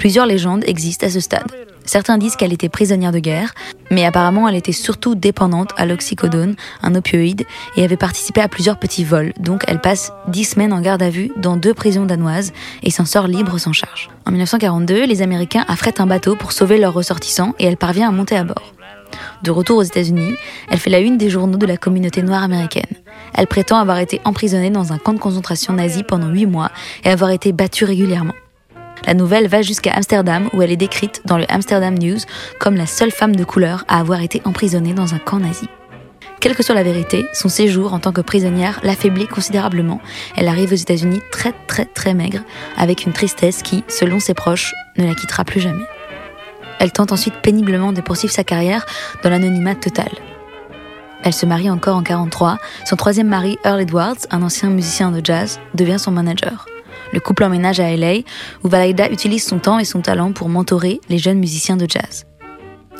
Plusieurs 0.00 0.24
légendes 0.24 0.64
existent 0.66 1.06
à 1.06 1.10
ce 1.10 1.20
stade. 1.20 1.52
Certains 1.84 2.16
disent 2.16 2.34
qu'elle 2.34 2.54
était 2.54 2.70
prisonnière 2.70 3.12
de 3.12 3.18
guerre, 3.18 3.52
mais 3.90 4.06
apparemment 4.06 4.48
elle 4.48 4.54
était 4.54 4.72
surtout 4.72 5.14
dépendante 5.14 5.72
à 5.76 5.84
l'oxycodone, 5.84 6.56
un 6.82 6.94
opioïde, 6.94 7.44
et 7.76 7.84
avait 7.84 7.98
participé 7.98 8.40
à 8.40 8.48
plusieurs 8.48 8.78
petits 8.78 9.04
vols, 9.04 9.34
donc 9.38 9.62
elle 9.68 9.82
passe 9.82 10.10
dix 10.28 10.44
semaines 10.44 10.72
en 10.72 10.80
garde 10.80 11.02
à 11.02 11.10
vue 11.10 11.30
dans 11.36 11.58
deux 11.58 11.74
prisons 11.74 12.06
danoises 12.06 12.54
et 12.82 12.90
s'en 12.90 13.04
sort 13.04 13.26
libre 13.26 13.58
sans 13.58 13.74
charge. 13.74 14.08
En 14.24 14.30
1942, 14.30 15.04
les 15.04 15.20
Américains 15.20 15.66
affrètent 15.68 16.00
un 16.00 16.06
bateau 16.06 16.34
pour 16.34 16.52
sauver 16.52 16.78
leurs 16.78 16.94
ressortissants 16.94 17.54
et 17.58 17.66
elle 17.66 17.76
parvient 17.76 18.08
à 18.08 18.12
monter 18.12 18.38
à 18.38 18.44
bord. 18.44 18.72
De 19.42 19.50
retour 19.50 19.76
aux 19.76 19.82
États-Unis, 19.82 20.34
elle 20.70 20.78
fait 20.78 20.88
la 20.88 21.00
une 21.00 21.18
des 21.18 21.28
journaux 21.28 21.58
de 21.58 21.66
la 21.66 21.76
communauté 21.76 22.22
noire 22.22 22.42
américaine. 22.42 22.96
Elle 23.34 23.48
prétend 23.48 23.76
avoir 23.76 23.98
été 23.98 24.22
emprisonnée 24.24 24.70
dans 24.70 24.94
un 24.94 24.98
camp 24.98 25.12
de 25.12 25.18
concentration 25.18 25.74
nazi 25.74 26.04
pendant 26.04 26.28
huit 26.28 26.46
mois 26.46 26.70
et 27.04 27.10
avoir 27.10 27.32
été 27.32 27.52
battue 27.52 27.84
régulièrement. 27.84 28.32
La 29.06 29.14
nouvelle 29.14 29.48
va 29.48 29.62
jusqu'à 29.62 29.92
Amsterdam 29.92 30.48
où 30.52 30.62
elle 30.62 30.70
est 30.70 30.76
décrite 30.76 31.22
dans 31.24 31.38
le 31.38 31.50
Amsterdam 31.50 31.94
News 31.94 32.18
comme 32.58 32.76
la 32.76 32.86
seule 32.86 33.10
femme 33.10 33.34
de 33.36 33.44
couleur 33.44 33.84
à 33.88 33.98
avoir 33.98 34.20
été 34.22 34.42
emprisonnée 34.44 34.94
dans 34.94 35.14
un 35.14 35.18
camp 35.18 35.38
nazi. 35.38 35.68
Quelle 36.40 36.56
que 36.56 36.62
soit 36.62 36.74
la 36.74 36.82
vérité, 36.82 37.26
son 37.34 37.50
séjour 37.50 37.92
en 37.92 37.98
tant 37.98 38.12
que 38.12 38.22
prisonnière 38.22 38.80
l'affaiblit 38.82 39.26
considérablement. 39.26 40.00
Elle 40.36 40.48
arrive 40.48 40.72
aux 40.72 40.76
États-Unis 40.76 41.20
très 41.30 41.52
très 41.66 41.84
très 41.84 42.14
maigre, 42.14 42.40
avec 42.78 43.04
une 43.04 43.12
tristesse 43.12 43.62
qui, 43.62 43.84
selon 43.88 44.20
ses 44.20 44.32
proches, 44.32 44.72
ne 44.96 45.06
la 45.06 45.14
quittera 45.14 45.44
plus 45.44 45.60
jamais. 45.60 45.84
Elle 46.78 46.92
tente 46.92 47.12
ensuite 47.12 47.42
péniblement 47.42 47.92
de 47.92 48.00
poursuivre 48.00 48.32
sa 48.32 48.42
carrière 48.42 48.86
dans 49.22 49.28
l'anonymat 49.28 49.74
total. 49.74 50.08
Elle 51.22 51.34
se 51.34 51.44
marie 51.44 51.68
encore 51.68 51.98
en 51.98 52.02
43. 52.02 52.56
Son 52.86 52.96
troisième 52.96 53.28
mari, 53.28 53.58
Earl 53.62 53.82
Edwards, 53.82 54.16
un 54.30 54.42
ancien 54.42 54.70
musicien 54.70 55.10
de 55.10 55.20
jazz, 55.22 55.60
devient 55.74 55.98
son 55.98 56.10
manager. 56.10 56.69
Le 57.12 57.20
couple 57.20 57.44
emménage 57.44 57.80
à 57.80 57.94
LA, 57.96 58.18
où 58.62 58.68
Valaida 58.68 59.10
utilise 59.10 59.44
son 59.44 59.58
temps 59.58 59.78
et 59.78 59.84
son 59.84 60.00
talent 60.00 60.32
pour 60.32 60.48
mentorer 60.48 61.00
les 61.08 61.18
jeunes 61.18 61.38
musiciens 61.38 61.76
de 61.76 61.86
jazz. 61.88 62.26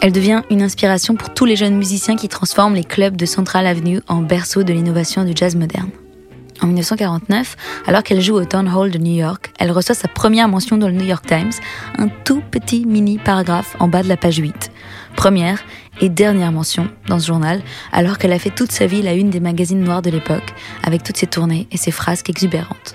Elle 0.03 0.13
devient 0.13 0.43
une 0.51 0.63
inspiration 0.63 1.15
pour 1.15 1.35
tous 1.35 1.45
les 1.45 1.57
jeunes 1.57 1.77
musiciens 1.77 2.17
qui 2.17 2.29
transforment 2.29 2.75
les 2.75 2.85
clubs 2.85 3.17
de 3.17 3.27
Central 3.27 3.67
Avenue 3.67 4.01
en 4.09 4.23
berceau 4.23 4.63
de 4.63 4.73
l'innovation 4.73 5.25
du 5.25 5.33
jazz 5.35 5.57
moderne. 5.57 5.91
En 6.63 6.67
1949, 6.67 7.57
alors 7.87 8.03
qu'elle 8.03 8.21
joue 8.21 8.35
au 8.35 8.45
Town 8.45 8.69
Hall 8.69 8.91
de 8.91 8.99
New 8.99 9.15
York, 9.15 9.53
elle 9.59 9.71
reçoit 9.71 9.95
sa 9.95 10.09
première 10.09 10.49
mention 10.49 10.77
dans 10.77 10.89
le 10.89 10.95
New 10.95 11.07
York 11.07 11.25
Times, 11.27 11.53
un 11.97 12.09
tout 12.25 12.43
petit 12.51 12.85
mini 12.85 13.19
paragraphe 13.19 13.77
en 13.79 13.89
bas 13.89 14.03
de 14.03 14.09
la 14.09 14.19
page 14.19 14.37
8. 14.37 14.71
Première 15.17 15.63
et 16.01 16.09
dernière 16.09 16.53
mention 16.53 16.89
dans 17.09 17.19
ce 17.19 17.27
journal, 17.27 17.63
alors 17.93 18.19
qu'elle 18.19 18.33
a 18.33 18.39
fait 18.39 18.51
toute 18.51 18.73
sa 18.73 18.87
vie 18.87 19.03
la 19.03 19.15
une 19.15 19.31
des 19.31 19.41
magazines 19.41 19.83
noirs 19.83 20.03
de 20.03 20.11
l'époque, 20.11 20.55
avec 20.83 21.03
toutes 21.03 21.17
ses 21.17 21.27
tournées 21.27 21.67
et 21.73 21.77
ses 21.77 21.91
phrases 21.91 22.23
exubérantes. 22.29 22.95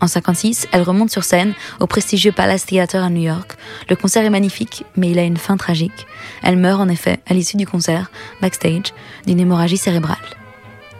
En 0.00 0.08
56, 0.08 0.68
elle 0.72 0.82
remonte 0.82 1.10
sur 1.10 1.24
scène 1.24 1.54
au 1.80 1.86
prestigieux 1.86 2.32
Palace 2.32 2.66
Theatre 2.66 2.96
à 2.96 3.08
New 3.08 3.22
York. 3.22 3.56
Le 3.88 3.96
concert 3.96 4.24
est 4.24 4.30
magnifique, 4.30 4.84
mais 4.96 5.10
il 5.10 5.18
a 5.18 5.22
une 5.22 5.38
fin 5.38 5.56
tragique. 5.56 6.06
Elle 6.42 6.58
meurt 6.58 6.80
en 6.80 6.88
effet, 6.88 7.20
à 7.26 7.32
l'issue 7.32 7.56
du 7.56 7.66
concert, 7.66 8.10
backstage, 8.42 8.92
d'une 9.26 9.40
hémorragie 9.40 9.78
cérébrale. 9.78 10.16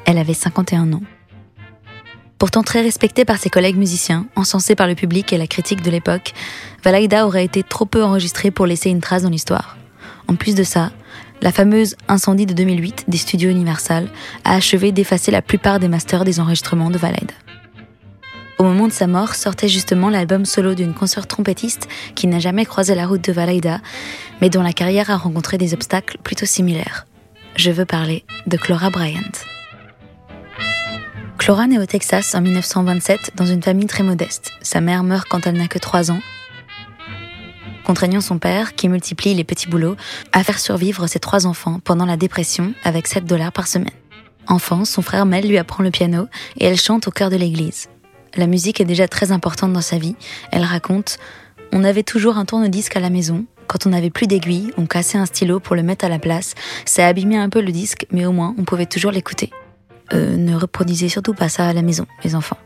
Elle 0.07 0.19
avait 0.19 0.35
51 0.35 0.93
ans. 0.95 1.03
Pourtant 2.39 2.63
très 2.63 2.83
respectée 2.83 3.25
par 3.25 3.39
ses 3.39 3.51
collègues 3.51 3.77
musiciens, 3.77 4.27
encensée 4.35 4.75
par 4.75 4.87
le 4.87 4.95
public 4.95 5.33
et 5.33 5.39
la 5.39 5.47
critique 5.47 5.83
de 5.83 5.91
l'époque, 5.91 6.33
Valaida 6.83 7.27
aurait 7.27 7.45
été 7.45 7.63
trop 7.63 7.87
peu 7.87 8.03
enregistrée 8.03 8.51
pour 8.51 8.67
laisser 8.67 8.91
une 8.91 9.01
trace 9.01 9.23
dans 9.23 9.31
l'histoire. 9.31 9.77
En 10.29 10.37
plus 10.37 10.55
de 10.55 10.63
ça, 10.63 10.91
la 11.43 11.53
fameuse 11.53 11.97
incendie 12.09 12.47
de 12.47 12.55
2008 12.55 13.05
des 13.09 13.19
studios 13.19 13.51
Universal 13.51 14.09
a 14.45 14.55
achevé 14.55 14.93
d'effacer 14.93 15.31
la 15.31 15.43
plupart 15.43 15.81
des 15.81 15.89
masters 15.89 16.25
des 16.25 16.41
enregistrements 16.41 16.91
de 16.91 16.99
Valaida. 16.99 17.35
Au 18.59 18.65
moment 18.65 18.87
de 18.87 18.93
sa 18.93 19.07
mort 19.07 19.35
sortait 19.35 19.69
justement 19.69 20.09
l'album 20.09 20.47
solo 20.47 20.75
d'une 20.75 20.95
consoeur 20.95 21.27
trompettiste 21.27 21.89
qui 22.15 22.27
n'a 22.27 22.39
jamais 22.39 22.65
croisé 22.65 22.95
la 22.95 23.07
route 23.07 23.23
de 23.23 23.33
Valaida, 23.33 23.81
mais 24.41 24.49
dont 24.49 24.63
la 24.63 24.73
carrière 24.73 25.11
a 25.11 25.17
rencontré 25.17 25.59
des 25.59 25.75
obstacles 25.75 26.19
plutôt 26.23 26.47
similaires. 26.47 27.07
Je 27.57 27.71
veux 27.71 27.85
parler 27.85 28.25
de 28.47 28.57
Clara 28.57 28.91
Bryant. 28.91 29.21
Clara 31.39 31.67
naît 31.67 31.79
au 31.79 31.87
Texas 31.87 32.35
en 32.35 32.41
1927 32.41 33.33
dans 33.37 33.47
une 33.47 33.63
famille 33.63 33.87
très 33.87 34.03
modeste. 34.03 34.53
Sa 34.63 34.81
mère 34.81 35.05
meurt 35.05 35.29
quand 35.29 35.47
elle 35.47 35.57
n'a 35.57 35.69
que 35.69 35.79
3 35.79 36.11
ans, 36.11 36.21
contraignant 37.87 38.21
son 38.21 38.39
père, 38.39 38.75
qui 38.75 38.89
multiplie 38.89 39.35
les 39.35 39.45
petits 39.45 39.69
boulots, 39.69 39.97
à 40.33 40.43
faire 40.43 40.59
survivre 40.59 41.07
ses 41.07 41.21
trois 41.21 41.47
enfants 41.47 41.79
pendant 41.85 42.05
la 42.05 42.17
dépression 42.17 42.75
avec 42.83 43.07
7 43.07 43.25
dollars 43.25 43.53
par 43.53 43.69
semaine. 43.69 43.95
Enfant, 44.49 44.85
son 44.85 45.03
frère 45.03 45.25
Mel 45.25 45.49
lui 45.49 45.57
apprend 45.57 45.85
le 45.85 45.91
piano 45.91 46.27
et 46.59 46.67
elle 46.67 46.81
chante 46.81 47.07
au 47.07 47.11
cœur 47.13 47.31
de 47.31 47.37
l'église. 47.37 47.89
La 48.37 48.47
musique 48.47 48.81
est 48.81 48.85
déjà 48.85 49.09
très 49.09 49.33
importante 49.33 49.73
dans 49.73 49.81
sa 49.81 49.99
vie. 49.99 50.15
Elle 50.53 50.65
raconte 50.65 51.19
On 51.73 51.85
avait 51.85 52.03
toujours 52.03 52.37
un 52.37 52.45
tourne-disque 52.45 52.97
à 52.97 53.01
la 53.01 53.11
maison. 53.11 53.47
Quand 53.67 53.87
on 53.87 53.91
n'avait 53.91 54.11
plus 54.11 54.27
d'aiguille, 54.27 54.73
on 54.77 54.87
cassait 54.87 55.19
un 55.19 55.27
stylo 55.27 55.59
pour 55.59 55.75
le 55.75 55.83
mettre 55.83 56.05
à 56.05 56.09
la 56.09 56.19
place. 56.19 56.55
Ça 56.85 57.07
abîmait 57.07 57.39
un 57.39 57.49
peu 57.49 57.61
le 57.61 57.73
disque, 57.73 58.07
mais 58.13 58.27
au 58.27 58.33
moins 58.33 58.55
on 58.59 58.65
pouvait 58.65 58.87
toujours 58.87 59.11
l'écouter. 59.11 59.51
Euh, 60.13 60.37
ne 60.37 60.55
reproduisez 60.55 61.09
surtout 61.09 61.35
pas 61.35 61.49
ça 61.49 61.67
à 61.67 61.73
la 61.73 61.83
maison, 61.83 62.07
les 62.25 62.35
enfants. 62.35 62.59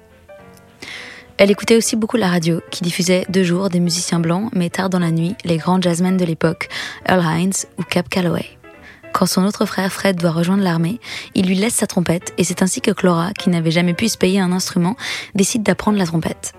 Elle 1.38 1.50
écoutait 1.50 1.76
aussi 1.76 1.96
beaucoup 1.96 2.18
la 2.18 2.28
radio, 2.28 2.60
qui 2.70 2.82
diffusait 2.82 3.24
deux 3.30 3.44
jours 3.44 3.70
des 3.70 3.80
musiciens 3.80 4.20
blancs, 4.20 4.50
mais 4.52 4.68
tard 4.68 4.90
dans 4.90 4.98
la 4.98 5.10
nuit, 5.10 5.36
les 5.44 5.56
grands 5.56 5.80
jazzmen 5.80 6.18
de 6.18 6.24
l'époque, 6.26 6.68
Earl 7.08 7.24
Hines 7.24 7.66
ou 7.78 7.82
Cap 7.82 8.10
Calloway. 8.10 8.59
Quand 9.20 9.26
son 9.26 9.44
autre 9.44 9.66
frère 9.66 9.92
Fred 9.92 10.16
doit 10.16 10.30
rejoindre 10.30 10.62
l'armée, 10.64 10.98
il 11.34 11.46
lui 11.46 11.54
laisse 11.54 11.74
sa 11.74 11.86
trompette 11.86 12.32
et 12.38 12.44
c'est 12.44 12.62
ainsi 12.62 12.80
que 12.80 12.90
Clara, 12.90 13.34
qui 13.34 13.50
n'avait 13.50 13.70
jamais 13.70 13.92
pu 13.92 14.08
se 14.08 14.16
payer 14.16 14.40
un 14.40 14.50
instrument, 14.50 14.96
décide 15.34 15.62
d'apprendre 15.62 15.98
la 15.98 16.06
trompette. 16.06 16.54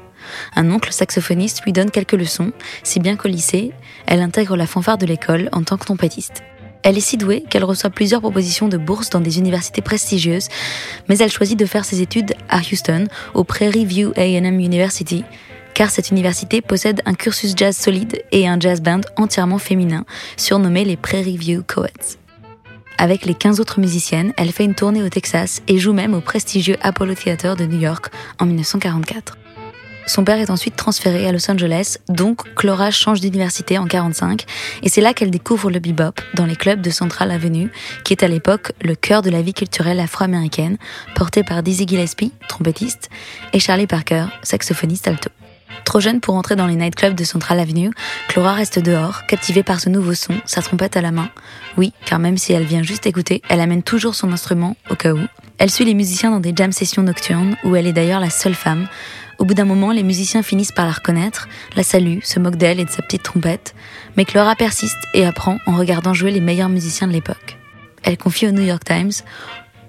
Un 0.56 0.70
oncle 0.70 0.94
saxophoniste 0.94 1.64
lui 1.64 1.74
donne 1.74 1.90
quelques 1.90 2.12
leçons, 2.12 2.52
si 2.84 3.00
bien 3.00 3.16
qu'au 3.16 3.30
lycée, 3.30 3.72
elle 4.06 4.22
intègre 4.22 4.56
la 4.56 4.68
fanfare 4.68 5.00
de 5.00 5.08
l'école 5.08 5.50
en 5.54 5.64
tant 5.64 5.76
que 5.76 5.86
trompettiste. 5.86 6.44
Elle 6.84 7.00
est 7.00 7.02
si 7.02 7.18
douée 7.18 7.44
qu'elle 7.50 7.64
reçoit 7.64 7.90
plusieurs 7.90 8.22
propositions 8.22 8.68
de 8.68 8.78
bourse 8.78 9.10
dans 9.10 9.22
des 9.22 9.40
universités 9.40 9.82
prestigieuses, 9.82 10.50
mais 11.10 11.18
elle 11.18 11.32
choisit 11.32 11.58
de 11.58 11.66
faire 11.66 11.84
ses 11.84 12.02
études 12.02 12.36
à 12.48 12.60
Houston, 12.60 13.06
au 13.34 13.44
Prairie 13.44 13.86
View 13.86 14.14
AM 14.18 14.60
University, 14.60 15.24
car 15.74 15.90
cette 15.90 16.12
université 16.12 16.62
possède 16.62 17.02
un 17.08 17.16
cursus 17.16 17.56
jazz 17.58 17.76
solide 17.76 18.22
et 18.32 18.48
un 18.48 18.60
jazz 18.60 18.82
band 18.82 19.02
entièrement 19.16 19.58
féminin, 19.58 20.06
surnommé 20.38 20.86
les 20.86 20.96
Prairie 20.96 21.38
View 21.38 21.64
Coeds. 21.66 22.21
Avec 23.02 23.26
les 23.26 23.34
15 23.34 23.60
autres 23.60 23.80
musiciennes, 23.80 24.32
elle 24.38 24.52
fait 24.52 24.64
une 24.64 24.76
tournée 24.76 25.02
au 25.02 25.10
Texas 25.10 25.64
et 25.68 25.80
joue 25.80 25.92
même 25.92 26.14
au 26.14 26.22
prestigieux 26.22 26.78
Apollo 26.82 27.16
Theater 27.16 27.56
de 27.56 27.66
New 27.66 27.80
York 27.80 28.14
en 28.38 28.46
1944. 28.46 29.40
Son 30.06 30.24
père 30.24 30.38
est 30.38 30.52
ensuite 30.52 30.76
transféré 30.76 31.28
à 31.28 31.32
Los 31.32 31.50
Angeles, 31.50 31.98
donc 32.10 32.54
Clara 32.54 32.92
change 32.92 33.20
d'université 33.20 33.80
en 33.80 33.88
45, 33.88 34.46
et 34.84 34.90
c'est 34.90 35.02
là 35.02 35.16
qu'elle 35.16 35.32
découvre 35.32 35.72
le 35.72 35.80
bebop 35.80 36.22
dans 36.36 36.46
les 36.46 36.56
clubs 36.56 36.80
de 36.80 36.92
Central 36.92 37.32
Avenue, 37.32 37.72
qui 38.04 38.14
est 38.14 38.22
à 38.22 38.28
l'époque 38.28 38.72
le 38.84 38.94
cœur 38.94 39.24
de 39.24 39.32
la 39.32 39.42
vie 39.42 39.56
culturelle 39.56 40.00
afro-américaine, 40.00 40.78
porté 41.16 41.42
par 41.42 41.64
Dizzy 41.64 41.88
Gillespie, 41.88 42.34
trompettiste, 42.48 43.10
et 43.52 43.60
Charlie 43.60 43.88
Parker, 43.88 44.26
saxophoniste 44.44 45.08
alto. 45.08 45.32
Trop 45.86 46.00
jeune 46.00 46.22
pour 46.22 46.36
entrer 46.36 46.56
dans 46.56 46.68
les 46.68 46.76
nightclubs 46.76 47.16
de 47.16 47.24
Central 47.24 47.60
Avenue, 47.60 47.92
Clara 48.28 48.54
reste 48.54 48.80
dehors, 48.80 49.26
captivée 49.26 49.64
par 49.64 49.80
ce 49.80 49.90
nouveau 49.90 50.14
son, 50.14 50.36
sa 50.46 50.62
trompette 50.62 50.96
à 50.96 51.02
la 51.02 51.12
main. 51.12 51.30
Oui, 51.78 51.94
car 52.06 52.20
même 52.20 52.38
si 52.38 52.54
elle 52.54 52.64
vient 52.64 52.84
juste 52.84 53.08
écouter, 53.08 53.42
elle 53.50 53.60
amène 53.60 53.84
toujours 53.84 54.16
son 54.16 54.32
instrument, 54.32 54.76
au 54.90 54.96
cas 54.96 55.14
où. 55.14 55.20
Elle 55.58 55.70
suit 55.70 55.86
les 55.86 55.94
musiciens 55.94 56.32
dans 56.32 56.40
des 56.40 56.54
jam 56.56 56.72
sessions 56.72 57.04
nocturnes, 57.04 57.56
où 57.64 57.76
elle 57.76 57.88
est 57.88 57.94
d'ailleurs 57.94 58.20
la 58.20 58.30
seule 58.30 58.56
femme. 58.56 58.88
Au 59.38 59.46
bout 59.46 59.54
d'un 59.54 59.66
moment, 59.66 59.92
les 59.92 60.04
musiciens 60.04 60.44
finissent 60.44 60.72
par 60.72 60.86
la 60.86 60.92
reconnaître, 60.92 61.48
la 61.76 61.84
saluent, 61.84 62.22
se 62.24 62.40
moquent 62.40 62.58
d'elle 62.58 62.80
et 62.80 62.86
de 62.86 62.90
sa 62.90 63.02
petite 63.02 63.24
trompette. 63.24 63.74
Mais 64.16 64.26
Clara 64.26 64.56
persiste 64.56 65.00
et 65.14 65.26
apprend 65.26 65.58
en 65.66 65.76
regardant 65.76 66.14
jouer 66.14 66.32
les 66.32 66.42
meilleurs 66.42 66.70
musiciens 66.70 67.08
de 67.08 67.14
l'époque. 67.14 67.58
Elle 68.04 68.18
confie 68.18 68.48
au 68.48 68.52
New 68.52 68.64
York 68.64 68.84
Times 68.84 69.12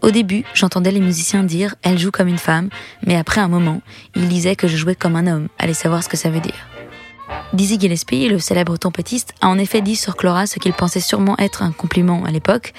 au 0.03 0.11
début, 0.11 0.45
j'entendais 0.55 0.91
les 0.91 1.01
musiciens 1.01 1.45
dire 1.45 1.75
Elle 1.83 1.99
joue 1.99 2.11
comme 2.11 2.29
une 2.29 2.39
femme, 2.39 2.69
mais 3.07 3.17
après 3.17 3.41
un 3.41 3.49
moment, 3.49 3.81
ils 4.17 4.29
disaient 4.29 4.57
que 4.57 4.69
je 4.69 4.77
jouais 4.77 4.95
comme 4.97 5.17
un 5.17 5.27
homme. 5.27 5.49
Allez 5.59 5.75
savoir 5.75 6.03
ce 6.03 6.09
que 6.09 6.17
ça 6.17 6.29
veut 6.29 6.41
dire. 6.41 6.69
Dizzy 7.53 7.79
Gillespie, 7.79 8.29
le 8.29 8.39
célèbre 8.39 8.77
trompettiste, 8.77 9.35
a 9.41 9.49
en 9.49 9.59
effet 9.59 9.81
dit 9.81 9.97
sur 9.97 10.17
Clara 10.17 10.47
ce 10.47 10.59
qu'il 10.59 10.73
pensait 10.73 11.01
sûrement 11.01 11.37
être 11.39 11.63
un 11.63 11.73
compliment 11.73 12.25
à 12.25 12.31
l'époque. 12.31 12.73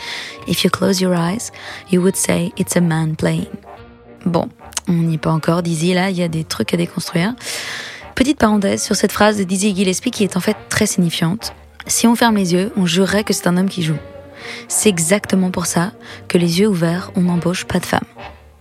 If 0.47 0.63
you 0.63 0.69
close 0.69 0.99
your 0.99 1.13
eyes, 1.13 1.51
you 1.91 2.01
would 2.01 2.15
say 2.15 2.51
it's 2.57 2.75
a 2.75 2.81
man 2.81 3.15
playing. 3.15 3.47
Bon, 4.25 4.49
on 4.88 4.93
n'y 4.93 5.15
est 5.15 5.19
pas 5.19 5.31
encore, 5.31 5.63
Dizzy, 5.63 5.93
là, 5.93 6.09
il 6.09 6.17
y 6.17 6.23
a 6.23 6.27
des 6.27 6.43
trucs 6.43 6.73
à 6.73 6.77
déconstruire. 6.77 7.36
Petite 8.15 8.38
parenthèse 8.38 8.83
sur 8.83 8.95
cette 8.95 9.12
phrase 9.12 9.38
de 9.38 9.43
Dizzy 9.43 9.75
Gillespie 9.75 10.12
qui 10.12 10.23
est 10.23 10.38
en 10.38 10.39
fait 10.39 10.57
très 10.69 10.86
signifiante. 10.86 11.53
Si 11.88 12.07
on 12.07 12.15
ferme 12.15 12.36
les 12.36 12.53
yeux, 12.53 12.71
on 12.77 12.86
jurerait 12.86 13.23
que 13.23 13.33
c'est 13.33 13.47
un 13.47 13.57
homme 13.57 13.69
qui 13.69 13.83
joue. 13.83 13.97
C'est 14.67 14.89
exactement 14.89 15.51
pour 15.51 15.65
ça 15.65 15.91
que 16.27 16.38
les 16.38 16.60
yeux 16.60 16.67
ouverts, 16.67 17.12
on 17.15 17.21
n'embauche 17.21 17.65
pas 17.65 17.79
de 17.79 17.86
femmes. 17.86 18.01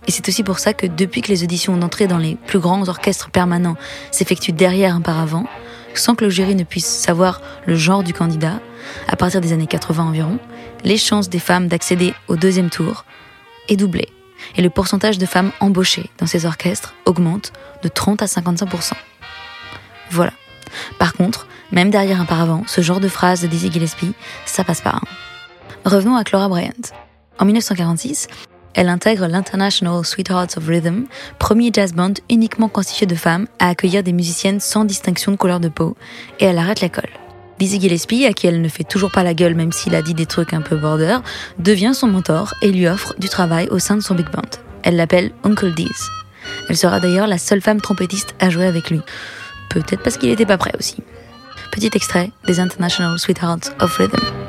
Et 0.07 0.11
c'est 0.11 0.27
aussi 0.27 0.43
pour 0.43 0.59
ça 0.59 0.73
que 0.73 0.85
depuis 0.85 1.21
que 1.21 1.29
les 1.29 1.43
auditions 1.43 1.77
d'entrée 1.77 2.07
dans 2.07 2.17
les 2.17 2.35
plus 2.35 2.59
grands 2.59 2.87
orchestres 2.87 3.29
permanents 3.29 3.77
s'effectuent 4.11 4.51
derrière 4.51 4.95
un 4.95 5.01
paravent, 5.01 5.45
sans 5.93 6.15
que 6.15 6.25
le 6.25 6.29
jury 6.29 6.55
ne 6.55 6.63
puisse 6.63 6.87
savoir 6.87 7.41
le 7.65 7.75
genre 7.75 8.03
du 8.03 8.13
candidat, 8.13 8.59
à 9.07 9.15
partir 9.15 9.39
des 9.39 9.53
années 9.53 9.67
80 9.67 10.03
environ, 10.03 10.39
les 10.83 10.97
chances 10.97 11.29
des 11.29 11.39
femmes 11.39 11.67
d'accéder 11.67 12.13
au 12.27 12.35
deuxième 12.35 12.69
tour 12.69 13.05
est 13.69 13.77
doublé. 13.77 14.09
Et 14.57 14.61
le 14.61 14.69
pourcentage 14.69 15.17
de 15.17 15.25
femmes 15.25 15.51
embauchées 15.61 16.09
dans 16.17 16.27
ces 16.27 16.45
orchestres 16.45 16.93
augmente 17.05 17.53
de 17.81 17.87
30 17.87 18.21
à 18.21 18.25
55% 18.25 18.91
Voilà. 20.11 20.33
Par 20.99 21.13
contre, 21.13 21.47
même 21.71 21.91
derrière 21.91 22.19
un 22.19 22.25
paravent, 22.25 22.63
ce 22.67 22.81
genre 22.81 22.99
de 22.99 23.07
phrase 23.07 23.41
de 23.41 23.47
Dizzy 23.47 23.71
Gillespie, 23.71 24.13
ça 24.45 24.63
passe 24.63 24.81
pas. 24.81 24.95
Hein. 24.95 25.07
Revenons 25.85 26.15
à 26.15 26.23
Clara 26.23 26.47
Bryant. 26.47 26.93
En 27.39 27.45
1946, 27.45 28.27
elle 28.73 28.87
intègre 28.87 29.27
l'International 29.27 30.05
Sweethearts 30.05 30.57
of 30.57 30.65
Rhythm, 30.65 31.07
premier 31.39 31.71
jazz 31.73 31.93
band 31.93 32.13
uniquement 32.29 32.69
constitué 32.69 33.05
de 33.05 33.15
femmes 33.15 33.47
à 33.59 33.67
accueillir 33.67 34.01
des 34.01 34.13
musiciennes 34.13 34.61
sans 34.61 34.85
distinction 34.85 35.33
de 35.33 35.37
couleur 35.37 35.59
de 35.59 35.67
peau, 35.67 35.97
et 36.39 36.45
elle 36.45 36.57
arrête 36.57 36.79
l'école. 36.79 37.09
Dizzy 37.59 37.81
Gillespie, 37.81 38.25
à 38.25 38.31
qui 38.31 38.47
elle 38.47 38.61
ne 38.61 38.69
fait 38.69 38.85
toujours 38.85 39.11
pas 39.11 39.23
la 39.23 39.33
gueule 39.33 39.55
même 39.55 39.73
s'il 39.73 39.93
a 39.93 40.01
dit 40.01 40.13
des 40.13 40.25
trucs 40.25 40.53
un 40.53 40.61
peu 40.61 40.77
border, 40.77 41.17
devient 41.59 41.91
son 41.93 42.07
mentor 42.07 42.53
et 42.61 42.71
lui 42.71 42.87
offre 42.87 43.13
du 43.19 43.27
travail 43.27 43.67
au 43.69 43.77
sein 43.77 43.95
de 43.95 44.01
son 44.01 44.15
big 44.15 44.29
band. 44.31 44.41
Elle 44.83 44.95
l'appelle 44.95 45.31
Uncle 45.43 45.73
Diz. 45.73 46.09
Elle 46.69 46.77
sera 46.77 47.01
d'ailleurs 47.01 47.27
la 47.27 47.37
seule 47.37 47.61
femme 47.61 47.81
trompettiste 47.81 48.35
à 48.39 48.49
jouer 48.49 48.65
avec 48.65 48.89
lui. 48.89 49.01
Peut-être 49.69 50.01
parce 50.01 50.17
qu'il 50.17 50.29
n'était 50.29 50.45
pas 50.45 50.57
prêt 50.57 50.73
aussi. 50.79 51.03
Petit 51.71 51.91
extrait 51.93 52.31
des 52.47 52.61
International 52.61 53.19
Sweethearts 53.19 53.73
of 53.81 53.97
Rhythm. 53.97 54.42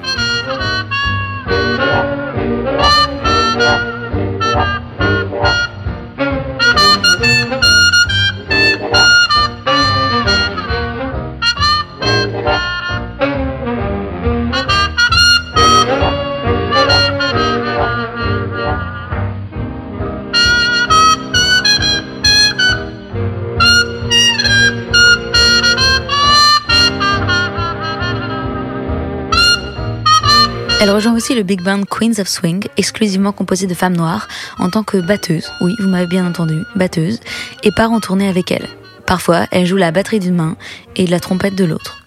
Elle 30.84 30.90
rejoint 30.90 31.14
aussi 31.14 31.34
le 31.34 31.44
big 31.44 31.62
band 31.62 31.84
Queens 31.84 32.20
of 32.20 32.28
Swing, 32.28 32.66
exclusivement 32.76 33.32
composé 33.32 33.66
de 33.66 33.72
femmes 33.72 33.96
noires, 33.96 34.28
en 34.58 34.68
tant 34.68 34.82
que 34.82 34.98
batteuse, 34.98 35.50
oui, 35.62 35.74
vous 35.78 35.88
m'avez 35.88 36.06
bien 36.06 36.26
entendu, 36.26 36.58
batteuse, 36.76 37.20
et 37.62 37.70
part 37.70 37.90
en 37.90 38.00
tournée 38.00 38.28
avec 38.28 38.52
elle. 38.52 38.68
Parfois, 39.06 39.46
elle 39.50 39.64
joue 39.64 39.78
la 39.78 39.92
batterie 39.92 40.20
d'une 40.20 40.34
main 40.34 40.58
et 40.94 41.06
la 41.06 41.20
trompette 41.20 41.54
de 41.54 41.64
l'autre. 41.64 42.04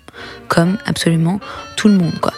Comme 0.48 0.78
absolument 0.86 1.40
tout 1.76 1.88
le 1.88 1.96
monde, 1.96 2.20
quoi. 2.20 2.34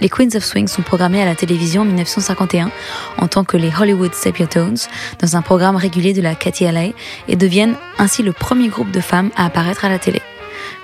Les 0.00 0.08
Queens 0.08 0.34
of 0.34 0.42
Swing 0.42 0.66
sont 0.66 0.82
programmées 0.82 1.22
à 1.22 1.26
la 1.26 1.36
télévision 1.36 1.82
en 1.82 1.84
1951 1.84 2.72
en 3.18 3.28
tant 3.28 3.44
que 3.44 3.56
les 3.56 3.70
Hollywood 3.80 4.10
Tones 4.50 4.76
dans 5.20 5.36
un 5.36 5.42
programme 5.42 5.76
régulier 5.76 6.14
de 6.14 6.20
la 6.20 6.34
KTLA 6.34 6.88
et 7.28 7.36
deviennent 7.36 7.76
ainsi 7.98 8.24
le 8.24 8.32
premier 8.32 8.66
groupe 8.66 8.90
de 8.90 9.00
femmes 9.00 9.30
à 9.36 9.44
apparaître 9.44 9.84
à 9.84 9.88
la 9.88 10.00
télé. 10.00 10.20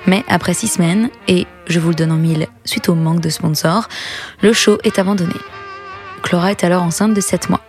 Mais 0.06 0.24
après 0.28 0.54
six 0.54 0.68
semaines, 0.68 1.10
et 1.28 1.46
je 1.66 1.80
vous 1.80 1.88
le 1.88 1.94
donne 1.94 2.12
en 2.12 2.16
mille, 2.16 2.46
suite 2.64 2.88
au 2.88 2.94
manque 2.94 3.20
de 3.20 3.30
sponsors, 3.30 3.88
le 4.42 4.52
show 4.52 4.78
est 4.84 4.98
abandonné. 4.98 5.34
Clara 6.22 6.50
est 6.50 6.64
alors 6.64 6.82
enceinte 6.82 7.14
de 7.14 7.20
7 7.20 7.50
mois. 7.50 7.60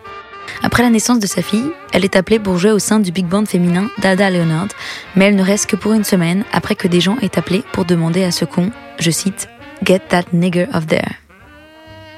Après 0.62 0.82
la 0.82 0.90
naissance 0.90 1.18
de 1.18 1.26
sa 1.26 1.42
fille, 1.42 1.70
elle 1.92 2.04
est 2.04 2.16
appelée 2.16 2.38
pour 2.38 2.58
jouer 2.58 2.72
au 2.72 2.78
sein 2.78 2.98
du 2.98 3.12
big 3.12 3.26
band 3.26 3.44
féminin 3.44 3.88
d'Ada 3.98 4.30
Leonard, 4.30 4.68
mais 5.14 5.26
elle 5.26 5.36
ne 5.36 5.42
reste 5.42 5.66
que 5.66 5.76
pour 5.76 5.92
une 5.92 6.04
semaine 6.04 6.44
après 6.52 6.74
que 6.74 6.88
des 6.88 7.00
gens 7.00 7.16
aient 7.20 7.38
appelé 7.38 7.62
pour 7.72 7.84
demander 7.84 8.24
à 8.24 8.30
ce 8.30 8.44
qu'on, 8.44 8.70
je 8.98 9.10
cite, 9.10 9.48
Get 9.84 10.00
that 10.08 10.24
nigger 10.32 10.66
off 10.72 10.86
there. 10.86 11.16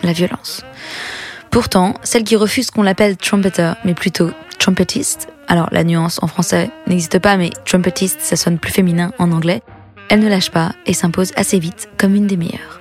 La 0.03 0.13
violence. 0.13 0.65
Pourtant, 1.51 1.95
celle 2.05 2.25
qui 2.25 2.37
refuse 2.37 2.71
qu'on 2.71 2.83
l'appelle 2.83 3.17
trumpeter, 3.17 3.73
mais 3.85 3.95
plutôt 3.95 4.31
trumpetiste, 4.59 5.29
alors 5.49 5.69
la 5.73 5.83
nuance 5.83 6.21
en 6.23 6.29
français 6.29 6.71
n'existe 6.87 7.19
pas, 7.19 7.37
mais 7.37 7.51
trumpetiste 7.65 8.21
ça 8.21 8.37
sonne 8.37 8.59
plus 8.59 8.71
féminin 8.71 9.13
en 9.19 9.33
anglais, 9.33 9.63
elle 10.09 10.21
ne 10.21 10.29
lâche 10.29 10.51
pas 10.51 10.73
et 10.87 10.95
s'impose 10.95 11.33
assez 11.37 11.59
vite 11.59 11.89
comme 11.99 12.15
une 12.15 12.27
des 12.27 12.37
meilleures. 12.37 12.81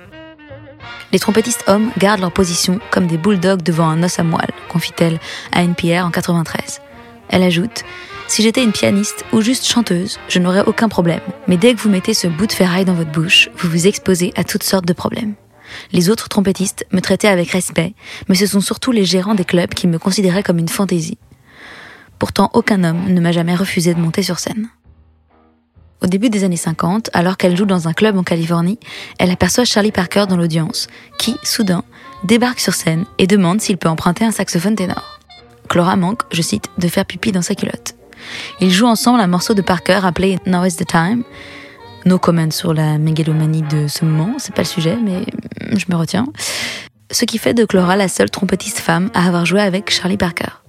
Les 1.12 1.18
trompettistes 1.18 1.64
hommes 1.66 1.90
gardent 1.98 2.20
leur 2.20 2.32
position 2.32 2.80
comme 2.90 3.06
des 3.06 3.16
bulldogs 3.16 3.62
devant 3.62 3.88
un 3.88 4.02
os 4.02 4.18
à 4.18 4.24
moelle, 4.24 4.52
confie-t-elle 4.68 5.18
à 5.52 5.62
NPR 5.62 6.04
en 6.04 6.10
93. 6.10 6.80
Elle 7.30 7.42
ajoute 7.42 7.82
Si 8.26 8.42
j'étais 8.42 8.62
une 8.62 8.72
pianiste 8.72 9.24
ou 9.32 9.40
juste 9.40 9.66
chanteuse, 9.66 10.18
je 10.28 10.38
n'aurais 10.38 10.66
aucun 10.66 10.88
problème. 10.88 11.20
Mais 11.46 11.56
dès 11.56 11.74
que 11.74 11.80
vous 11.80 11.88
mettez 11.88 12.12
ce 12.12 12.26
bout 12.26 12.46
de 12.46 12.52
ferraille 12.52 12.84
dans 12.84 12.94
votre 12.94 13.12
bouche, 13.12 13.48
vous 13.56 13.70
vous 13.70 13.86
exposez 13.86 14.32
à 14.36 14.44
toutes 14.44 14.62
sortes 14.62 14.86
de 14.86 14.92
problèmes. 14.92 15.34
Les 15.92 16.10
autres 16.10 16.28
trompettistes 16.28 16.86
me 16.92 17.00
traitaient 17.00 17.28
avec 17.28 17.50
respect, 17.50 17.94
mais 18.28 18.34
ce 18.34 18.46
sont 18.46 18.60
surtout 18.60 18.92
les 18.92 19.04
gérants 19.04 19.34
des 19.34 19.44
clubs 19.44 19.74
qui 19.74 19.86
me 19.86 19.98
considéraient 19.98 20.42
comme 20.42 20.58
une 20.58 20.68
fantaisie. 20.68 21.18
Pourtant, 22.18 22.50
aucun 22.52 22.84
homme 22.84 23.12
ne 23.12 23.20
m'a 23.20 23.32
jamais 23.32 23.54
refusé 23.54 23.94
de 23.94 24.00
monter 24.00 24.22
sur 24.22 24.38
scène. 24.38 24.68
Au 26.02 26.06
début 26.06 26.30
des 26.30 26.44
années 26.44 26.56
50, 26.56 27.10
alors 27.12 27.36
qu'elle 27.36 27.56
joue 27.56 27.64
dans 27.64 27.88
un 27.88 27.92
club 27.92 28.16
en 28.16 28.22
Californie, 28.22 28.78
elle 29.18 29.30
aperçoit 29.30 29.64
Charlie 29.64 29.90
Parker 29.90 30.26
dans 30.28 30.36
l'audience, 30.36 30.86
qui, 31.18 31.36
soudain, 31.42 31.82
débarque 32.22 32.60
sur 32.60 32.74
scène 32.74 33.04
et 33.18 33.26
demande 33.26 33.60
s'il 33.60 33.78
peut 33.78 33.88
emprunter 33.88 34.24
un 34.24 34.30
saxophone 34.30 34.76
ténor. 34.76 35.18
Clara 35.68 35.96
manque, 35.96 36.22
je 36.30 36.40
cite, 36.40 36.68
de 36.78 36.88
faire 36.88 37.04
pipi 37.04 37.32
dans 37.32 37.42
sa 37.42 37.54
culotte. 37.54 37.94
Ils 38.60 38.70
jouent 38.70 38.86
ensemble 38.86 39.20
un 39.20 39.26
morceau 39.26 39.54
de 39.54 39.62
Parker 39.62 40.00
appelé 40.04 40.38
Now 40.46 40.64
is 40.64 40.76
the 40.76 40.86
Time. 40.86 41.24
No 42.04 42.18
comment 42.18 42.50
sur 42.50 42.74
la 42.74 42.96
mégalomanie 42.98 43.62
de 43.62 43.88
ce 43.88 44.04
moment, 44.04 44.36
c'est 44.38 44.54
pas 44.54 44.62
le 44.62 44.68
sujet, 44.68 44.96
mais 45.02 45.24
je 45.76 45.86
me 45.88 45.96
retiens. 45.96 46.26
Ce 47.10 47.24
qui 47.24 47.38
fait 47.38 47.54
de 47.54 47.64
Clara 47.64 47.96
la 47.96 48.08
seule 48.08 48.30
trompettiste 48.30 48.78
femme 48.78 49.10
à 49.14 49.26
avoir 49.26 49.46
joué 49.46 49.60
avec 49.60 49.90
Charlie 49.90 50.16
Parker. 50.16 50.62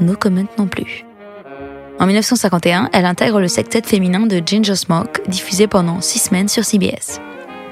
No 0.00 0.14
comment 0.18 0.44
non 0.58 0.66
plus. 0.66 1.04
En 1.98 2.06
1951, 2.06 2.90
elle 2.92 3.04
intègre 3.04 3.40
le 3.40 3.48
sectet 3.48 3.82
féminin 3.82 4.26
de 4.26 4.42
Ginger 4.44 4.74
Smoke, 4.74 5.22
diffusé 5.28 5.66
pendant 5.66 6.00
six 6.00 6.18
semaines 6.18 6.48
sur 6.48 6.64
CBS. 6.64 7.20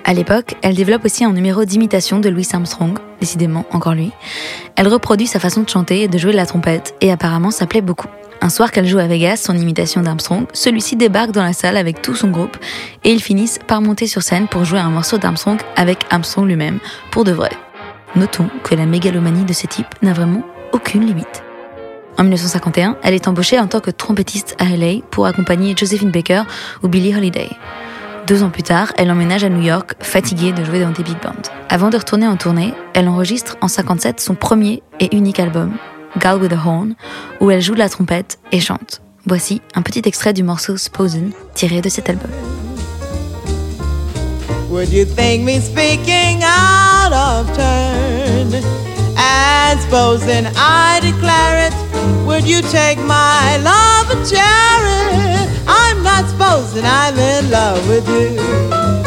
À 0.05 0.15
l'époque, 0.15 0.55
elle 0.63 0.75
développe 0.75 1.05
aussi 1.05 1.25
un 1.25 1.33
numéro 1.33 1.65
d'imitation 1.65 2.21
de 2.21 2.29
Louis 2.29 2.49
Armstrong, 2.53 2.99
décidément 3.21 3.65
encore 3.71 3.95
lui. 3.95 4.13
Elle 4.77 4.89
reproduit 4.89 5.27
sa 5.27 5.39
façon 5.39 5.63
de 5.63 5.69
chanter 5.69 6.03
et 6.03 6.09
de 6.09 6.19
jouer 6.19 6.33
de 6.33 6.37
la 6.37 6.47
trompette, 6.47 6.95
et 7.01 7.13
apparemment 7.13 7.51
ça 7.51 7.67
plaît 7.67 7.81
beaucoup. 7.81 8.09
Un 8.41 8.49
soir 8.49 8.73
qu'elle 8.73 8.87
joue 8.87 8.99
à 8.99 9.07
Vegas 9.07 9.37
son 9.37 9.57
imitation 9.57 10.01
d'Armstrong, 10.01 10.47
celui-ci 10.53 10.97
débarque 10.97 11.33
dans 11.33 11.45
la 11.45 11.53
salle 11.53 11.77
avec 11.77 12.01
tout 12.01 12.15
son 12.15 12.29
groupe, 12.29 12.57
et 13.05 13.13
ils 13.13 13.23
finissent 13.23 13.59
par 13.67 13.83
monter 13.83 14.07
sur 14.07 14.23
scène 14.23 14.49
pour 14.49 14.65
jouer 14.65 14.79
un 14.79 14.91
morceau 14.91 15.19
d'Armstrong 15.19 15.61
avec 15.77 16.07
Armstrong 16.11 16.47
lui-même, 16.47 16.79
pour 17.11 17.25
de 17.25 17.33
vrai. 17.33 17.51
Notons 18.17 18.49
que 18.65 18.75
la 18.75 18.87
mégalomanie 18.87 19.45
de 19.45 19.53
ce 19.53 19.67
type 19.67 19.95
n'a 20.03 20.13
vraiment 20.13 20.43
aucune 20.73 21.05
limite. 21.05 21.43
En 22.19 22.23
1951, 22.23 22.97
elle 23.03 23.15
est 23.15 23.29
embauchée 23.29 23.59
en 23.59 23.67
tant 23.67 23.81
que 23.81 23.91
trompettiste 23.91 24.57
à 24.59 24.65
LA 24.77 25.01
pour 25.11 25.27
accompagner 25.27 25.75
Josephine 25.77 26.11
Baker 26.11 26.43
ou 26.83 26.89
Billie 26.89 27.15
Holiday. 27.15 27.51
Deux 28.27 28.43
ans 28.43 28.51
plus 28.51 28.63
tard, 28.63 28.93
elle 28.97 29.11
emménage 29.11 29.45
à 29.45 29.49
New 29.49 29.63
York, 29.63 29.95
fatiguée 30.01 30.53
de 30.53 30.65
jouer 30.65 30.81
dans 30.81 30.91
des 30.91 31.03
big 31.03 31.21
bands. 31.23 31.33
Avant 31.69 31.91
de 31.91 31.97
retourner 31.97 32.27
en 32.27 32.37
tournée, 32.37 32.75
elle 32.95 33.09
enregistre 33.09 33.57
en 33.61 33.69
57 33.69 34.21
son 34.21 34.35
premier 34.35 34.83
et 35.01 35.17
unique 35.17 35.41
album, 35.41 35.73
Girl 36.21 36.41
with 36.41 36.53
a 36.53 36.57
Horn, 36.65 36.95
où 37.41 37.51
elle 37.51 37.63
joue 37.63 37.75
de 37.75 37.79
la 37.79 37.89
trompette 37.89 38.39
et 38.53 38.61
chante. 38.61 39.01
Voici 39.27 39.63
un 39.75 39.83
petit 39.83 40.03
extrait 40.05 40.33
du 40.33 40.43
morceau 40.43 40.77
Sposen 40.77 41.33
tiré 41.55 41.81
de 41.81 41.89
cet 41.89 42.09
album. 42.09 42.31
Would 44.71 44.93
you 44.93 45.05
think 45.05 45.45
me 45.45 45.61
speaking 45.61 46.45
out 46.45 47.13
of 47.13 47.53
turn? 47.57 49.00
And 49.21 49.79
supposing 49.81 50.47
I 50.57 51.01
declare 51.01 51.67
it 51.67 52.27
Would 52.27 52.45
you 52.49 52.63
take 52.63 52.99
my 52.99 53.59
love 53.63 54.11
and 54.11 54.27
share 54.27 54.83
it? 55.13 55.49
I'm 55.69 56.03
not 56.03 56.29
supposing 56.31 56.85
I'm 56.85 57.17
in 57.19 57.51
love 57.51 57.87
with 57.89 58.09
you. 58.09 59.00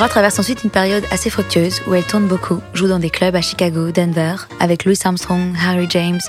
Laura 0.00 0.08
traverse 0.08 0.38
ensuite 0.38 0.64
une 0.64 0.70
période 0.70 1.04
assez 1.10 1.28
fructueuse 1.28 1.82
où 1.86 1.92
elle 1.92 2.06
tourne 2.06 2.26
beaucoup, 2.26 2.58
joue 2.72 2.88
dans 2.88 2.98
des 2.98 3.10
clubs 3.10 3.36
à 3.36 3.42
Chicago, 3.42 3.90
Denver, 3.90 4.34
avec 4.58 4.86
Louis 4.86 4.98
Armstrong, 5.04 5.54
Harry 5.62 5.86
James, 5.90 6.20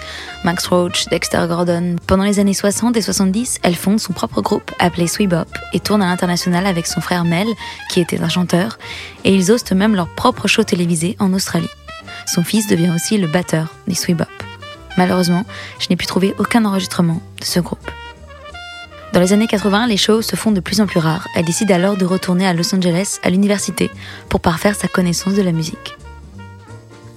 Max 0.43 0.67
Roach, 0.67 1.05
Dexter 1.05 1.45
Gordon. 1.47 1.95
Pendant 2.05 2.25
les 2.25 2.39
années 2.39 2.53
60 2.53 2.97
et 2.97 3.01
70, 3.01 3.59
elle 3.63 3.77
fonde 3.77 4.01
son 4.01 4.11
propre 4.11 4.41
groupe 4.41 4.69
appelé 4.77 5.05
Bop 5.25 5.47
et 5.71 5.79
tourne 5.79 6.01
à 6.01 6.07
l'international 6.07 6.65
avec 6.65 6.85
son 6.85 6.99
frère 6.99 7.23
Mel, 7.23 7.47
qui 7.89 8.01
était 8.01 8.19
un 8.19 8.27
chanteur, 8.27 8.77
et 9.23 9.33
ils 9.33 9.53
hostent 9.53 9.71
même 9.71 9.95
leur 9.95 10.09
propre 10.09 10.49
show 10.49 10.63
télévisé 10.63 11.15
en 11.19 11.31
Australie. 11.31 11.71
Son 12.25 12.43
fils 12.43 12.67
devient 12.67 12.91
aussi 12.93 13.17
le 13.17 13.27
batteur 13.27 13.73
des 13.87 14.13
Bop. 14.13 14.27
Malheureusement, 14.97 15.45
je 15.79 15.87
n'ai 15.89 15.95
pu 15.95 16.07
trouver 16.07 16.35
aucun 16.39 16.65
enregistrement 16.65 17.21
de 17.39 17.45
ce 17.45 17.61
groupe. 17.61 17.89
Dans 19.13 19.19
les 19.19 19.33
années 19.33 19.47
80, 19.47 19.87
les 19.87 19.97
shows 19.97 20.21
se 20.21 20.37
font 20.37 20.51
de 20.51 20.61
plus 20.61 20.79
en 20.79 20.87
plus 20.87 20.99
rares. 20.99 21.27
Elle 21.35 21.43
décide 21.43 21.69
alors 21.71 21.97
de 21.97 22.05
retourner 22.05 22.47
à 22.47 22.53
Los 22.53 22.73
Angeles 22.73 23.19
à 23.23 23.29
l'université 23.29 23.91
pour 24.29 24.39
parfaire 24.39 24.75
sa 24.75 24.87
connaissance 24.87 25.33
de 25.33 25.41
la 25.41 25.51
musique. 25.51 25.97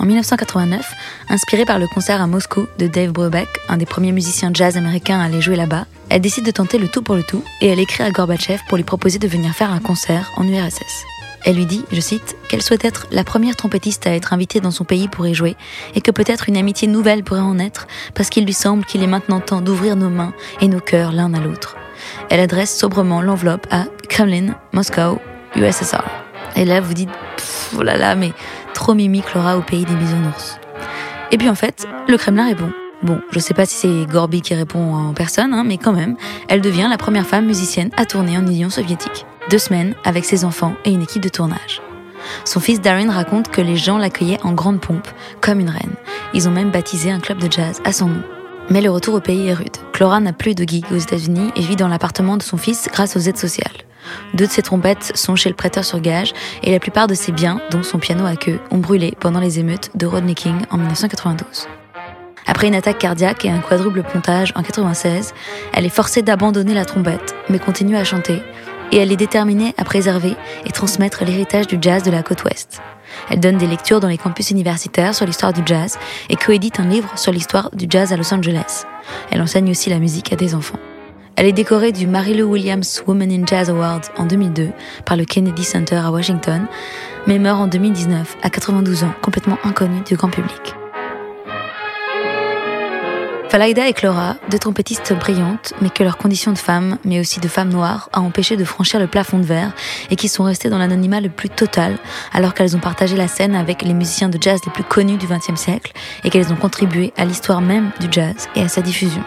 En 0.01 0.05
1989, 0.07 0.93
inspirée 1.29 1.65
par 1.65 1.79
le 1.79 1.87
concert 1.87 2.21
à 2.21 2.27
Moscou 2.27 2.67
de 2.79 2.89
Dave 2.89 3.13
Brubeck, 3.13 3.49
un 3.69 3.77
des 3.77 3.87
premiers 3.87 4.11
musiciens 4.11 4.51
jazz 4.53 4.77
américains 4.77 5.21
à 5.21 5.27
aller 5.27 5.41
jouer 5.41 5.55
là-bas, 5.55 5.87
elle 6.09 6.21
décide 6.21 6.45
de 6.45 6.51
tenter 6.51 6.79
le 6.79 6.89
tout 6.89 7.01
pour 7.01 7.15
le 7.15 7.23
tout 7.23 7.45
et 7.61 7.69
elle 7.69 7.79
écrit 7.79 8.03
à 8.03 8.11
Gorbatchev 8.11 8.61
pour 8.69 8.77
lui 8.77 8.85
proposer 8.85 9.21
de 9.21 9.29
venir 9.29 9.55
faire 9.55 9.71
un 9.71 9.79
concert 9.79 10.33
en 10.37 10.49
URSS. 10.49 11.05
Elle 11.45 11.57
lui 11.57 11.67
dit, 11.67 11.85
je 11.93 12.01
cite, 12.01 12.37
qu'elle 12.49 12.63
souhaite 12.63 12.85
être 12.85 13.07
la 13.13 13.23
première 13.23 13.55
trompettiste 13.55 14.07
à 14.07 14.15
être 14.15 14.33
invitée 14.33 14.61
dans 14.61 14.71
son 14.71 14.85
pays 14.85 15.09
pour 15.09 15.27
y 15.27 15.35
jouer, 15.35 15.57
et 15.95 16.01
que 16.01 16.11
peut-être 16.11 16.49
une 16.49 16.57
amitié 16.57 16.89
nouvelle 16.89 17.23
pourrait 17.23 17.41
en 17.41 17.59
être, 17.59 17.87
parce 18.15 18.31
qu'il 18.31 18.47
lui 18.47 18.55
semble 18.55 18.85
qu'il 18.87 19.03
est 19.03 19.07
maintenant 19.07 19.41
temps 19.41 19.61
d'ouvrir 19.61 19.95
nos 19.95 20.09
mains 20.09 20.33
et 20.61 20.69
nos 20.69 20.81
cœurs 20.81 21.13
l'un 21.13 21.35
à 21.35 21.41
l'autre. 21.41 21.77
Elle 22.31 22.41
adresse 22.41 22.77
sobrement 22.77 23.23
l'enveloppe 23.23 23.67
à 23.71 23.85
Kremlin, 24.09 24.55
Moscow, 24.73 25.19
USSR. 25.57 26.05
Et 26.57 26.65
là, 26.65 26.81
vous 26.81 26.95
dites, 26.95 27.11
oh 27.77 27.83
là 27.83 27.97
là, 27.97 28.15
mais 28.15 28.33
trop 28.75 28.95
mimique 28.95 29.35
Laura 29.35 29.57
au 29.57 29.63
pays 29.63 29.85
des 29.85 29.95
bisounours. 29.95 30.59
Et 31.31 31.39
puis 31.39 31.49
en 31.49 31.55
fait, 31.55 31.87
le 32.09 32.17
Kremlin 32.17 32.47
répond. 32.47 32.71
Bon, 33.03 33.21
je 33.33 33.39
sais 33.39 33.55
pas 33.55 33.67
si 33.67 33.75
c'est 33.75 34.07
Gorby 34.11 34.41
qui 34.41 34.55
répond 34.55 34.95
en 34.95 35.13
personne, 35.13 35.53
hein, 35.53 35.65
mais 35.67 35.77
quand 35.79 35.93
même, 35.93 36.17
elle 36.49 36.61
devient 36.61 36.87
la 36.89 36.97
première 36.97 37.27
femme 37.27 37.45
musicienne 37.45 37.91
à 37.97 38.07
tourner 38.07 38.39
en 38.39 38.47
Union 38.47 38.71
soviétique. 38.71 39.27
Deux 39.51 39.59
semaines 39.59 39.95
avec 40.05 40.25
ses 40.25 40.45
enfants 40.45 40.75
et 40.85 40.91
une 40.91 41.03
équipe 41.03 41.23
de 41.23 41.29
tournage. 41.29 41.83
Son 42.45 42.61
fils 42.61 42.81
Darren 42.81 43.11
raconte 43.11 43.49
que 43.49 43.61
les 43.61 43.77
gens 43.77 43.99
l'accueillaient 43.99 44.41
en 44.43 44.53
grande 44.53 44.81
pompe, 44.81 45.09
comme 45.41 45.61
une 45.61 45.71
reine. 45.71 45.95
Ils 46.33 46.49
ont 46.49 46.53
même 46.53 46.71
baptisé 46.71 47.11
un 47.11 47.21
club 47.21 47.39
de 47.39 47.53
jazz 47.53 47.83
à 47.85 47.93
son 47.93 48.07
nom. 48.07 48.23
Mais 48.71 48.81
le 48.81 48.91
retour 48.91 49.15
au 49.15 49.21
pays 49.21 49.49
est 49.49 49.55
rude. 49.55 49.77
Clara 49.93 50.21
n'a 50.21 50.33
plus 50.33 50.55
de 50.55 50.65
gig 50.65 50.85
aux 50.91 50.97
États-Unis 50.97 51.51
et 51.55 51.61
vit 51.61 51.77
dans 51.77 51.89
l'appartement 51.89 52.37
de 52.37 52.43
son 52.43 52.57
fils 52.57 52.89
grâce 52.91 53.17
aux 53.17 53.21
aides 53.21 53.37
sociales. 53.37 53.77
Deux 54.35 54.47
de 54.47 54.51
ses 54.51 54.63
trompettes 54.63 55.13
sont 55.15 55.37
chez 55.37 55.49
le 55.49 55.55
prêteur 55.55 55.85
sur 55.85 56.01
gage 56.01 56.33
et 56.63 56.73
la 56.73 56.81
plupart 56.81 57.07
de 57.07 57.15
ses 57.15 57.33
biens, 57.33 57.61
dont 57.71 57.83
son 57.83 57.99
piano 57.99 58.25
à 58.27 58.37
queue, 58.37 58.61
ont 58.71 58.79
brûlé 58.79 59.15
pendant 59.21 59.41
les 59.41 59.59
émeutes 59.59 59.91
de 59.95 60.07
Rodney 60.07 60.35
King 60.35 60.63
en 60.71 60.79
1992. 60.79 61.69
Après 62.47 62.69
une 62.69 62.75
attaque 62.75 62.99
cardiaque 62.99 63.45
et 63.45 63.51
un 63.51 63.61
quadruple 63.61 64.03
pontage 64.03 64.53
en 64.55 64.63
96, 64.63 65.33
elle 65.73 65.87
est 65.87 65.91
forcée 65.91 66.23
d'abandonner 66.23 66.75
la 66.75 66.85
trompette, 66.85 67.35
mais 67.49 67.59
continue 67.59 67.97
à 67.97 68.05
chanter, 68.05 68.43
et 68.93 68.99
elle 68.99 69.13
est 69.13 69.17
déterminée 69.17 69.75
à 69.79 69.85
préserver 69.85 70.37
et 70.67 70.71
transmettre 70.71 71.25
l'héritage 71.25 71.67
du 71.67 71.79
jazz 71.81 72.03
de 72.03 72.11
la 72.11 72.23
côte 72.23 72.45
ouest. 72.45 72.81
Elle 73.31 73.41
donne 73.41 73.57
des 73.57 73.67
lectures 73.67 74.01
dans 74.01 74.09
les 74.09 74.19
campus 74.19 74.51
universitaires 74.51 75.15
sur 75.15 75.27
l'histoire 75.27 75.53
du 75.53 75.63
jazz 75.65 75.99
et 76.29 76.37
coédite 76.37 76.81
un 76.81 76.87
livre 76.87 77.11
sur 77.17 77.33
l'histoire 77.33 77.71
du 77.73 77.87
jazz 77.89 78.13
à 78.13 78.17
Los 78.17 78.33
Angeles. 78.33 78.85
Elle 79.31 79.43
enseigne 79.43 79.71
aussi 79.71 79.91
la 79.91 79.99
musique 79.99 80.33
à 80.33 80.37
des 80.37 80.55
enfants. 80.55 80.79
Elle 81.37 81.47
est 81.47 81.53
décorée 81.53 81.93
du 81.93 82.07
Mary 82.07 82.41
Williams 82.43 83.03
Woman 83.07 83.31
in 83.31 83.45
Jazz 83.45 83.69
Award 83.69 84.05
en 84.17 84.25
2002 84.25 84.71
par 85.05 85.17
le 85.17 85.25
Kennedy 85.25 85.65
Center 85.65 85.97
à 85.97 86.13
Washington, 86.13 86.67
mais 87.27 87.39
meurt 87.39 87.61
en 87.61 87.67
2019 87.67 88.37
à 88.43 88.51
92 88.51 89.03
ans, 89.05 89.15
complètement 89.21 89.59
inconnue 89.65 90.03
du 90.07 90.17
grand 90.17 90.31
public. 90.31 90.75
Falaïda 93.55 93.87
et 93.87 93.93
Clara, 93.93 94.35
deux 94.51 94.59
trompettistes 94.59 95.17
brillantes, 95.17 95.75
mais 95.81 95.89
que 95.89 96.03
leur 96.03 96.17
condition 96.17 96.51
de 96.51 96.59
femme, 96.59 96.99
mais 97.05 97.21
aussi 97.21 97.39
de 97.39 97.47
femme 97.47 97.69
noire, 97.69 98.09
a 98.13 98.21
empêché 98.21 98.57
de 98.57 98.65
franchir 98.65 98.99
le 98.99 99.07
plafond 99.07 99.39
de 99.39 99.45
verre 99.45 99.71
et 100.11 100.17
qui 100.17 100.27
sont 100.27 100.43
restées 100.43 100.71
dans 100.71 100.79
l'anonymat 100.79 101.21
le 101.21 101.29
plus 101.29 101.51
total, 101.51 101.97
alors 102.33 102.53
qu'elles 102.53 102.75
ont 102.75 102.81
partagé 102.81 103.15
la 103.15 103.29
scène 103.29 103.55
avec 103.55 103.83
les 103.83 103.95
musiciens 103.95 104.29
de 104.29 104.43
jazz 104.43 104.59
les 104.67 104.73
plus 104.73 104.83
connus 104.83 105.19
du 105.19 105.29
XXe 105.29 105.55
siècle 105.55 105.93
et 106.25 106.31
qu'elles 106.31 106.53
ont 106.53 106.57
contribué 106.57 107.13
à 107.17 107.25
l'histoire 107.25 107.61
même 107.61 107.93
du 108.01 108.09
jazz 108.11 108.49
et 108.57 108.63
à 108.63 108.67
sa 108.67 108.83
diffusion. 108.83 109.23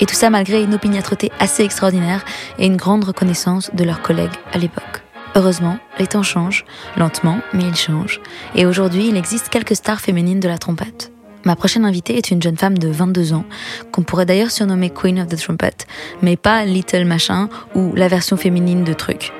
Et 0.00 0.06
tout 0.06 0.16
ça 0.16 0.28
malgré 0.28 0.60
une 0.60 0.74
opiniâtreté 0.74 1.30
assez 1.38 1.62
extraordinaire 1.62 2.24
et 2.58 2.66
une 2.66 2.76
grande 2.76 3.04
reconnaissance 3.04 3.70
de 3.72 3.84
leurs 3.84 4.02
collègues 4.02 4.34
à 4.52 4.58
l'époque. 4.58 5.04
Heureusement, 5.36 5.78
les 6.00 6.08
temps 6.08 6.24
changent, 6.24 6.64
lentement, 6.96 7.38
mais 7.52 7.62
ils 7.62 7.76
changent. 7.76 8.20
Et 8.56 8.66
aujourd'hui, 8.66 9.06
il 9.06 9.16
existe 9.16 9.50
quelques 9.50 9.76
stars 9.76 10.00
féminines 10.00 10.40
de 10.40 10.48
la 10.48 10.58
trompette. 10.58 11.12
Ma 11.44 11.56
prochaine 11.56 11.84
invitée 11.84 12.16
est 12.16 12.30
une 12.30 12.42
jeune 12.42 12.56
femme 12.56 12.76
de 12.76 12.88
22 12.88 13.32
ans, 13.32 13.44
qu'on 13.92 14.02
pourrait 14.02 14.26
d'ailleurs 14.26 14.50
surnommer 14.50 14.90
Queen 14.90 15.20
of 15.20 15.28
the 15.28 15.36
Trumpet, 15.36 15.76
mais 16.22 16.36
pas 16.36 16.64
Little 16.64 17.04
Machin 17.04 17.48
ou 17.74 17.94
la 17.94 18.08
version 18.08 18.36
féminine 18.36 18.84
de 18.84 18.92
Truc. 18.92 19.32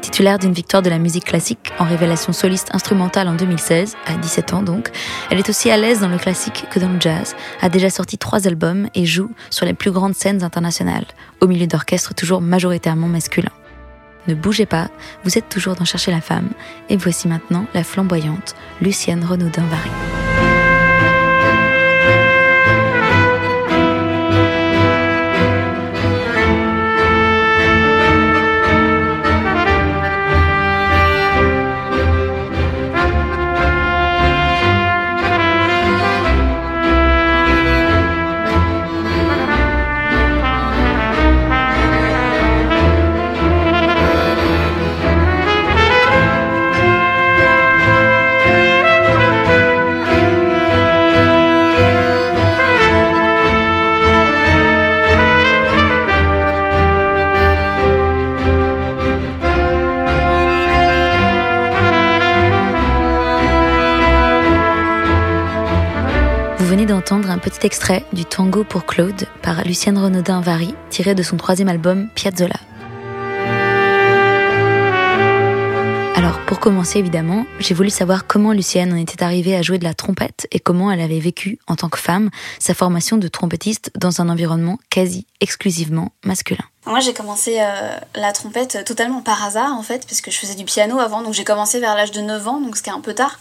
Titulaire 0.00 0.38
d'une 0.38 0.52
victoire 0.52 0.82
de 0.82 0.88
la 0.88 0.98
musique 0.98 1.24
classique 1.24 1.72
en 1.78 1.84
révélation 1.84 2.32
soliste 2.32 2.68
instrumentale 2.72 3.28
en 3.28 3.34
2016, 3.34 3.96
à 4.06 4.14
17 4.14 4.54
ans 4.54 4.62
donc, 4.62 4.90
elle 5.30 5.38
est 5.38 5.50
aussi 5.50 5.70
à 5.70 5.76
l'aise 5.76 6.00
dans 6.00 6.08
le 6.08 6.16
classique 6.16 6.64
que 6.70 6.78
dans 6.78 6.88
le 6.88 7.00
jazz, 7.00 7.34
a 7.60 7.68
déjà 7.68 7.90
sorti 7.90 8.16
trois 8.16 8.46
albums 8.46 8.88
et 8.94 9.04
joue 9.04 9.30
sur 9.50 9.66
les 9.66 9.74
plus 9.74 9.90
grandes 9.90 10.14
scènes 10.14 10.44
internationales, 10.44 11.06
au 11.40 11.46
milieu 11.46 11.66
d'orchestres 11.66 12.14
toujours 12.14 12.40
majoritairement 12.40 13.08
masculins. 13.08 13.52
Ne 14.28 14.34
bougez 14.34 14.66
pas, 14.66 14.88
vous 15.24 15.38
êtes 15.38 15.48
toujours 15.48 15.74
dans 15.74 15.84
Chercher 15.84 16.10
la 16.10 16.20
femme, 16.20 16.50
et 16.88 16.96
voici 16.96 17.28
maintenant 17.28 17.66
la 17.74 17.84
flamboyante 17.84 18.54
Lucienne 18.80 19.24
Renaudin-Vary. 19.24 20.35
D'entendre 67.06 67.30
un 67.30 67.38
petit 67.38 67.64
extrait 67.64 68.04
du 68.12 68.24
Tango 68.24 68.64
pour 68.64 68.84
Claude 68.84 69.26
par 69.40 69.62
Lucienne 69.62 69.96
Renaudin-Vary, 69.96 70.74
tiré 70.90 71.14
de 71.14 71.22
son 71.22 71.36
troisième 71.36 71.68
album 71.68 72.08
Piazzolla. 72.16 72.56
Alors, 76.16 76.40
pour 76.46 76.58
commencer, 76.58 76.98
évidemment, 76.98 77.46
j'ai 77.60 77.74
voulu 77.74 77.90
savoir 77.90 78.26
comment 78.26 78.50
Lucienne 78.50 78.92
en 78.92 78.96
était 78.96 79.22
arrivée 79.22 79.54
à 79.54 79.62
jouer 79.62 79.78
de 79.78 79.84
la 79.84 79.94
trompette 79.94 80.48
et 80.50 80.58
comment 80.58 80.90
elle 80.90 81.00
avait 81.00 81.20
vécu, 81.20 81.60
en 81.68 81.76
tant 81.76 81.88
que 81.88 81.98
femme, 81.98 82.28
sa 82.58 82.74
formation 82.74 83.18
de 83.18 83.28
trompettiste 83.28 83.92
dans 83.96 84.20
un 84.20 84.28
environnement 84.28 84.80
quasi 84.90 85.28
exclusivement 85.40 86.10
masculin. 86.24 86.64
Moi, 86.86 87.00
j'ai 87.00 87.12
commencé 87.12 87.58
euh, 87.60 87.98
la 88.14 88.32
trompette 88.32 88.84
totalement 88.84 89.20
par 89.20 89.44
hasard, 89.44 89.72
en 89.72 89.82
fait, 89.82 90.06
parce 90.06 90.20
que 90.20 90.30
je 90.30 90.38
faisais 90.38 90.54
du 90.54 90.64
piano 90.64 90.98
avant, 91.00 91.22
donc 91.22 91.34
j'ai 91.34 91.44
commencé 91.44 91.80
vers 91.80 91.96
l'âge 91.96 92.12
de 92.12 92.20
9 92.20 92.48
ans, 92.48 92.60
donc 92.60 92.76
ce 92.76 92.82
qui 92.82 92.90
est 92.90 92.94
un 92.94 93.00
peu 93.00 93.14
tard. 93.14 93.38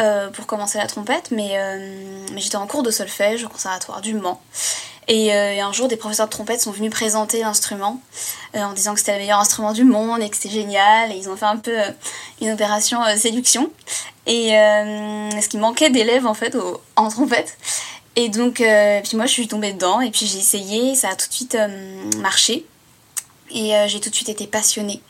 Euh, 0.00 0.28
pour 0.30 0.46
commencer 0.46 0.78
la 0.78 0.86
trompette, 0.86 1.30
euh, 1.30 2.16
mais, 2.32 2.40
j'étais 2.40 2.56
en 2.56 2.66
cours 2.66 2.82
de 2.82 2.90
solfège 2.90 3.44
au 3.44 3.48
conservatoire 3.48 4.00
du 4.00 4.14
Mans. 4.14 4.40
Et, 5.06 5.32
euh, 5.32 5.62
un 5.62 5.72
jour, 5.72 5.86
des 5.86 5.96
professeurs 5.96 6.26
de 6.26 6.32
trompette 6.32 6.60
sont 6.60 6.72
venus 6.72 6.90
présenter 6.90 7.40
l'instrument 7.40 8.00
en 8.54 8.72
disant 8.72 8.94
que 8.94 9.00
c'était 9.00 9.12
le 9.12 9.18
meilleur 9.18 9.38
instrument 9.38 9.72
du 9.72 9.84
monde 9.84 10.20
et 10.20 10.28
que 10.28 10.36
c'était 10.36 10.54
génial. 10.54 11.12
Et 11.12 11.16
ils 11.16 11.28
ont 11.28 11.36
fait 11.36 11.44
un 11.46 11.58
peu 11.58 11.76
une 12.40 12.50
opération 12.50 13.00
séduction. 13.16 13.70
Et 14.26 14.50
ce 14.50 15.48
qui 15.48 15.58
manquait 15.58 15.90
d'élèves 15.90 16.26
en 16.26 16.34
fait 16.34 16.56
en 16.96 17.08
trompette. 17.08 17.56
Et 18.16 18.28
donc, 18.28 18.54
puis 18.54 19.16
moi, 19.16 19.26
je 19.26 19.32
suis 19.32 19.48
tombée 19.48 19.72
dedans 19.72 20.00
et 20.00 20.10
puis 20.10 20.26
j'ai 20.26 20.38
essayé. 20.38 20.94
Ça 20.94 21.10
a 21.10 21.16
tout 21.16 21.28
de 21.28 21.34
suite 21.34 21.58
marché. 22.18 22.64
Et 23.54 23.72
j'ai 23.86 24.00
tout 24.00 24.10
de 24.10 24.14
suite 24.14 24.28
été 24.28 24.46
passionnée. 24.46 25.00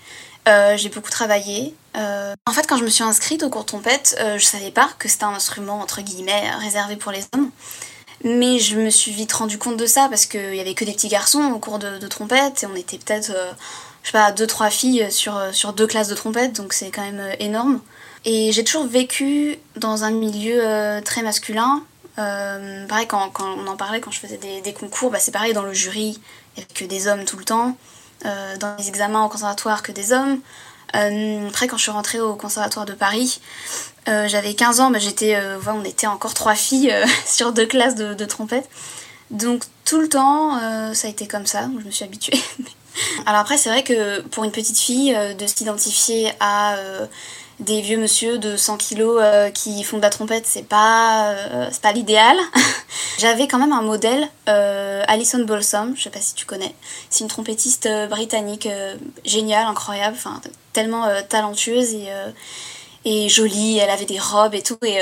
j'ai 0.47 0.89
beaucoup 0.91 1.11
travaillé. 1.11 1.75
Euh, 1.97 2.35
en 2.47 2.53
fait, 2.53 2.67
quand 2.67 2.77
je 2.77 2.85
me 2.85 2.91
suis 2.91 3.05
inscrite 3.05 3.43
au 3.43 3.51
cours 3.51 3.67
trompette, 3.67 4.17
euh, 4.21 4.39
je 4.39 4.45
savais 4.45 4.71
pas 4.71 4.91
que 4.99 5.09
c'était 5.09 5.25
un 5.25 5.35
instrument 5.35 5.81
entre 5.81 6.03
guillemets 6.03 6.51
réservé 6.61 6.97
pour 6.97 7.13
les 7.13 7.25
hommes. 7.35 7.51
Mais 8.25 8.59
je 8.59 8.77
me 8.77 8.91
suis 8.91 9.13
vite 9.13 9.33
rendu 9.33 9.59
compte 9.59 9.77
de 9.77 9.87
ça 9.87 10.09
parce 10.09 10.27
qu'il 10.27 10.55
y 10.55 10.61
avait 10.61 10.75
que 10.75 10.85
des 10.85 10.93
petits 10.93 11.09
garçons 11.09 11.53
au 11.55 11.59
cours 11.59 11.79
de, 11.79 12.07
trompette 12.09 12.63
et 12.63 12.67
on 12.67 12.75
était 12.75 12.97
peut-être 12.97 13.33
je 14.03 14.09
sais 14.09 14.13
pas, 14.13 14.33
deux, 14.33 14.47
trois 14.47 14.71
filles 14.71 15.11
sur, 15.11 15.39
sur 15.53 15.73
deux 15.73 15.87
classes 15.87 16.09
de 16.09 16.15
trompette, 16.15 16.55
donc 16.55 16.73
c'est 16.73 16.91
quand 16.91 17.03
même 17.03 17.23
énorme. 17.39 17.81
Et 18.25 18.53
j'ai 18.53 18.65
toujours 18.65 18.87
vécu 18.87 19.59
dans 19.77 20.05
un 20.05 20.11
milieu 20.11 20.63
très 21.05 21.23
masculin. 21.23 21.83
pareil, 22.17 23.07
quand, 23.07 23.29
quand, 23.31 23.57
on 23.59 23.67
en 23.67 23.77
parlait, 23.77 24.01
quand 24.01 24.11
je 24.11 24.21
faisais 24.21 24.39
des, 24.39 24.63
des 24.63 24.73
concours, 24.73 25.11
bah, 25.11 25.19
c'est 25.21 25.33
pareil 25.33 25.53
dans 25.53 25.63
le 25.63 25.75
jury, 25.75 26.19
il 26.57 26.61
n'y 26.61 26.65
avait 26.65 26.75
que 26.75 26.85
des 26.85 27.09
hommes 27.09 27.27
tout 27.27 27.37
le 27.37 27.45
temps. 27.45 27.77
Dans 28.25 28.75
les 28.79 28.89
examens 28.89 29.25
au 29.25 29.29
conservatoire, 29.29 29.83
que 29.83 29.93
des 29.93 30.13
hommes. 30.13 30.41
après, 30.93 31.67
quand 31.69 31.77
je 31.77 31.83
suis 31.83 31.91
rentrée 31.91 32.21
au 32.21 32.35
conservatoire 32.35 32.87
de 32.87 32.95
Paris, 32.95 33.41
j'avais 34.07 34.55
15 34.55 34.81
ans, 34.81 34.91
bah, 34.91 34.99
j'étais, 34.99 35.39
on 35.67 35.85
était 35.85 36.07
encore 36.07 36.35
trois 36.35 36.55
filles 36.55 36.95
sur 37.27 37.53
deux 37.53 37.67
classes 37.67 37.95
de, 37.95 38.15
de 38.15 38.25
trompette. 38.25 38.69
Donc 39.31 39.65
tout 39.85 40.01
le 40.01 40.09
temps, 40.09 40.59
euh, 40.59 40.95
ça 40.95 41.09
a 41.09 41.11
été 41.11 41.27
comme 41.27 41.47
ça, 41.47 41.69
je 41.81 41.85
me 41.85 41.91
suis 41.91 42.05
habituée. 42.05 42.39
Alors 43.27 43.41
après, 43.41 43.57
c'est 43.57 43.69
vrai 43.69 43.83
que 43.83 44.21
pour 44.21 44.45
une 44.45 44.53
petite 44.53 44.79
fille, 44.79 45.15
euh, 45.15 45.35
de 45.35 45.47
s'identifier 45.47 46.33
à 46.41 46.77
euh, 46.77 47.07
des 47.61 47.81
vieux 47.81 47.99
monsieur 47.99 48.39
de 48.39 48.57
100 48.57 48.77
kilos 48.79 49.23
qui 49.55 49.83
font 49.85 49.99
de 49.99 50.03
la 50.03 50.11
trompette, 50.11 50.47
c'est 50.47 50.67
pas, 50.67 51.35
c'est 51.71 51.81
pas 51.81 51.93
l'idéal. 51.93 52.37
J'avais 53.19 53.47
quand 53.47 53.59
même 53.59 53.73
un 53.73 53.83
modèle, 53.83 54.29
Alison 54.47 55.45
Balsam, 55.45 55.95
je 55.97 56.03
sais 56.03 56.11
pas 56.11 56.21
si 56.21 56.35
tu 56.35 56.47
connais. 56.47 56.75
C'est 57.11 57.23
une 57.23 57.29
trompettiste 57.29 57.89
britannique 58.11 58.69
géniale, 59.25 59.67
incroyable, 59.67 60.17
enfin 60.17 60.41
tellement 60.73 61.09
talentueuse 61.29 61.95
et, 61.95 62.09
et 63.05 63.29
jolie. 63.29 63.79
Elle 63.79 63.91
avait 63.91 64.05
des 64.05 64.19
robes 64.19 64.55
et 64.55 64.63
tout, 64.63 64.79
et, 64.83 64.99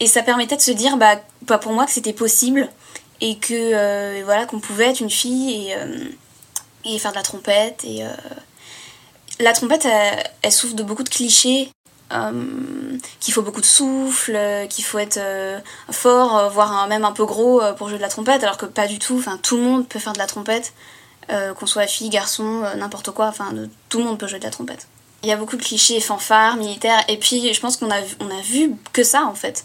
et 0.00 0.06
ça 0.06 0.22
permettait 0.22 0.56
de 0.56 0.62
se 0.62 0.70
dire, 0.70 0.96
bah, 0.96 1.16
pour 1.58 1.72
moi 1.72 1.84
que 1.84 1.92
c'était 1.92 2.12
possible 2.14 2.70
et 3.20 3.38
que 3.38 3.54
euh, 3.54 4.22
voilà 4.24 4.46
qu'on 4.46 4.60
pouvait 4.60 4.90
être 4.90 5.00
une 5.00 5.10
fille 5.10 5.68
et, 5.68 5.76
euh, 5.76 6.08
et 6.84 6.98
faire 6.98 7.12
de 7.12 7.16
la 7.16 7.22
trompette 7.22 7.84
et 7.84 8.04
euh, 8.04 8.08
la 9.40 9.52
trompette 9.52 9.86
elle, 10.42 10.52
souffre 10.52 10.74
de 10.74 10.82
beaucoup 10.82 11.02
de 11.02 11.08
clichés 11.08 11.70
qu'il 13.18 13.34
faut 13.34 13.42
beaucoup 13.42 13.60
de 13.60 13.66
souffle 13.66 14.38
qu'il 14.68 14.84
faut 14.84 14.98
être 14.98 15.18
fort 15.90 16.48
voire 16.50 16.86
même 16.86 17.04
un 17.04 17.10
peu 17.10 17.24
gros 17.24 17.60
pour 17.76 17.88
jouer 17.88 17.96
de 17.96 18.02
la 18.02 18.08
trompette 18.08 18.44
alors 18.44 18.56
que 18.56 18.66
pas 18.66 18.86
du 18.86 19.00
tout. 19.00 19.16
Enfin 19.18 19.36
tout 19.42 19.56
le 19.56 19.62
monde 19.62 19.88
peut 19.88 19.98
faire 19.98 20.12
de 20.12 20.18
la 20.18 20.26
trompette 20.26 20.74
qu'on 21.28 21.66
soit 21.66 21.88
fille 21.88 22.10
garçon 22.10 22.62
n'importe 22.76 23.10
quoi. 23.10 23.26
Enfin 23.26 23.52
tout 23.88 23.98
le 23.98 24.04
monde 24.04 24.18
peut 24.18 24.28
jouer 24.28 24.38
de 24.38 24.44
la 24.44 24.50
trompette. 24.50 24.86
Il 25.24 25.28
y 25.28 25.32
a 25.32 25.36
beaucoup 25.36 25.56
de 25.56 25.62
clichés 25.62 25.98
fanfares 25.98 26.56
militaires 26.56 27.02
et 27.08 27.18
puis 27.18 27.52
je 27.52 27.60
pense 27.60 27.78
qu'on 27.78 27.90
a 27.90 28.00
on 28.20 28.30
a 28.30 28.40
vu 28.42 28.76
que 28.92 29.02
ça 29.02 29.24
en 29.24 29.34
fait. 29.34 29.64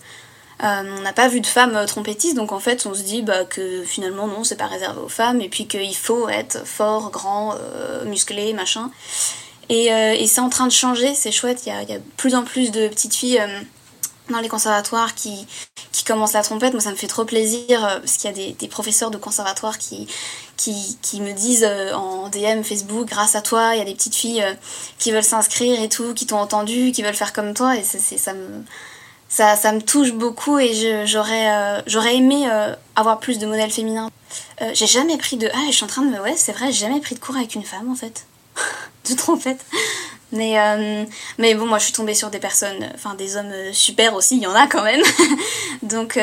Euh, 0.62 0.98
on 0.98 1.02
n'a 1.02 1.14
pas 1.14 1.30
vu 1.30 1.40
de 1.40 1.48
femmes 1.48 1.76
euh, 1.76 1.86
trompettistes, 1.86 2.36
donc 2.36 2.52
en 2.52 2.60
fait 2.60 2.86
on 2.86 2.94
se 2.94 3.02
dit 3.02 3.22
bah, 3.22 3.46
que 3.46 3.84
finalement 3.84 4.28
non, 4.28 4.44
c'est 4.44 4.58
pas 4.58 4.68
réservé 4.68 5.00
aux 5.00 5.10
femmes, 5.10 5.40
et 5.40 5.48
puis 5.48 5.68
qu'il 5.68 5.96
faut 5.96 6.28
être 6.28 6.66
fort, 6.68 7.12
grand, 7.12 7.56
euh, 7.56 8.04
musclé, 8.04 8.52
machin. 8.52 8.92
Et, 9.70 10.28
c'est 10.28 10.42
en 10.42 10.50
train 10.50 10.68
de 10.68 10.72
changer, 10.72 11.14
c'est 11.14 11.32
chouette, 11.32 11.64
il 11.66 11.70
y 11.70 11.76
a, 11.76 11.86
de 11.86 12.02
plus 12.18 12.36
en 12.36 12.44
plus 12.44 12.72
de 12.72 12.88
petites 12.88 13.14
filles 13.14 13.42
dans 14.30 14.40
les 14.40 14.50
conservatoires 14.50 15.16
qui, 15.16 15.48
qui 15.92 16.04
commencent 16.04 16.34
la 16.34 16.42
trompette. 16.42 16.74
Moi 16.74 16.82
ça 16.82 16.92
me 16.92 16.96
fait 16.96 17.08
trop 17.08 17.26
plaisir, 17.26 17.80
parce 18.00 18.18
qu'il 18.18 18.30
y 18.30 18.34
a 18.52 18.54
des, 18.54 18.68
professeurs 18.68 19.12
de 19.12 19.18
conservatoire 19.18 19.78
qui, 19.78 20.08
qui, 20.58 21.22
me 21.22 21.34
disent 21.34 21.70
en 21.94 22.30
DM 22.30 22.64
Facebook, 22.64 23.08
grâce 23.08 23.36
à 23.36 23.42
toi, 23.42 23.76
il 23.76 23.80
y 23.80 23.82
a 23.82 23.86
des 23.86 23.94
petites 23.94 24.16
filles 24.16 24.44
qui 24.98 25.12
veulent 25.12 25.24
s'inscrire 25.24 25.80
et 25.82 25.90
tout, 25.90 26.14
qui 26.16 26.26
t'ont 26.26 26.40
entendu, 26.40 26.92
qui 26.92 27.04
veulent 27.04 27.14
faire 27.14 27.34
comme 27.34 27.54
toi, 27.54 27.76
et 27.76 27.84
c'est, 27.84 28.00
ça 28.18 28.34
me 28.34 28.64
ça, 29.30 29.56
ça 29.56 29.72
me 29.72 29.82
touche 29.82 30.12
beaucoup 30.12 30.58
et 30.58 31.06
j'aurais 31.06 31.52
euh, 31.52 31.82
j'aurais 31.86 32.18
aimé 32.18 32.50
euh, 32.52 32.76
avoir 32.96 33.20
plus 33.20 33.38
de 33.38 33.46
modèles 33.46 33.70
féminins. 33.70 34.10
Euh, 34.62 34.72
j'ai 34.74 34.88
jamais 34.88 35.18
pris 35.18 35.38
de... 35.38 35.50
Ah, 35.54 35.66
je 35.68 35.76
suis 35.76 35.84
en 35.84 35.88
train 35.88 36.02
de. 36.02 36.20
Ouais, 36.20 36.36
c'est 36.36 36.52
vrai, 36.52 36.72
j'ai 36.72 36.88
jamais 36.88 37.00
pris 37.00 37.16
de 37.16 37.20
cours 37.20 37.38
avec 37.38 37.54
une 37.54 37.64
femme 37.64 37.90
en 37.90 37.96
fait. 37.96 38.26
de 39.10 39.16
trompette. 39.16 39.66
Mais, 40.32 40.58
mais 41.40 41.56
bon, 41.56 41.66
moi 41.66 41.80
je 41.80 41.86
suis 41.86 41.94
tombée 41.94 42.14
sur 42.14 42.30
des 42.30 42.38
personnes, 42.38 42.88
enfin 42.94 43.16
des 43.16 43.36
hommes 43.36 43.52
super 43.72 44.14
aussi, 44.14 44.38
il 44.38 44.44
y 44.44 44.48
en 44.48 44.54
a 44.54 44.68
quand 44.68 44.84
même. 44.84 45.02
donc 45.82 46.20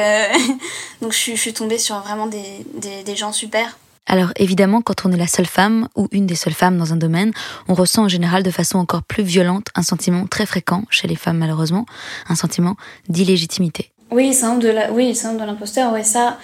donc 1.02 1.12
je 1.12 1.18
suis, 1.18 1.34
je 1.34 1.40
suis 1.40 1.52
tombée 1.52 1.78
sur 1.78 1.98
vraiment 2.00 2.28
des, 2.28 2.64
des, 2.74 3.02
des 3.02 3.16
gens 3.16 3.32
super. 3.32 3.76
Alors 4.06 4.30
évidemment, 4.36 4.82
quand 4.82 5.04
on 5.04 5.12
est 5.12 5.16
la 5.16 5.26
seule 5.26 5.46
femme 5.46 5.88
ou 5.96 6.06
une 6.12 6.26
des 6.26 6.36
seules 6.36 6.54
femmes 6.54 6.78
dans 6.78 6.92
un 6.92 6.96
domaine, 6.96 7.32
on 7.66 7.74
ressent 7.74 8.04
en 8.04 8.08
général 8.08 8.44
de 8.44 8.50
façon 8.52 8.78
encore 8.78 9.02
plus 9.02 9.24
violente 9.24 9.66
un 9.74 9.82
sentiment 9.82 10.26
très 10.26 10.46
fréquent 10.46 10.84
chez 10.90 11.08
les 11.08 11.16
femmes 11.16 11.38
malheureusement, 11.38 11.86
un 12.28 12.36
sentiment 12.36 12.76
d'illégitimité. 13.08 13.90
Oui, 14.12 14.32
c'est 14.32 14.58
de 14.58 14.68
la, 14.68 14.92
oui, 14.92 15.12
de 15.12 15.44
l'imposteur, 15.44 15.92
ouais 15.92 16.04
ça. 16.04 16.38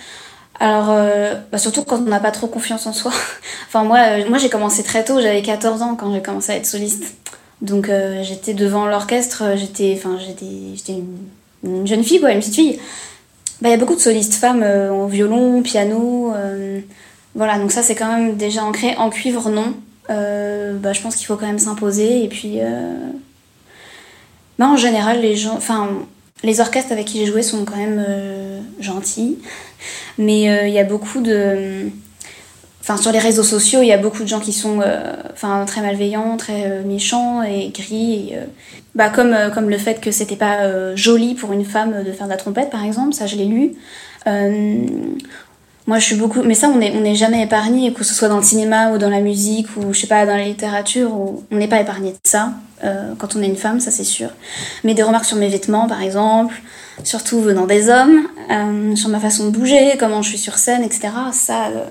Alors 0.60 0.90
euh, 0.90 1.34
bah, 1.50 1.58
surtout 1.58 1.82
quand 1.82 1.98
on 1.98 2.08
n'a 2.08 2.20
pas 2.20 2.30
trop 2.30 2.46
confiance 2.46 2.86
en 2.86 2.92
soi. 2.92 3.12
enfin 3.66 3.84
moi, 3.84 3.98
euh, 3.98 4.28
moi 4.28 4.38
j'ai 4.38 4.48
commencé 4.48 4.82
très 4.82 5.04
tôt, 5.04 5.20
j'avais 5.20 5.42
14 5.42 5.82
ans 5.82 5.96
quand 5.96 6.12
j'ai 6.12 6.22
commencé 6.22 6.52
à 6.52 6.56
être 6.56 6.66
soliste. 6.66 7.16
Donc 7.62 7.88
euh, 7.88 8.22
j'étais 8.22 8.54
devant 8.54 8.86
l'orchestre, 8.86 9.54
j'étais, 9.56 10.00
j'étais 10.74 11.02
une, 11.64 11.86
jeune 11.86 12.04
fille 12.04 12.20
quoi, 12.20 12.32
une 12.32 12.40
petite 12.40 12.54
fille. 12.54 12.80
Bah 13.60 13.68
il 13.68 13.72
y 13.72 13.74
a 13.74 13.78
beaucoup 13.78 13.94
de 13.94 14.00
solistes 14.00 14.34
femmes 14.34 14.62
en 14.64 15.06
violon, 15.06 15.62
piano. 15.62 16.32
Voilà, 17.34 17.58
donc 17.58 17.72
ça 17.72 17.82
c'est 17.82 17.94
quand 17.94 18.12
même 18.12 18.36
déjà 18.36 18.64
ancré. 18.64 18.96
En 18.96 19.08
cuivre, 19.08 19.48
non. 19.50 19.74
Bah, 20.08 20.92
je 20.92 21.00
pense 21.00 21.14
qu'il 21.16 21.26
faut 21.26 21.36
quand 21.36 21.46
même 21.46 21.60
s'imposer. 21.60 22.24
Et 22.24 22.28
puis, 22.28 22.58
bah, 24.58 24.66
en 24.66 24.76
général, 24.76 25.20
les 25.20 25.36
gens, 25.36 25.60
les 26.42 26.60
orchestres 26.60 26.90
avec 26.90 27.06
qui 27.06 27.18
j'ai 27.18 27.26
joué 27.26 27.42
sont 27.42 27.64
quand 27.64 27.76
même 27.76 28.04
gentils. 28.80 29.38
Mais 30.18 30.50
euh, 30.50 30.66
il 30.66 30.74
y 30.74 30.78
a 30.78 30.84
beaucoup 30.84 31.20
de. 31.20 31.88
Enfin, 32.80 32.96
sur 32.96 33.12
les 33.12 33.20
réseaux 33.20 33.44
sociaux, 33.44 33.80
il 33.82 33.86
y 33.86 33.92
a 33.92 33.98
beaucoup 33.98 34.22
de 34.22 34.28
gens 34.28 34.40
qui 34.40 34.52
sont 34.52 34.80
enfin, 35.32 35.64
très 35.66 35.82
malveillants, 35.82 36.36
très 36.36 36.82
méchants 36.84 37.40
et 37.44 37.68
gris. 37.68 38.32
Et, 38.32 38.36
bah, 38.96 39.08
comme, 39.08 39.36
comme 39.54 39.70
le 39.70 39.78
fait 39.78 40.00
que 40.00 40.10
c'était 40.10 40.34
pas 40.34 40.96
joli 40.96 41.34
pour 41.34 41.52
une 41.52 41.64
femme 41.64 42.02
de 42.02 42.10
faire 42.10 42.26
de 42.26 42.32
la 42.32 42.36
trompette, 42.36 42.70
par 42.70 42.84
exemple, 42.84 43.14
ça 43.14 43.26
je 43.26 43.36
l'ai 43.36 43.44
lu. 43.44 43.74
Moi, 45.86 45.98
je 45.98 46.04
suis 46.04 46.16
beaucoup. 46.16 46.42
Mais 46.42 46.54
ça, 46.54 46.68
on 46.68 46.76
n'est 46.76 46.92
on 46.96 47.04
est 47.04 47.14
jamais 47.14 47.42
épargné, 47.42 47.92
que 47.92 48.04
ce 48.04 48.14
soit 48.14 48.28
dans 48.28 48.36
le 48.36 48.42
cinéma 48.42 48.90
ou 48.92 48.98
dans 48.98 49.10
la 49.10 49.20
musique 49.20 49.66
ou, 49.76 49.92
je 49.92 50.00
sais 50.00 50.06
pas, 50.06 50.24
dans 50.26 50.36
la 50.36 50.44
littérature, 50.44 51.12
on 51.12 51.56
n'est 51.56 51.68
pas 51.68 51.80
épargné 51.80 52.12
de 52.12 52.18
ça, 52.24 52.52
euh, 52.84 53.14
quand 53.18 53.36
on 53.36 53.42
est 53.42 53.46
une 53.46 53.56
femme, 53.56 53.80
ça 53.80 53.90
c'est 53.90 54.04
sûr. 54.04 54.28
Mais 54.84 54.94
des 54.94 55.02
remarques 55.02 55.24
sur 55.24 55.36
mes 55.36 55.48
vêtements, 55.48 55.86
par 55.88 56.02
exemple, 56.02 56.60
surtout 57.04 57.40
venant 57.40 57.66
des 57.66 57.88
hommes, 57.88 58.26
euh, 58.50 58.96
sur 58.96 59.08
ma 59.08 59.20
façon 59.20 59.46
de 59.46 59.50
bouger, 59.50 59.94
comment 59.98 60.22
je 60.22 60.30
suis 60.30 60.38
sur 60.38 60.58
scène, 60.58 60.82
etc., 60.82 61.08
ça, 61.32 61.66
euh, 61.66 61.84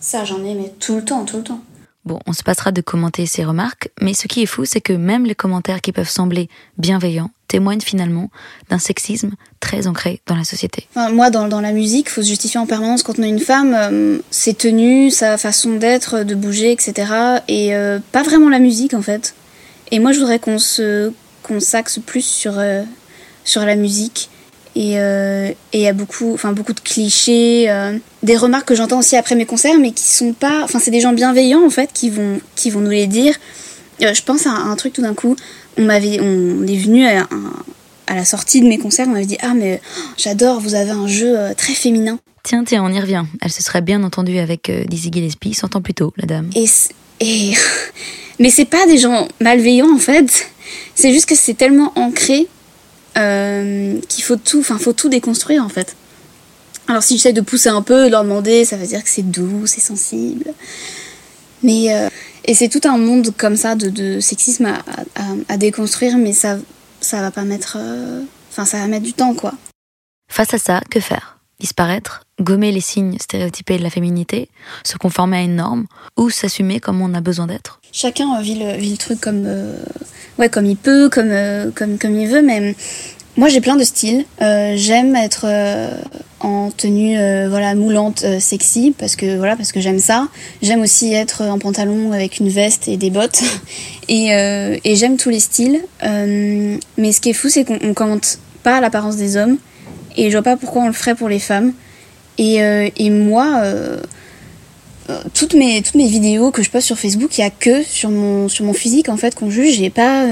ça 0.00 0.24
j'en 0.24 0.44
ai, 0.44 0.54
mais 0.54 0.72
tout 0.78 0.96
le 0.96 1.04
temps, 1.04 1.24
tout 1.24 1.38
le 1.38 1.42
temps. 1.42 1.60
Bon, 2.04 2.18
on 2.26 2.34
se 2.34 2.42
passera 2.42 2.70
de 2.70 2.82
commenter 2.82 3.24
ces 3.24 3.44
remarques, 3.44 3.88
mais 4.00 4.12
ce 4.12 4.26
qui 4.26 4.42
est 4.42 4.46
fou, 4.46 4.66
c'est 4.66 4.82
que 4.82 4.92
même 4.92 5.24
les 5.24 5.34
commentaires 5.34 5.80
qui 5.80 5.90
peuvent 5.90 6.08
sembler 6.08 6.50
bienveillants 6.76 7.30
témoignent 7.48 7.80
finalement 7.80 8.30
d'un 8.68 8.78
sexisme 8.78 9.30
très 9.60 9.86
ancré 9.86 10.20
dans 10.26 10.34
la 10.34 10.44
société. 10.44 10.86
moi, 11.12 11.30
dans, 11.30 11.48
dans, 11.48 11.62
la 11.62 11.72
musique, 11.72 12.08
il 12.08 12.10
faut 12.10 12.22
se 12.22 12.28
justifier 12.28 12.60
en 12.60 12.66
permanence 12.66 13.02
quand 13.02 13.18
on 13.18 13.22
est 13.22 13.28
une 13.28 13.38
femme, 13.38 13.74
euh, 13.74 14.18
ses 14.30 14.52
tenues, 14.52 15.10
sa 15.10 15.38
façon 15.38 15.76
d'être, 15.76 16.24
de 16.24 16.34
bouger, 16.34 16.72
etc. 16.72 17.40
Et 17.48 17.74
euh, 17.74 18.00
pas 18.12 18.22
vraiment 18.22 18.50
la 18.50 18.58
musique, 18.58 18.92
en 18.92 19.02
fait. 19.02 19.34
Et 19.90 19.98
moi, 19.98 20.12
je 20.12 20.18
voudrais 20.18 20.38
qu'on 20.38 20.58
se 20.58 21.12
s'axe 21.58 22.00
plus 22.04 22.24
sur, 22.24 22.58
euh, 22.58 22.82
sur 23.44 23.64
la 23.64 23.76
musique 23.76 24.28
et 24.76 24.98
euh, 24.98 25.52
il 25.72 25.80
y 25.80 25.86
a 25.86 25.92
beaucoup, 25.92 26.34
enfin 26.34 26.52
beaucoup 26.52 26.72
de 26.72 26.80
clichés, 26.80 27.66
euh, 27.68 27.96
des 28.24 28.36
remarques 28.36 28.66
que 28.66 28.74
j'entends 28.74 28.98
aussi 28.98 29.16
après 29.16 29.36
mes 29.36 29.46
concerts, 29.46 29.78
mais 29.78 29.92
qui 29.92 30.04
sont 30.04 30.32
pas, 30.32 30.62
enfin 30.64 30.80
c'est 30.80 30.90
des 30.90 31.00
gens 31.00 31.12
bienveillants 31.12 31.64
en 31.64 31.70
fait 31.70 31.90
qui 31.92 32.10
vont, 32.10 32.40
qui 32.56 32.70
vont 32.70 32.80
nous 32.80 32.90
les 32.90 33.06
dire. 33.06 33.36
Euh, 34.02 34.12
je 34.12 34.22
pense 34.22 34.46
à 34.46 34.50
un, 34.50 34.74
truc 34.74 34.92
tout 34.92 35.02
d'un 35.02 35.14
coup, 35.14 35.36
on 35.78 35.82
m'avait, 35.82 36.18
on 36.20 36.66
est 36.66 36.76
venu 36.76 37.06
à, 37.06 37.28
à, 38.08 38.14
la 38.16 38.24
sortie 38.24 38.60
de 38.60 38.66
mes 38.66 38.78
concerts, 38.78 39.06
on 39.06 39.12
m'avait 39.12 39.26
dit 39.26 39.38
ah 39.42 39.54
mais 39.54 39.80
oh, 39.84 40.00
j'adore, 40.16 40.58
vous 40.58 40.74
avez 40.74 40.90
un 40.90 41.06
jeu 41.06 41.36
très 41.56 41.74
féminin. 41.74 42.18
Tiens 42.42 42.64
tiens, 42.64 42.82
on 42.84 42.92
y 42.92 43.00
revient. 43.00 43.24
Elle 43.40 43.52
se 43.52 43.62
serait 43.62 43.80
bien 43.80 44.02
entendue 44.02 44.38
avec 44.38 44.70
Dizzy 44.88 45.10
Gillespie 45.12 45.54
100 45.54 45.76
ans 45.76 45.82
plus 45.82 45.94
tôt, 45.94 46.12
la 46.16 46.26
dame. 46.26 46.50
Et, 46.56 46.66
et 47.20 47.52
mais 48.40 48.50
c'est 48.50 48.64
pas 48.64 48.86
des 48.86 48.98
gens 48.98 49.28
malveillants 49.40 49.94
en 49.94 49.98
fait. 49.98 50.48
C'est 50.96 51.12
juste 51.12 51.28
que 51.28 51.36
c'est 51.36 51.54
tellement 51.54 51.92
ancré 51.94 52.48
euh, 53.16 54.00
qu'il 54.08 54.24
faut 54.24 54.36
tout, 54.36 54.60
enfin 54.60 54.78
faut 54.78 54.92
tout 54.92 55.08
déconstruire 55.08 55.64
en 55.64 55.68
fait. 55.68 55.96
Alors 56.88 57.02
si 57.02 57.16
j'essaie 57.16 57.32
de 57.32 57.40
pousser 57.40 57.68
un 57.70 57.82
peu, 57.82 58.06
de 58.06 58.10
leur 58.10 58.24
demander, 58.24 58.64
ça 58.64 58.76
veut 58.76 58.86
dire 58.86 59.02
que 59.02 59.08
c'est 59.08 59.22
doux, 59.22 59.66
c'est 59.66 59.80
sensible. 59.80 60.52
Mais 61.62 61.94
euh, 61.94 62.08
et 62.44 62.54
c'est 62.54 62.68
tout 62.68 62.80
un 62.84 62.98
monde 62.98 63.30
comme 63.36 63.56
ça 63.56 63.74
de, 63.74 63.88
de 63.88 64.20
sexisme 64.20 64.66
à, 64.66 64.82
à, 65.14 65.24
à, 65.48 65.56
déconstruire, 65.56 66.18
mais 66.18 66.32
ça 66.32 66.58
ça 67.00 67.20
va 67.20 67.30
pas 67.30 67.44
mettre, 67.44 67.76
euh, 67.80 68.22
enfin 68.50 68.64
ça 68.64 68.78
va 68.78 68.86
mettre 68.86 69.04
du 69.04 69.14
temps 69.14 69.34
quoi. 69.34 69.54
Face 70.30 70.52
à 70.52 70.58
ça, 70.58 70.80
que 70.90 71.00
faire? 71.00 71.33
Disparaître, 71.60 72.24
gommer 72.40 72.72
les 72.72 72.80
signes 72.80 73.16
stéréotypés 73.20 73.78
de 73.78 73.82
la 73.82 73.90
féminité, 73.90 74.48
se 74.84 74.96
conformer 74.96 75.38
à 75.38 75.42
une 75.42 75.56
norme, 75.56 75.86
ou 76.16 76.30
s'assumer 76.30 76.80
comme 76.80 77.00
on 77.00 77.14
a 77.14 77.20
besoin 77.20 77.46
d'être. 77.46 77.80
Chacun 77.92 78.40
vit 78.40 78.58
le, 78.58 78.76
le 78.76 78.96
truc 78.96 79.20
comme 79.20 79.46
ouais, 80.38 80.48
comme 80.48 80.66
il 80.66 80.76
peut, 80.76 81.08
comme, 81.08 81.30
euh, 81.30 81.70
comme, 81.74 81.98
comme 81.98 82.18
il 82.18 82.28
veut, 82.28 82.42
mais 82.42 82.74
moi 83.36 83.48
j'ai 83.48 83.60
plein 83.60 83.76
de 83.76 83.84
styles. 83.84 84.24
Euh, 84.42 84.74
j'aime 84.76 85.16
être 85.16 85.44
euh, 85.44 85.90
en 86.40 86.70
tenue 86.70 87.18
euh, 87.18 87.48
voilà 87.48 87.74
moulante 87.74 88.22
euh, 88.24 88.40
sexy 88.40 88.94
parce 88.96 89.16
que 89.16 89.36
voilà 89.36 89.56
parce 89.56 89.72
que 89.72 89.80
j'aime 89.80 89.98
ça. 89.98 90.28
J'aime 90.62 90.82
aussi 90.82 91.12
être 91.12 91.42
en 91.42 91.58
pantalon 91.58 92.12
avec 92.12 92.38
une 92.38 92.48
veste 92.48 92.88
et 92.88 92.96
des 92.96 93.10
bottes. 93.10 93.42
Et, 94.08 94.34
euh, 94.34 94.76
j'aime 94.84 95.16
tous 95.16 95.30
les 95.30 95.40
styles. 95.40 95.80
Euh, 96.02 96.76
mais 96.98 97.12
ce 97.12 97.20
qui 97.20 97.30
est 97.30 97.34
fou 97.34 97.48
c'est 97.48 97.64
qu'on 97.64 97.78
on 97.82 97.94
commente 97.94 98.38
pas 98.62 98.80
l'apparence 98.80 99.16
des 99.16 99.36
hommes 99.36 99.58
et 100.16 100.30
je 100.30 100.36
vois 100.36 100.42
pas 100.42 100.56
pourquoi 100.56 100.82
on 100.82 100.86
le 100.86 100.92
ferait 100.92 101.14
pour 101.14 101.28
les 101.28 101.38
femmes. 101.38 101.72
Et, 102.38 102.62
euh, 102.62 102.88
et 102.96 103.10
moi 103.10 103.60
euh, 103.62 103.98
euh, 105.08 105.22
toutes 105.34 105.54
mes 105.54 105.82
toutes 105.82 105.94
mes 105.94 106.08
vidéos 106.08 106.50
que 106.50 106.62
je 106.62 106.70
poste 106.70 106.86
sur 106.86 106.98
Facebook 106.98 107.38
il 107.38 107.42
y 107.42 107.44
a 107.44 107.50
que 107.50 107.84
sur 107.84 108.10
mon 108.10 108.48
sur 108.48 108.64
mon 108.64 108.72
physique 108.72 109.08
en 109.08 109.16
fait 109.16 109.34
qu'on 109.34 109.50
juge. 109.50 109.80
Et 109.80 109.90
pas 109.90 110.24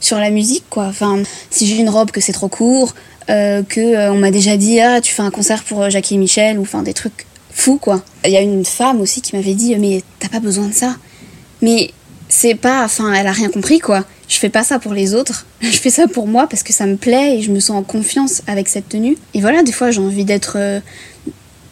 sur 0.00 0.18
la 0.18 0.30
musique 0.30 0.64
quoi. 0.70 0.86
Enfin 0.86 1.22
si 1.50 1.66
j'ai 1.66 1.76
une 1.76 1.90
robe 1.90 2.10
que 2.10 2.20
c'est 2.20 2.32
trop 2.32 2.48
court 2.48 2.94
que 3.26 4.10
on 4.10 4.16
m'a 4.16 4.30
déjà 4.30 4.56
dit 4.56 4.80
ah 4.80 5.00
tu 5.00 5.12
fais 5.12 5.22
un 5.22 5.30
concert 5.30 5.62
pour 5.62 5.88
Jackie 5.88 6.14
et 6.14 6.18
Michel 6.18 6.58
ou 6.58 6.62
enfin 6.62 6.82
des 6.82 6.94
trucs 6.94 7.26
fous 7.52 7.78
quoi. 7.78 8.02
Il 8.24 8.30
y 8.30 8.36
a 8.36 8.40
une 8.40 8.64
femme 8.64 9.00
aussi 9.00 9.20
qui 9.20 9.36
m'avait 9.36 9.54
dit 9.54 9.74
mais 9.76 10.02
t'as 10.18 10.28
pas 10.28 10.40
besoin 10.40 10.68
de 10.68 10.74
ça. 10.74 10.96
Mais 11.62 11.90
c'est 12.28 12.54
pas 12.54 12.84
enfin 12.84 13.12
elle 13.12 13.26
a 13.26 13.32
rien 13.32 13.50
compris 13.50 13.80
quoi 13.80 14.04
je 14.30 14.38
fais 14.38 14.48
pas 14.48 14.62
ça 14.62 14.78
pour 14.78 14.94
les 14.94 15.12
autres 15.14 15.44
je 15.60 15.76
fais 15.76 15.90
ça 15.90 16.06
pour 16.08 16.26
moi 16.26 16.46
parce 16.48 16.62
que 16.62 16.72
ça 16.72 16.86
me 16.86 16.96
plaît 16.96 17.36
et 17.36 17.42
je 17.42 17.50
me 17.50 17.60
sens 17.60 17.76
en 17.76 17.82
confiance 17.82 18.40
avec 18.46 18.68
cette 18.68 18.88
tenue. 18.88 19.18
Et 19.34 19.40
voilà 19.42 19.62
des 19.62 19.72
fois 19.72 19.90
j'ai 19.90 20.00
envie 20.00 20.24
d'être 20.24 20.54
euh, 20.56 20.80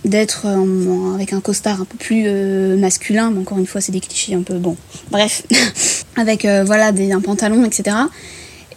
d'être 0.04 0.46
en- 0.46 1.14
avec 1.14 1.32
un 1.32 1.40
costard 1.40 1.80
un 1.82 1.84
peu 1.84 1.96
plus 1.96 2.24
euh, 2.26 2.76
masculin 2.76 3.30
mais 3.30 3.40
encore 3.40 3.59
une 3.59 3.66
fois 3.66 3.80
c'est 3.80 3.92
des 3.92 4.00
clichés 4.00 4.34
un 4.34 4.42
peu 4.42 4.54
bon 4.54 4.76
bref. 5.11 5.42
Avec 6.16 6.44
euh, 6.44 6.64
voilà 6.64 6.92
des, 6.92 7.12
un 7.12 7.20
pantalon 7.20 7.64
etc 7.64 7.96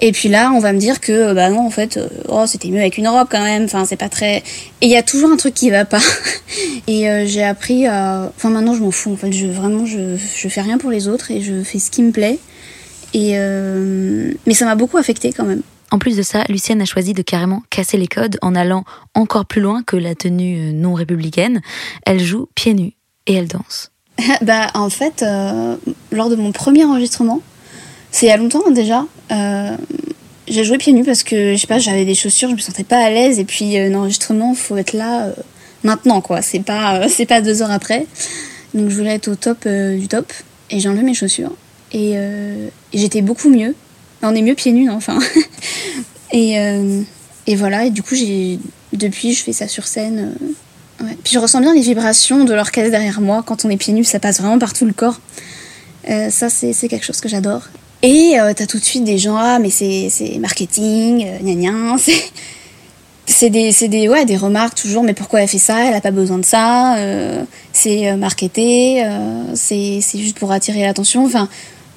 et 0.03 0.11
puis 0.11 0.29
là 0.29 0.51
on 0.53 0.59
va 0.59 0.73
me 0.73 0.79
dire 0.79 0.99
que 0.99 1.11
euh, 1.11 1.33
bah 1.33 1.49
non 1.49 1.61
en 1.65 1.69
fait 1.69 1.97
euh, 1.97 2.07
oh 2.27 2.45
c'était 2.47 2.69
mieux 2.69 2.79
avec 2.79 2.97
une 2.97 3.07
robe 3.07 3.27
quand 3.29 3.43
même 3.43 3.63
enfin 3.65 3.85
c'est 3.85 3.95
pas 3.97 4.09
très 4.09 4.37
et 4.37 4.43
il 4.81 4.89
y 4.89 4.95
a 4.97 5.03
toujours 5.03 5.31
un 5.31 5.37
truc 5.37 5.53
qui 5.53 5.69
va 5.69 5.85
pas. 5.85 5.99
Et 6.87 7.07
euh, 7.09 7.25
j'ai 7.27 7.43
appris 7.43 7.85
à 7.85 8.31
enfin 8.35 8.49
maintenant 8.49 8.73
je 8.73 8.81
m'en 8.81 8.89
fous 8.91 9.11
en 9.13 9.15
fait 9.15 9.31
je 9.31 9.45
vraiment 9.45 9.85
je, 9.85 10.17
je 10.35 10.47
fais 10.49 10.61
rien 10.61 10.77
pour 10.79 10.89
les 10.89 11.07
autres 11.07 11.29
et 11.31 11.39
je 11.41 11.61
fais 11.63 11.77
ce 11.79 11.91
qui 11.91 12.01
me 12.01 12.11
plaît 12.11 12.39
et 13.13 13.33
euh, 13.35 14.33
mais 14.45 14.53
ça 14.53 14.65
m'a 14.65 14.75
beaucoup 14.75 14.97
affecté 14.97 15.33
quand 15.33 15.45
même. 15.45 15.61
En 15.91 15.99
plus 15.99 16.15
de 16.15 16.21
ça, 16.21 16.45
Lucienne 16.47 16.81
a 16.81 16.85
choisi 16.85 17.13
de 17.13 17.21
carrément 17.21 17.61
casser 17.69 17.97
les 17.97 18.07
codes 18.07 18.37
en 18.41 18.55
allant 18.55 18.85
encore 19.13 19.45
plus 19.45 19.59
loin 19.59 19.83
que 19.83 19.97
la 19.97 20.15
tenue 20.15 20.69
euh, 20.69 20.71
non 20.71 20.93
républicaine. 20.93 21.61
Elle 22.05 22.21
joue 22.21 22.47
pieds 22.55 22.73
nus 22.73 22.93
et 23.27 23.33
elle 23.33 23.47
danse. 23.47 23.91
bah 24.41 24.67
en 24.73 24.89
fait 24.89 25.21
euh, 25.21 25.75
lors 26.11 26.29
de 26.29 26.35
mon 26.35 26.51
premier 26.51 26.83
enregistrement 26.83 27.41
c'est 28.11 28.25
il 28.25 28.29
y 28.29 28.31
a 28.31 28.37
longtemps 28.37 28.61
hein, 28.67 28.71
déjà 28.71 29.05
euh, 29.31 29.77
j'ai 30.47 30.65
joué 30.65 30.77
pieds 30.77 30.91
nus 30.91 31.05
parce 31.05 31.23
que 31.23 31.55
je 31.55 31.61
sais 31.61 31.65
pas 31.65 31.79
j'avais 31.79 32.03
des 32.03 32.13
chaussures 32.13 32.49
je 32.49 32.55
me 32.55 32.59
sentais 32.59 32.83
pas 32.83 33.03
à 33.03 33.09
l'aise. 33.09 33.39
Et 33.39 33.45
puis 33.45 33.77
un 33.77 33.93
enregistrement 33.93 34.53
faut 34.53 34.77
être 34.77 34.93
là 34.93 35.29
maintenant 35.83 36.21
quoi. 36.21 36.41
C'est 36.41 36.61
pas 36.61 37.07
c'est 37.09 37.25
pas 37.25 37.41
deux 37.41 37.61
heures 37.61 37.71
après. 37.71 38.07
Donc 38.73 38.89
je 38.89 38.95
voulais 38.95 39.15
être 39.15 39.27
au 39.27 39.35
top 39.35 39.67
du 39.67 40.07
top. 40.07 40.31
Et 40.69 40.79
j'ai 40.79 40.87
enlevé 40.87 41.03
mes 41.03 41.13
chaussures 41.13 41.51
et, 41.93 42.13
euh, 42.15 42.67
j'étais 42.93 43.21
beaucoup 43.21 43.49
mieux. 43.49 43.75
On 44.21 44.35
est 44.35 44.41
mieux 44.41 44.55
pieds 44.55 44.71
nus 44.71 44.89
enfin. 44.89 45.19
Et 46.33 46.57
euh, 46.59 47.01
et 47.45 47.57
voilà 47.57 47.83
et 47.83 47.89
du 47.89 48.01
coup 48.01 48.15
j'ai 48.15 48.57
depuis 48.93 49.33
je 49.33 49.43
fais 49.43 49.51
ça 49.51 49.67
sur 49.67 49.85
scène 49.85 50.33
euh, 51.01 51.05
puis 51.25 51.33
je 51.33 51.39
ressens 51.39 51.59
bien 51.59 51.73
les 51.73 51.81
vibrations 51.81 52.45
de 52.45 52.53
l'orchestre 52.53 52.89
derrière 52.89 53.19
moi. 53.19 53.43
Quand 53.45 53.65
on 53.65 53.69
est 53.69 53.75
pieds 53.75 53.91
nus 53.91 54.05
ça 54.05 54.17
passe 54.19 54.39
vraiment 54.39 54.57
par 54.57 54.71
tout 54.71 54.85
le 54.85 54.93
corps. 54.93 55.19
Ça 56.07 56.49
c'est 56.49 56.73
quelque 56.87 57.03
chose 57.03 57.19
que 57.19 57.27
j'adore. 57.27 57.63
Et 58.01 58.35
t'as 58.55 58.65
tout 58.65 58.79
de 58.79 58.83
suite 58.83 59.03
des 59.03 59.17
gens 59.17 59.35
ah 59.35 59.59
mais 59.59 59.69
c'est 59.69 60.37
marketing 60.39 61.27
gna 61.43 61.55
gna 61.55 61.97
c'est 63.25 63.49
des, 63.49 63.71
des, 63.87 64.07
ouais, 64.07 64.25
des 64.25 64.37
remarques 64.37 64.75
toujours, 64.75 65.03
mais 65.03 65.13
pourquoi 65.13 65.41
elle 65.41 65.47
fait 65.47 65.57
ça? 65.57 65.85
Elle 65.85 65.93
a 65.93 66.01
pas 66.01 66.11
besoin 66.11 66.37
de 66.37 66.45
ça. 66.45 66.97
c'est 67.73 68.15
marketé, 68.15 69.03
euh, 69.03 69.55
c'est 69.55 70.01
juste 70.15 70.37
pour 70.37 70.51
attirer 70.51 70.81
l'attention. 70.83 71.25
Enfin, 71.25 71.49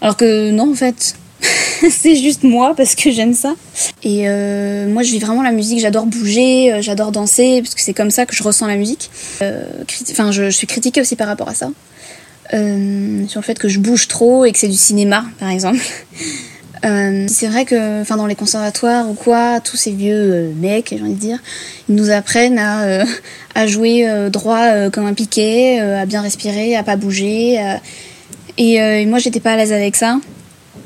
alors 0.04 0.18
que 0.18 0.50
non, 0.50 0.70
en 0.70 0.74
fait, 0.74 1.16
c'est 1.90 2.14
juste 2.14 2.42
moi 2.42 2.74
parce 2.76 2.94
que 2.94 3.10
j'aime 3.10 3.32
ça. 3.32 3.54
Et 4.02 4.28
euh, 4.28 4.86
moi, 4.86 5.02
je 5.02 5.10
vis 5.10 5.18
vraiment 5.18 5.42
la 5.42 5.50
musique. 5.50 5.80
J'adore 5.80 6.04
bouger, 6.04 6.74
euh, 6.74 6.82
j'adore 6.82 7.10
danser, 7.10 7.62
parce 7.62 7.74
que 7.74 7.80
c'est 7.80 7.94
comme 7.94 8.10
ça 8.10 8.26
que 8.26 8.36
je 8.36 8.42
ressens 8.42 8.66
la 8.66 8.76
musique. 8.76 9.10
Euh, 9.40 9.64
Enfin, 10.10 10.30
je, 10.30 10.50
suis 10.50 10.66
critiquée 10.66 11.00
aussi 11.00 11.16
par 11.16 11.26
rapport 11.26 11.48
à 11.48 11.54
ça. 11.54 11.70
Sur 12.50 13.40
le 13.40 13.42
fait 13.42 13.58
que 13.58 13.68
je 13.68 13.78
bouge 13.78 14.06
trop 14.06 14.44
et 14.44 14.52
que 14.52 14.58
c'est 14.58 14.68
du 14.68 14.76
cinéma, 14.76 15.24
par 15.40 15.48
exemple. 15.48 15.80
C'est 17.28 17.46
vrai 17.46 17.64
que 17.64 18.02
enfin, 18.02 18.18
dans 18.18 18.26
les 18.26 18.34
conservatoires 18.34 19.08
ou 19.08 19.14
quoi, 19.14 19.58
tous 19.60 19.78
ces 19.78 19.92
vieux 19.92 20.52
mecs, 20.60 20.92
j'ai 20.94 21.00
envie 21.00 21.14
de 21.14 21.18
dire, 21.18 21.38
ils 21.88 21.94
nous 21.94 22.10
apprennent 22.10 22.58
à, 22.58 23.06
à 23.54 23.66
jouer 23.66 24.06
droit 24.30 24.90
comme 24.90 25.06
un 25.06 25.14
piquet, 25.14 25.80
à 25.80 26.04
bien 26.04 26.20
respirer, 26.20 26.76
à 26.76 26.82
pas 26.82 26.96
bouger. 26.96 27.58
Et, 28.58 28.80
euh, 28.80 29.00
et 29.00 29.06
moi, 29.06 29.18
j'étais 29.18 29.40
pas 29.40 29.52
à 29.52 29.56
l'aise 29.56 29.72
avec 29.72 29.96
ça. 29.96 30.18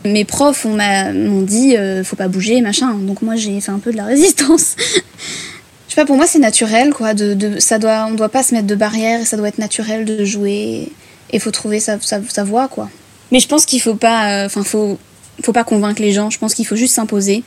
Mes 0.05 0.25
profs 0.25 0.65
m'ont 0.65 1.43
dit 1.43 1.77
euh, 1.77 2.05
faut 2.05 2.17
pas 2.17 2.29
bouger, 2.29 2.61
machin. 2.61 2.95
Donc 2.95 3.23
moi, 3.23 3.37
j'ai 3.37 3.61
fait 3.61 3.71
un 3.71 3.79
peu 3.79 3.93
de 3.93 3.97
la 3.97 4.05
résistance. 4.07 4.77
Je 4.79 5.95
sais 5.95 5.97
pas, 5.97 6.07
pour 6.07 6.17
moi, 6.17 6.27
c'est 6.27 6.39
naturel, 6.39 6.93
quoi. 6.93 7.15
De, 7.15 7.35
de, 7.35 7.59
ça 7.59 7.79
doit, 7.79 8.07
on 8.09 8.15
doit 8.15 8.29
pas 8.29 8.43
se 8.43 8.55
mettre 8.55 8.67
de 8.67 8.75
barrière, 8.75 9.21
et 9.21 9.25
ça 9.25 9.37
doit 9.37 9.49
être 9.49 9.59
naturel 9.59 10.05
de 10.05 10.25
jouer. 10.25 10.93
Et 11.31 11.39
faut 11.39 11.51
trouver 11.51 11.81
sa, 11.81 12.01
sa, 12.01 12.21
sa 12.29 12.45
voie, 12.45 12.69
quoi. 12.69 12.89
Mais 13.33 13.41
je 13.41 13.49
pense 13.49 13.67
qu'il 13.67 13.81
faut 13.81 13.97
pas, 13.97 14.33
euh, 14.43 14.47
enfin, 14.47 14.65
faut, 14.65 14.99
faut 15.43 15.53
pas 15.53 15.65
convaincre 15.65 16.01
les 16.01 16.13
gens. 16.13 16.31
Je 16.31 16.39
pense 16.39 16.55
qu'il 16.55 16.67
faut 16.67 16.77
juste 16.77 16.95
s'imposer 16.95 17.43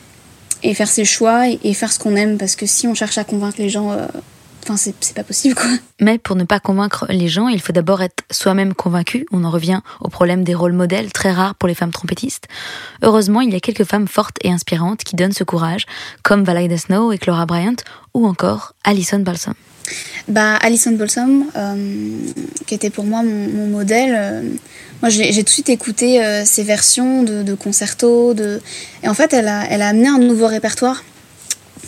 et 0.62 0.74
faire 0.74 0.88
ses 0.88 1.04
choix 1.04 1.48
et, 1.48 1.58
et 1.64 1.74
faire 1.74 1.92
ce 1.92 1.98
qu'on 1.98 2.14
aime 2.14 2.38
parce 2.38 2.54
que 2.54 2.66
si 2.66 2.86
on 2.86 2.94
cherche 2.94 3.18
à 3.18 3.24
convaincre 3.24 3.56
les 3.58 3.68
gens, 3.68 3.90
euh, 3.92 4.06
enfin, 4.62 4.76
c'est 4.76 5.14
pas 5.14 5.24
possible, 5.24 5.54
quoi. 5.54 5.70
Mais 6.00 6.18
pour 6.18 6.36
ne 6.36 6.44
pas 6.44 6.60
convaincre 6.60 7.06
les 7.08 7.28
gens, 7.28 7.48
il 7.48 7.60
faut 7.60 7.72
d'abord 7.72 8.02
être 8.02 8.24
soi-même 8.30 8.74
convaincu. 8.74 9.26
On 9.32 9.44
en 9.44 9.50
revient 9.50 9.80
au 10.00 10.08
problème 10.08 10.44
des 10.44 10.54
rôles 10.54 10.72
modèles, 10.72 11.12
très 11.12 11.32
rares 11.32 11.54
pour 11.54 11.68
les 11.68 11.74
femmes 11.74 11.92
trompettistes. 11.92 12.48
Heureusement, 13.02 13.40
il 13.40 13.52
y 13.52 13.56
a 13.56 13.60
quelques 13.60 13.84
femmes 13.84 14.08
fortes 14.08 14.36
et 14.42 14.50
inspirantes 14.50 15.04
qui 15.04 15.16
donnent 15.16 15.32
ce 15.32 15.44
courage, 15.44 15.86
comme 16.22 16.44
Valaida 16.44 16.78
Snow 16.78 17.12
et 17.12 17.18
Clara 17.18 17.46
Bryant, 17.46 17.76
ou 18.14 18.26
encore 18.26 18.74
Alison 18.84 19.20
Balsam. 19.20 19.54
Bah, 20.28 20.56
Alison 20.56 20.92
Balsam, 20.92 21.44
euh, 21.56 22.16
qui 22.66 22.74
était 22.74 22.90
pour 22.90 23.04
moi 23.04 23.22
mon, 23.22 23.48
mon 23.48 23.66
modèle, 23.66 24.14
euh, 24.16 24.42
moi 25.02 25.08
j'ai 25.08 25.32
tout 25.34 25.42
de 25.42 25.48
suite 25.48 25.68
écouté 25.68 26.24
euh, 26.24 26.44
ses 26.44 26.62
versions 26.62 27.24
de, 27.24 27.42
de 27.42 27.54
concerto, 27.54 28.32
de... 28.32 28.60
et 29.02 29.08
en 29.08 29.14
fait 29.14 29.32
elle 29.32 29.48
a, 29.48 29.64
elle 29.68 29.82
a 29.82 29.88
amené 29.88 30.08
un 30.08 30.18
nouveau 30.18 30.46
répertoire. 30.46 31.02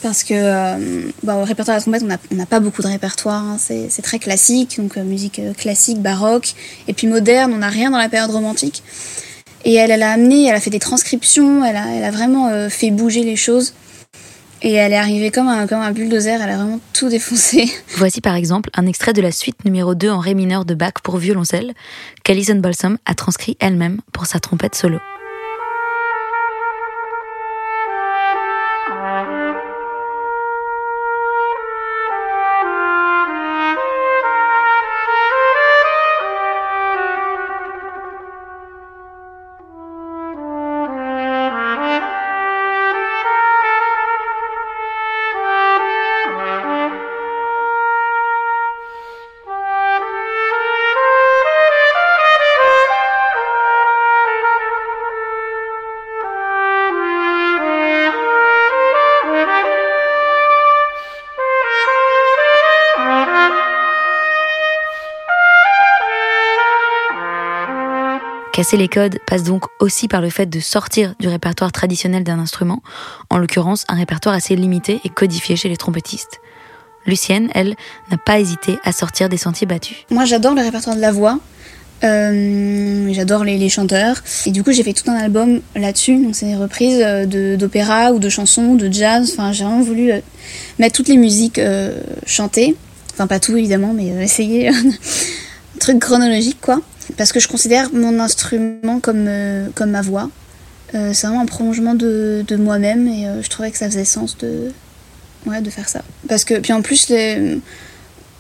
Parce 0.03 0.25
que 0.25 0.35
euh, 0.35 1.11
bah, 1.23 1.37
au 1.37 1.45
répertoire 1.45 1.77
de 1.77 1.91
la 1.91 1.99
trompette, 1.99 2.21
on 2.31 2.35
n'a 2.35 2.47
pas 2.47 2.61
beaucoup 2.61 2.83
de 2.83 2.89
répertoire, 2.89 3.43
hein. 3.43 3.57
c'est 3.59 4.03
très 4.03 4.19
classique, 4.19 4.77
donc 4.79 4.97
euh, 4.97 5.05
musique 5.05 5.39
euh, 5.39 5.55
classique, 5.55 6.01
baroque, 6.01 6.55
et 6.89 6.93
puis 6.93 7.07
moderne, 7.07 7.53
on 7.55 7.59
n'a 7.59 7.69
rien 7.69 7.91
dans 7.91 7.99
la 7.99 8.09
période 8.09 8.31
romantique. 8.31 8.83
Et 9.65 9.75
elle, 9.75 9.91
elle 9.91 10.03
a 10.03 10.13
amené, 10.13 10.47
elle 10.47 10.55
a 10.55 10.61
fait 10.61 10.71
des 10.71 10.79
transcriptions, 10.79 11.65
elle 11.65 11.77
a, 11.77 11.87
elle 11.91 12.05
a 12.05 12.11
vraiment 12.11 12.69
fait 12.69 12.91
bouger 12.91 13.25
les 13.25 13.37
choses. 13.37 13.73
Et 14.61 14.73
elle 14.73 14.93
est 14.93 14.97
arrivée 14.97 15.31
comme 15.31 15.49
un, 15.49 15.67
comme 15.67 15.81
un 15.81 15.91
bulldozer, 15.91 16.41
elle 16.41 16.51
a 16.51 16.57
vraiment 16.57 16.81
tout 16.93 17.09
défoncé. 17.09 17.71
Voici 17.97 18.21
par 18.21 18.35
exemple 18.35 18.69
un 18.75 18.87
extrait 18.87 19.15
de 19.15 19.23
la 19.23 19.33
suite 19.33 19.65
numéro 19.65 19.95
2 19.95 20.11
en 20.11 20.19
ré 20.19 20.35
mineur 20.35 20.67
de 20.67 20.75
Bach 20.75 20.95
pour 21.03 21.17
violoncelle, 21.17 21.73
qu'Alison 22.25 22.57
Balsam 22.57 22.99
a 23.07 23.15
transcrit 23.15 23.57
elle-même 23.59 24.01
pour 24.13 24.27
sa 24.27 24.39
trompette 24.39 24.75
solo. 24.75 24.99
Casser 68.55 68.77
les 68.77 68.87
codes 68.87 69.19
passe 69.27 69.43
donc 69.43 69.65
aussi 69.81 70.07
par 70.07 70.21
le 70.21 70.31
fait 70.31 70.47
de 70.47 70.61
sortir 70.61 71.17
du 71.19 71.27
répertoire 71.27 71.73
traditionnel 71.73 72.23
d'un 72.23 72.39
instrument, 72.39 72.85
en 73.29 73.39
l'occurrence 73.39 73.85
un 73.89 73.97
répertoire 73.97 74.33
assez 74.33 74.55
limité 74.55 75.01
et 75.03 75.09
codifié 75.09 75.57
chez 75.57 75.69
les 75.69 75.77
trompettistes. 75.77 76.41
Lucienne, 77.05 77.51
elle, 77.53 77.75
n'a 78.13 78.17
pas 78.17 78.39
hésité 78.39 78.79
à 78.85 78.93
sortir 78.93 79.29
des 79.29 79.39
sentiers 79.39 79.67
battus. 79.67 79.97
Moi, 80.09 80.25
j'adore 80.25 80.55
le 80.55 80.63
répertoire 80.63 80.95
de 80.95 81.01
la 81.01 81.11
voix. 81.11 81.41
Euh, 82.05 83.13
j'adore 83.13 83.43
les, 83.43 83.69
chanteurs. 83.69 84.23
Et 84.47 84.53
du 84.53 84.63
coup, 84.63 84.71
j'ai 84.71 84.85
fait 84.85 84.93
tout 84.93 85.11
un 85.11 85.17
album 85.17 85.61
là-dessus. 85.75 86.23
Donc, 86.23 86.37
c'est 86.37 86.47
des 86.47 86.55
reprises 86.55 87.03
euh, 87.03 87.57
d'opéra 87.57 88.13
ou 88.13 88.21
de 88.21 88.29
chansons, 88.29 88.77
de 88.77 88.89
jazz. 88.89 89.33
Enfin, 89.33 89.51
j'ai 89.51 89.65
vraiment 89.65 89.83
voulu 89.83 90.13
euh, 90.13 90.21
mettre 90.79 90.95
toutes 90.95 91.09
les 91.09 91.17
musiques 91.17 91.61
chantées. 92.25 92.77
Enfin, 93.15 93.27
pas 93.27 93.41
tout 93.41 93.57
évidemment, 93.57 93.93
mais 93.93 94.07
essayer 94.23 94.69
un 94.69 94.75
truc 95.81 95.99
chronologique, 95.99 96.61
quoi. 96.61 96.81
Parce 97.17 97.33
que 97.33 97.41
je 97.41 97.49
considère 97.49 97.93
mon 97.93 98.19
instrument 98.19 99.01
comme, 99.01 99.29
comme 99.75 99.91
ma 99.91 100.03
voix. 100.03 100.31
c'est 100.93 101.27
vraiment 101.27 101.43
un 101.43 101.47
prolongement 101.47 101.95
de, 101.95 102.45
de 102.47 102.57
moi-même 102.57 103.07
et 103.09 103.27
je 103.43 103.49
trouvais 103.49 103.71
que 103.71 103.79
ça 103.79 103.87
faisait 103.87 104.05
sens 104.05 104.39
de, 104.39 104.71
ouais, 105.47 105.61
de 105.61 105.71
faire 105.71 105.89
ça. 105.89 106.03
Parce 106.29 106.45
que, 106.45 106.59
puis 106.59 106.73
en 106.73 106.83
plus, 106.83 107.09
les, 107.09 107.59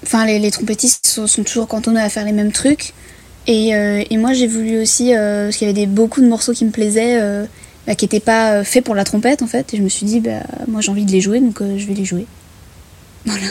enfin, 0.05 0.27
les, 0.27 0.51
trompettistes 0.51 1.07
sont, 1.07 1.45
toujours 1.45 1.67
cantonnés 1.67 2.01
à 2.01 2.09
faire 2.09 2.25
les 2.25 2.33
mêmes 2.33 2.53
trucs. 2.53 2.93
Et, 3.47 3.75
euh, 3.75 4.03
et 4.09 4.17
moi 4.17 4.33
j'ai 4.33 4.47
voulu 4.47 4.81
aussi, 4.81 5.15
euh, 5.15 5.47
parce 5.47 5.59
qu'il 5.59 5.69
y 5.69 5.71
avait 5.71 5.81
des, 5.81 5.87
beaucoup 5.87 6.21
de 6.21 6.27
morceaux 6.27 6.53
qui 6.53 6.65
me 6.65 6.71
plaisaient, 6.71 7.21
euh, 7.21 7.45
bah, 7.87 7.95
qui 7.95 8.07
n'étaient 8.07 8.21
pas 8.21 8.65
faits 8.65 8.85
pour 8.85 8.95
la 8.95 9.05
trompette 9.05 9.43
en 9.43 9.47
fait, 9.47 9.75
et 9.75 9.77
je 9.77 9.83
me 9.83 9.91
suis 9.91 10.07
dit, 10.07 10.21
bah, 10.21 10.41
moi 10.67 10.81
j'ai 10.81 10.91
envie 10.91 11.05
de 11.05 11.12
les 11.12 11.21
jouer, 11.21 11.41
donc 11.41 11.61
je 11.61 11.87
vais 11.87 11.95
les 11.95 12.07
jouer. 12.07 12.27
Voilà. 13.27 13.47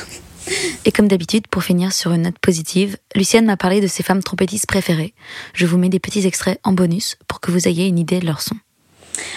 Et 0.86 0.91
comme 0.91 1.08
d'habitude, 1.08 1.48
pour 1.48 1.64
finir 1.64 1.94
sur 1.94 2.12
une 2.12 2.24
note 2.24 2.39
positive, 2.39 2.98
Lucienne 3.16 3.46
m'a 3.46 3.58
parlé 3.58 3.82
de 3.82 3.88
ses 3.88 4.04
femmes 4.04 4.24
trompettistes 4.24 4.68
préférées. 4.68 5.14
Je 5.54 5.66
vous 5.66 5.78
mets 5.78 5.89
des 5.89 6.00
petits 6.00 6.26
extraits 6.28 6.60
en 6.64 6.74
bonus 6.74 7.18
pour 7.28 7.39
que 7.39 7.52
vous 7.52 7.68
ayez 7.68 7.88
une 7.88 8.00
idée 8.00 8.20
de 8.20 8.26
leur 8.26 8.41
son. 8.41 8.56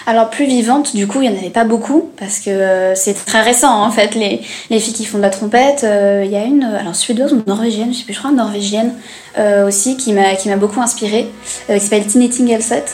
Alors 0.05 0.29
plus 0.29 0.45
vivante, 0.45 0.95
du 0.95 1.07
coup, 1.07 1.21
il 1.21 1.29
n'y 1.29 1.35
en 1.35 1.39
avait 1.39 1.49
pas 1.49 1.63
beaucoup 1.63 2.09
parce 2.17 2.39
que 2.39 2.49
euh, 2.49 2.95
c'est 2.95 3.13
très 3.13 3.41
récent 3.41 3.83
en 3.85 3.91
fait. 3.91 4.15
Les, 4.15 4.41
les, 4.69 4.79
filles 4.79 4.93
qui 4.93 5.05
font 5.05 5.17
de 5.17 5.23
la 5.23 5.29
trompette, 5.29 5.83
euh, 5.83 6.23
il 6.25 6.31
y 6.31 6.35
a 6.35 6.43
une, 6.43 6.63
alors 6.63 6.95
suédoise 6.95 7.33
ou 7.33 7.43
norvégienne, 7.45 7.93
je 7.93 7.99
sais 7.99 8.03
plus, 8.03 8.13
je 8.13 8.19
crois 8.19 8.31
norvégienne 8.31 8.93
euh, 9.37 9.67
aussi 9.67 9.97
qui 9.97 10.13
m'a 10.13 10.55
beaucoup 10.57 10.81
inspirée, 10.81 11.27
qui 11.67 11.79
s'appelle 11.79 12.07
Tinette 12.07 12.39
Ingelset. 12.39 12.85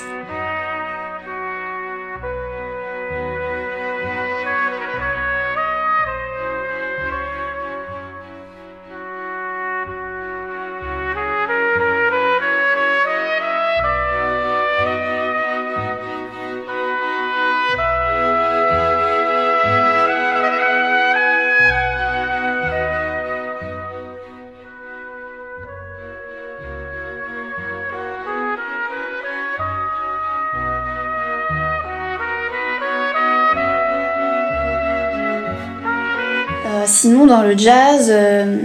Sinon, 37.03 37.25
dans 37.25 37.41
le 37.41 37.57
jazz, 37.57 38.07
euh, 38.09 38.59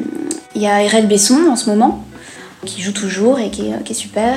il 0.54 0.62
y 0.62 0.68
a 0.68 0.80
Erel 0.84 1.08
Besson 1.08 1.48
en 1.50 1.56
ce 1.56 1.68
moment, 1.68 2.04
qui 2.64 2.82
joue 2.82 2.92
toujours 2.92 3.40
et 3.40 3.50
qui 3.50 3.72
est 3.72 3.94
super. 3.94 4.36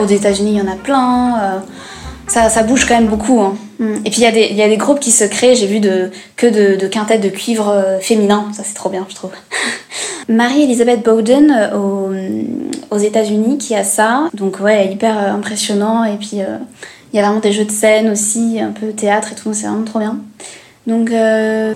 Aux 0.00 0.06
États-Unis, 0.06 0.52
il 0.52 0.58
y 0.58 0.60
en 0.60 0.70
a 0.70 0.76
plein. 0.76 1.38
Euh, 1.40 1.58
ça, 2.28 2.62
bouge 2.62 2.86
quand 2.86 2.94
même 2.94 3.08
beaucoup. 3.08 3.40
Hein. 3.40 3.56
Mm. 3.78 3.94
Et 4.04 4.10
puis 4.10 4.22
il 4.22 4.56
y, 4.56 4.62
a 4.62 4.68
des, 4.68 4.76
groupes 4.76 5.00
qui 5.00 5.10
se 5.10 5.24
créent, 5.24 5.54
j'ai 5.54 5.66
vu 5.66 5.80
que 6.36 6.46
de, 6.46 6.86
quintettes 6.86 7.20
de 7.20 7.28
cuivre 7.28 7.68
euh, 7.68 7.98
féminin, 7.98 8.48
ça 8.52 8.62
c'est 8.64 8.74
trop 8.74 8.88
bien, 8.88 9.06
je 9.08 9.14
trouve. 9.14 9.30
Marie-Elisabeth 10.28 11.02
Bowden 11.04 11.50
euh, 11.50 11.76
aux, 11.76 12.10
aux 12.90 12.98
États-Unis 12.98 13.58
qui 13.58 13.74
a 13.74 13.84
ça, 13.84 14.28
donc 14.34 14.60
ouais, 14.60 14.92
hyper 14.92 15.16
impressionnant. 15.16 16.04
Et 16.04 16.16
puis 16.16 16.38
il 16.38 17.16
y 17.16 17.18
a 17.18 17.22
vraiment 17.22 17.40
des 17.40 17.52
jeux 17.52 17.64
de 17.64 17.70
scène 17.70 18.10
aussi, 18.10 18.58
un 18.60 18.72
peu 18.72 18.88
théâtre 18.92 19.28
et 19.32 19.34
tout, 19.34 19.52
c'est 19.54 19.66
vraiment 19.66 19.84
trop 19.84 20.00
bien. 20.00 20.18
Donc, 20.86 21.10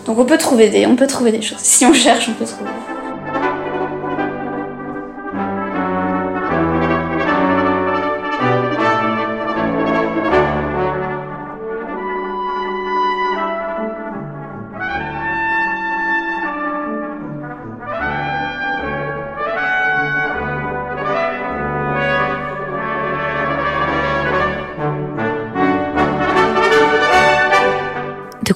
donc 0.07 0.19
on 0.19 0.25
peut 0.25 0.39
trouver 0.39 0.69
des, 0.69 0.87
on 0.87 0.97
peut 0.97 1.09
trouver 1.09 1.33
des 1.33 1.43
choses. 1.43 1.59
Si 1.59 1.85
on 1.85 1.93
cherche, 1.93 2.29
on 2.29 2.35
peut 2.35 2.45
trouver. 2.45 2.71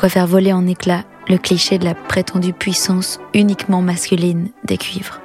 Faire 0.09 0.27
voler 0.27 0.53
en 0.53 0.67
éclats 0.67 1.05
le 1.29 1.39
cliché 1.39 1.79
de 1.79 1.85
la 1.85 1.95
prétendue 1.95 2.53
puissance 2.53 3.19
uniquement 3.33 3.83
masculine 3.83 4.51
des 4.65 4.77
cuivres. 4.77 5.24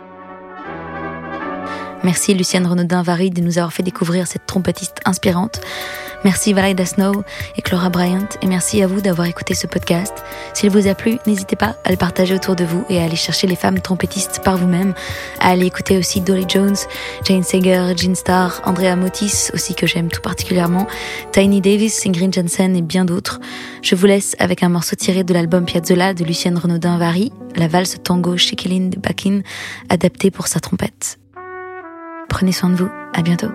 Merci 2.03 2.33
Lucienne 2.33 2.65
Renaudin-Vary 2.65 3.29
de 3.29 3.41
nous 3.41 3.57
avoir 3.57 3.73
fait 3.73 3.83
découvrir 3.83 4.25
cette 4.25 4.45
trompettiste 4.45 4.97
inspirante. 5.05 5.59
Merci 6.23 6.51
Valida 6.51 6.85
Snow 6.85 7.23
et 7.55 7.61
Clara 7.61 7.89
Bryant 7.89 8.27
et 8.41 8.47
merci 8.47 8.81
à 8.81 8.87
vous 8.87 8.99
d'avoir 8.99 9.27
écouté 9.27 9.53
ce 9.53 9.67
podcast. 9.67 10.13
S'il 10.53 10.69
vous 10.69 10.87
a 10.87 10.95
plu, 10.95 11.17
n'hésitez 11.27 11.55
pas 11.55 11.77
à 11.85 11.91
le 11.91 11.97
partager 11.97 12.35
autour 12.35 12.55
de 12.55 12.65
vous 12.65 12.83
et 12.89 12.99
à 12.99 13.05
aller 13.05 13.15
chercher 13.15 13.47
les 13.47 13.55
femmes 13.55 13.79
trompettistes 13.79 14.41
par 14.43 14.57
vous-même, 14.57 14.93
à 15.39 15.49
aller 15.49 15.65
écouter 15.65 15.97
aussi 15.97 16.19
Dolly 16.19 16.45
Jones, 16.47 16.75
Jane 17.23 17.43
Sager, 17.43 17.93
Jean 17.95 18.15
Starr, 18.15 18.61
Andrea 18.65 18.95
Motis 18.97 19.49
aussi 19.53 19.75
que 19.75 19.87
j'aime 19.87 20.09
tout 20.09 20.21
particulièrement, 20.21 20.87
Tiny 21.31 21.61
Davis, 21.61 22.05
Ingrid 22.05 22.33
Jensen 22.33 22.75
et 22.75 22.81
bien 22.81 23.05
d'autres. 23.05 23.39
Je 23.81 23.95
vous 23.95 24.05
laisse 24.05 24.35
avec 24.39 24.61
un 24.63 24.69
morceau 24.69 24.97
tiré 24.97 25.23
de 25.23 25.33
l'album 25.33 25.65
Piazzolla 25.65 26.13
de 26.13 26.25
Lucienne 26.25 26.57
Renaudin-Vary, 26.57 27.31
la 27.55 27.67
valse 27.69 27.95
tango 28.03 28.35
Shekelin 28.35 28.89
de 28.89 28.99
Bakin, 28.99 29.41
adaptée 29.89 30.31
pour 30.31 30.47
sa 30.47 30.59
trompette. 30.59 31.19
Prenez 32.29 32.51
soin 32.51 32.69
de 32.69 32.75
vous, 32.75 32.89
à 33.13 33.21
bientôt. 33.21 33.51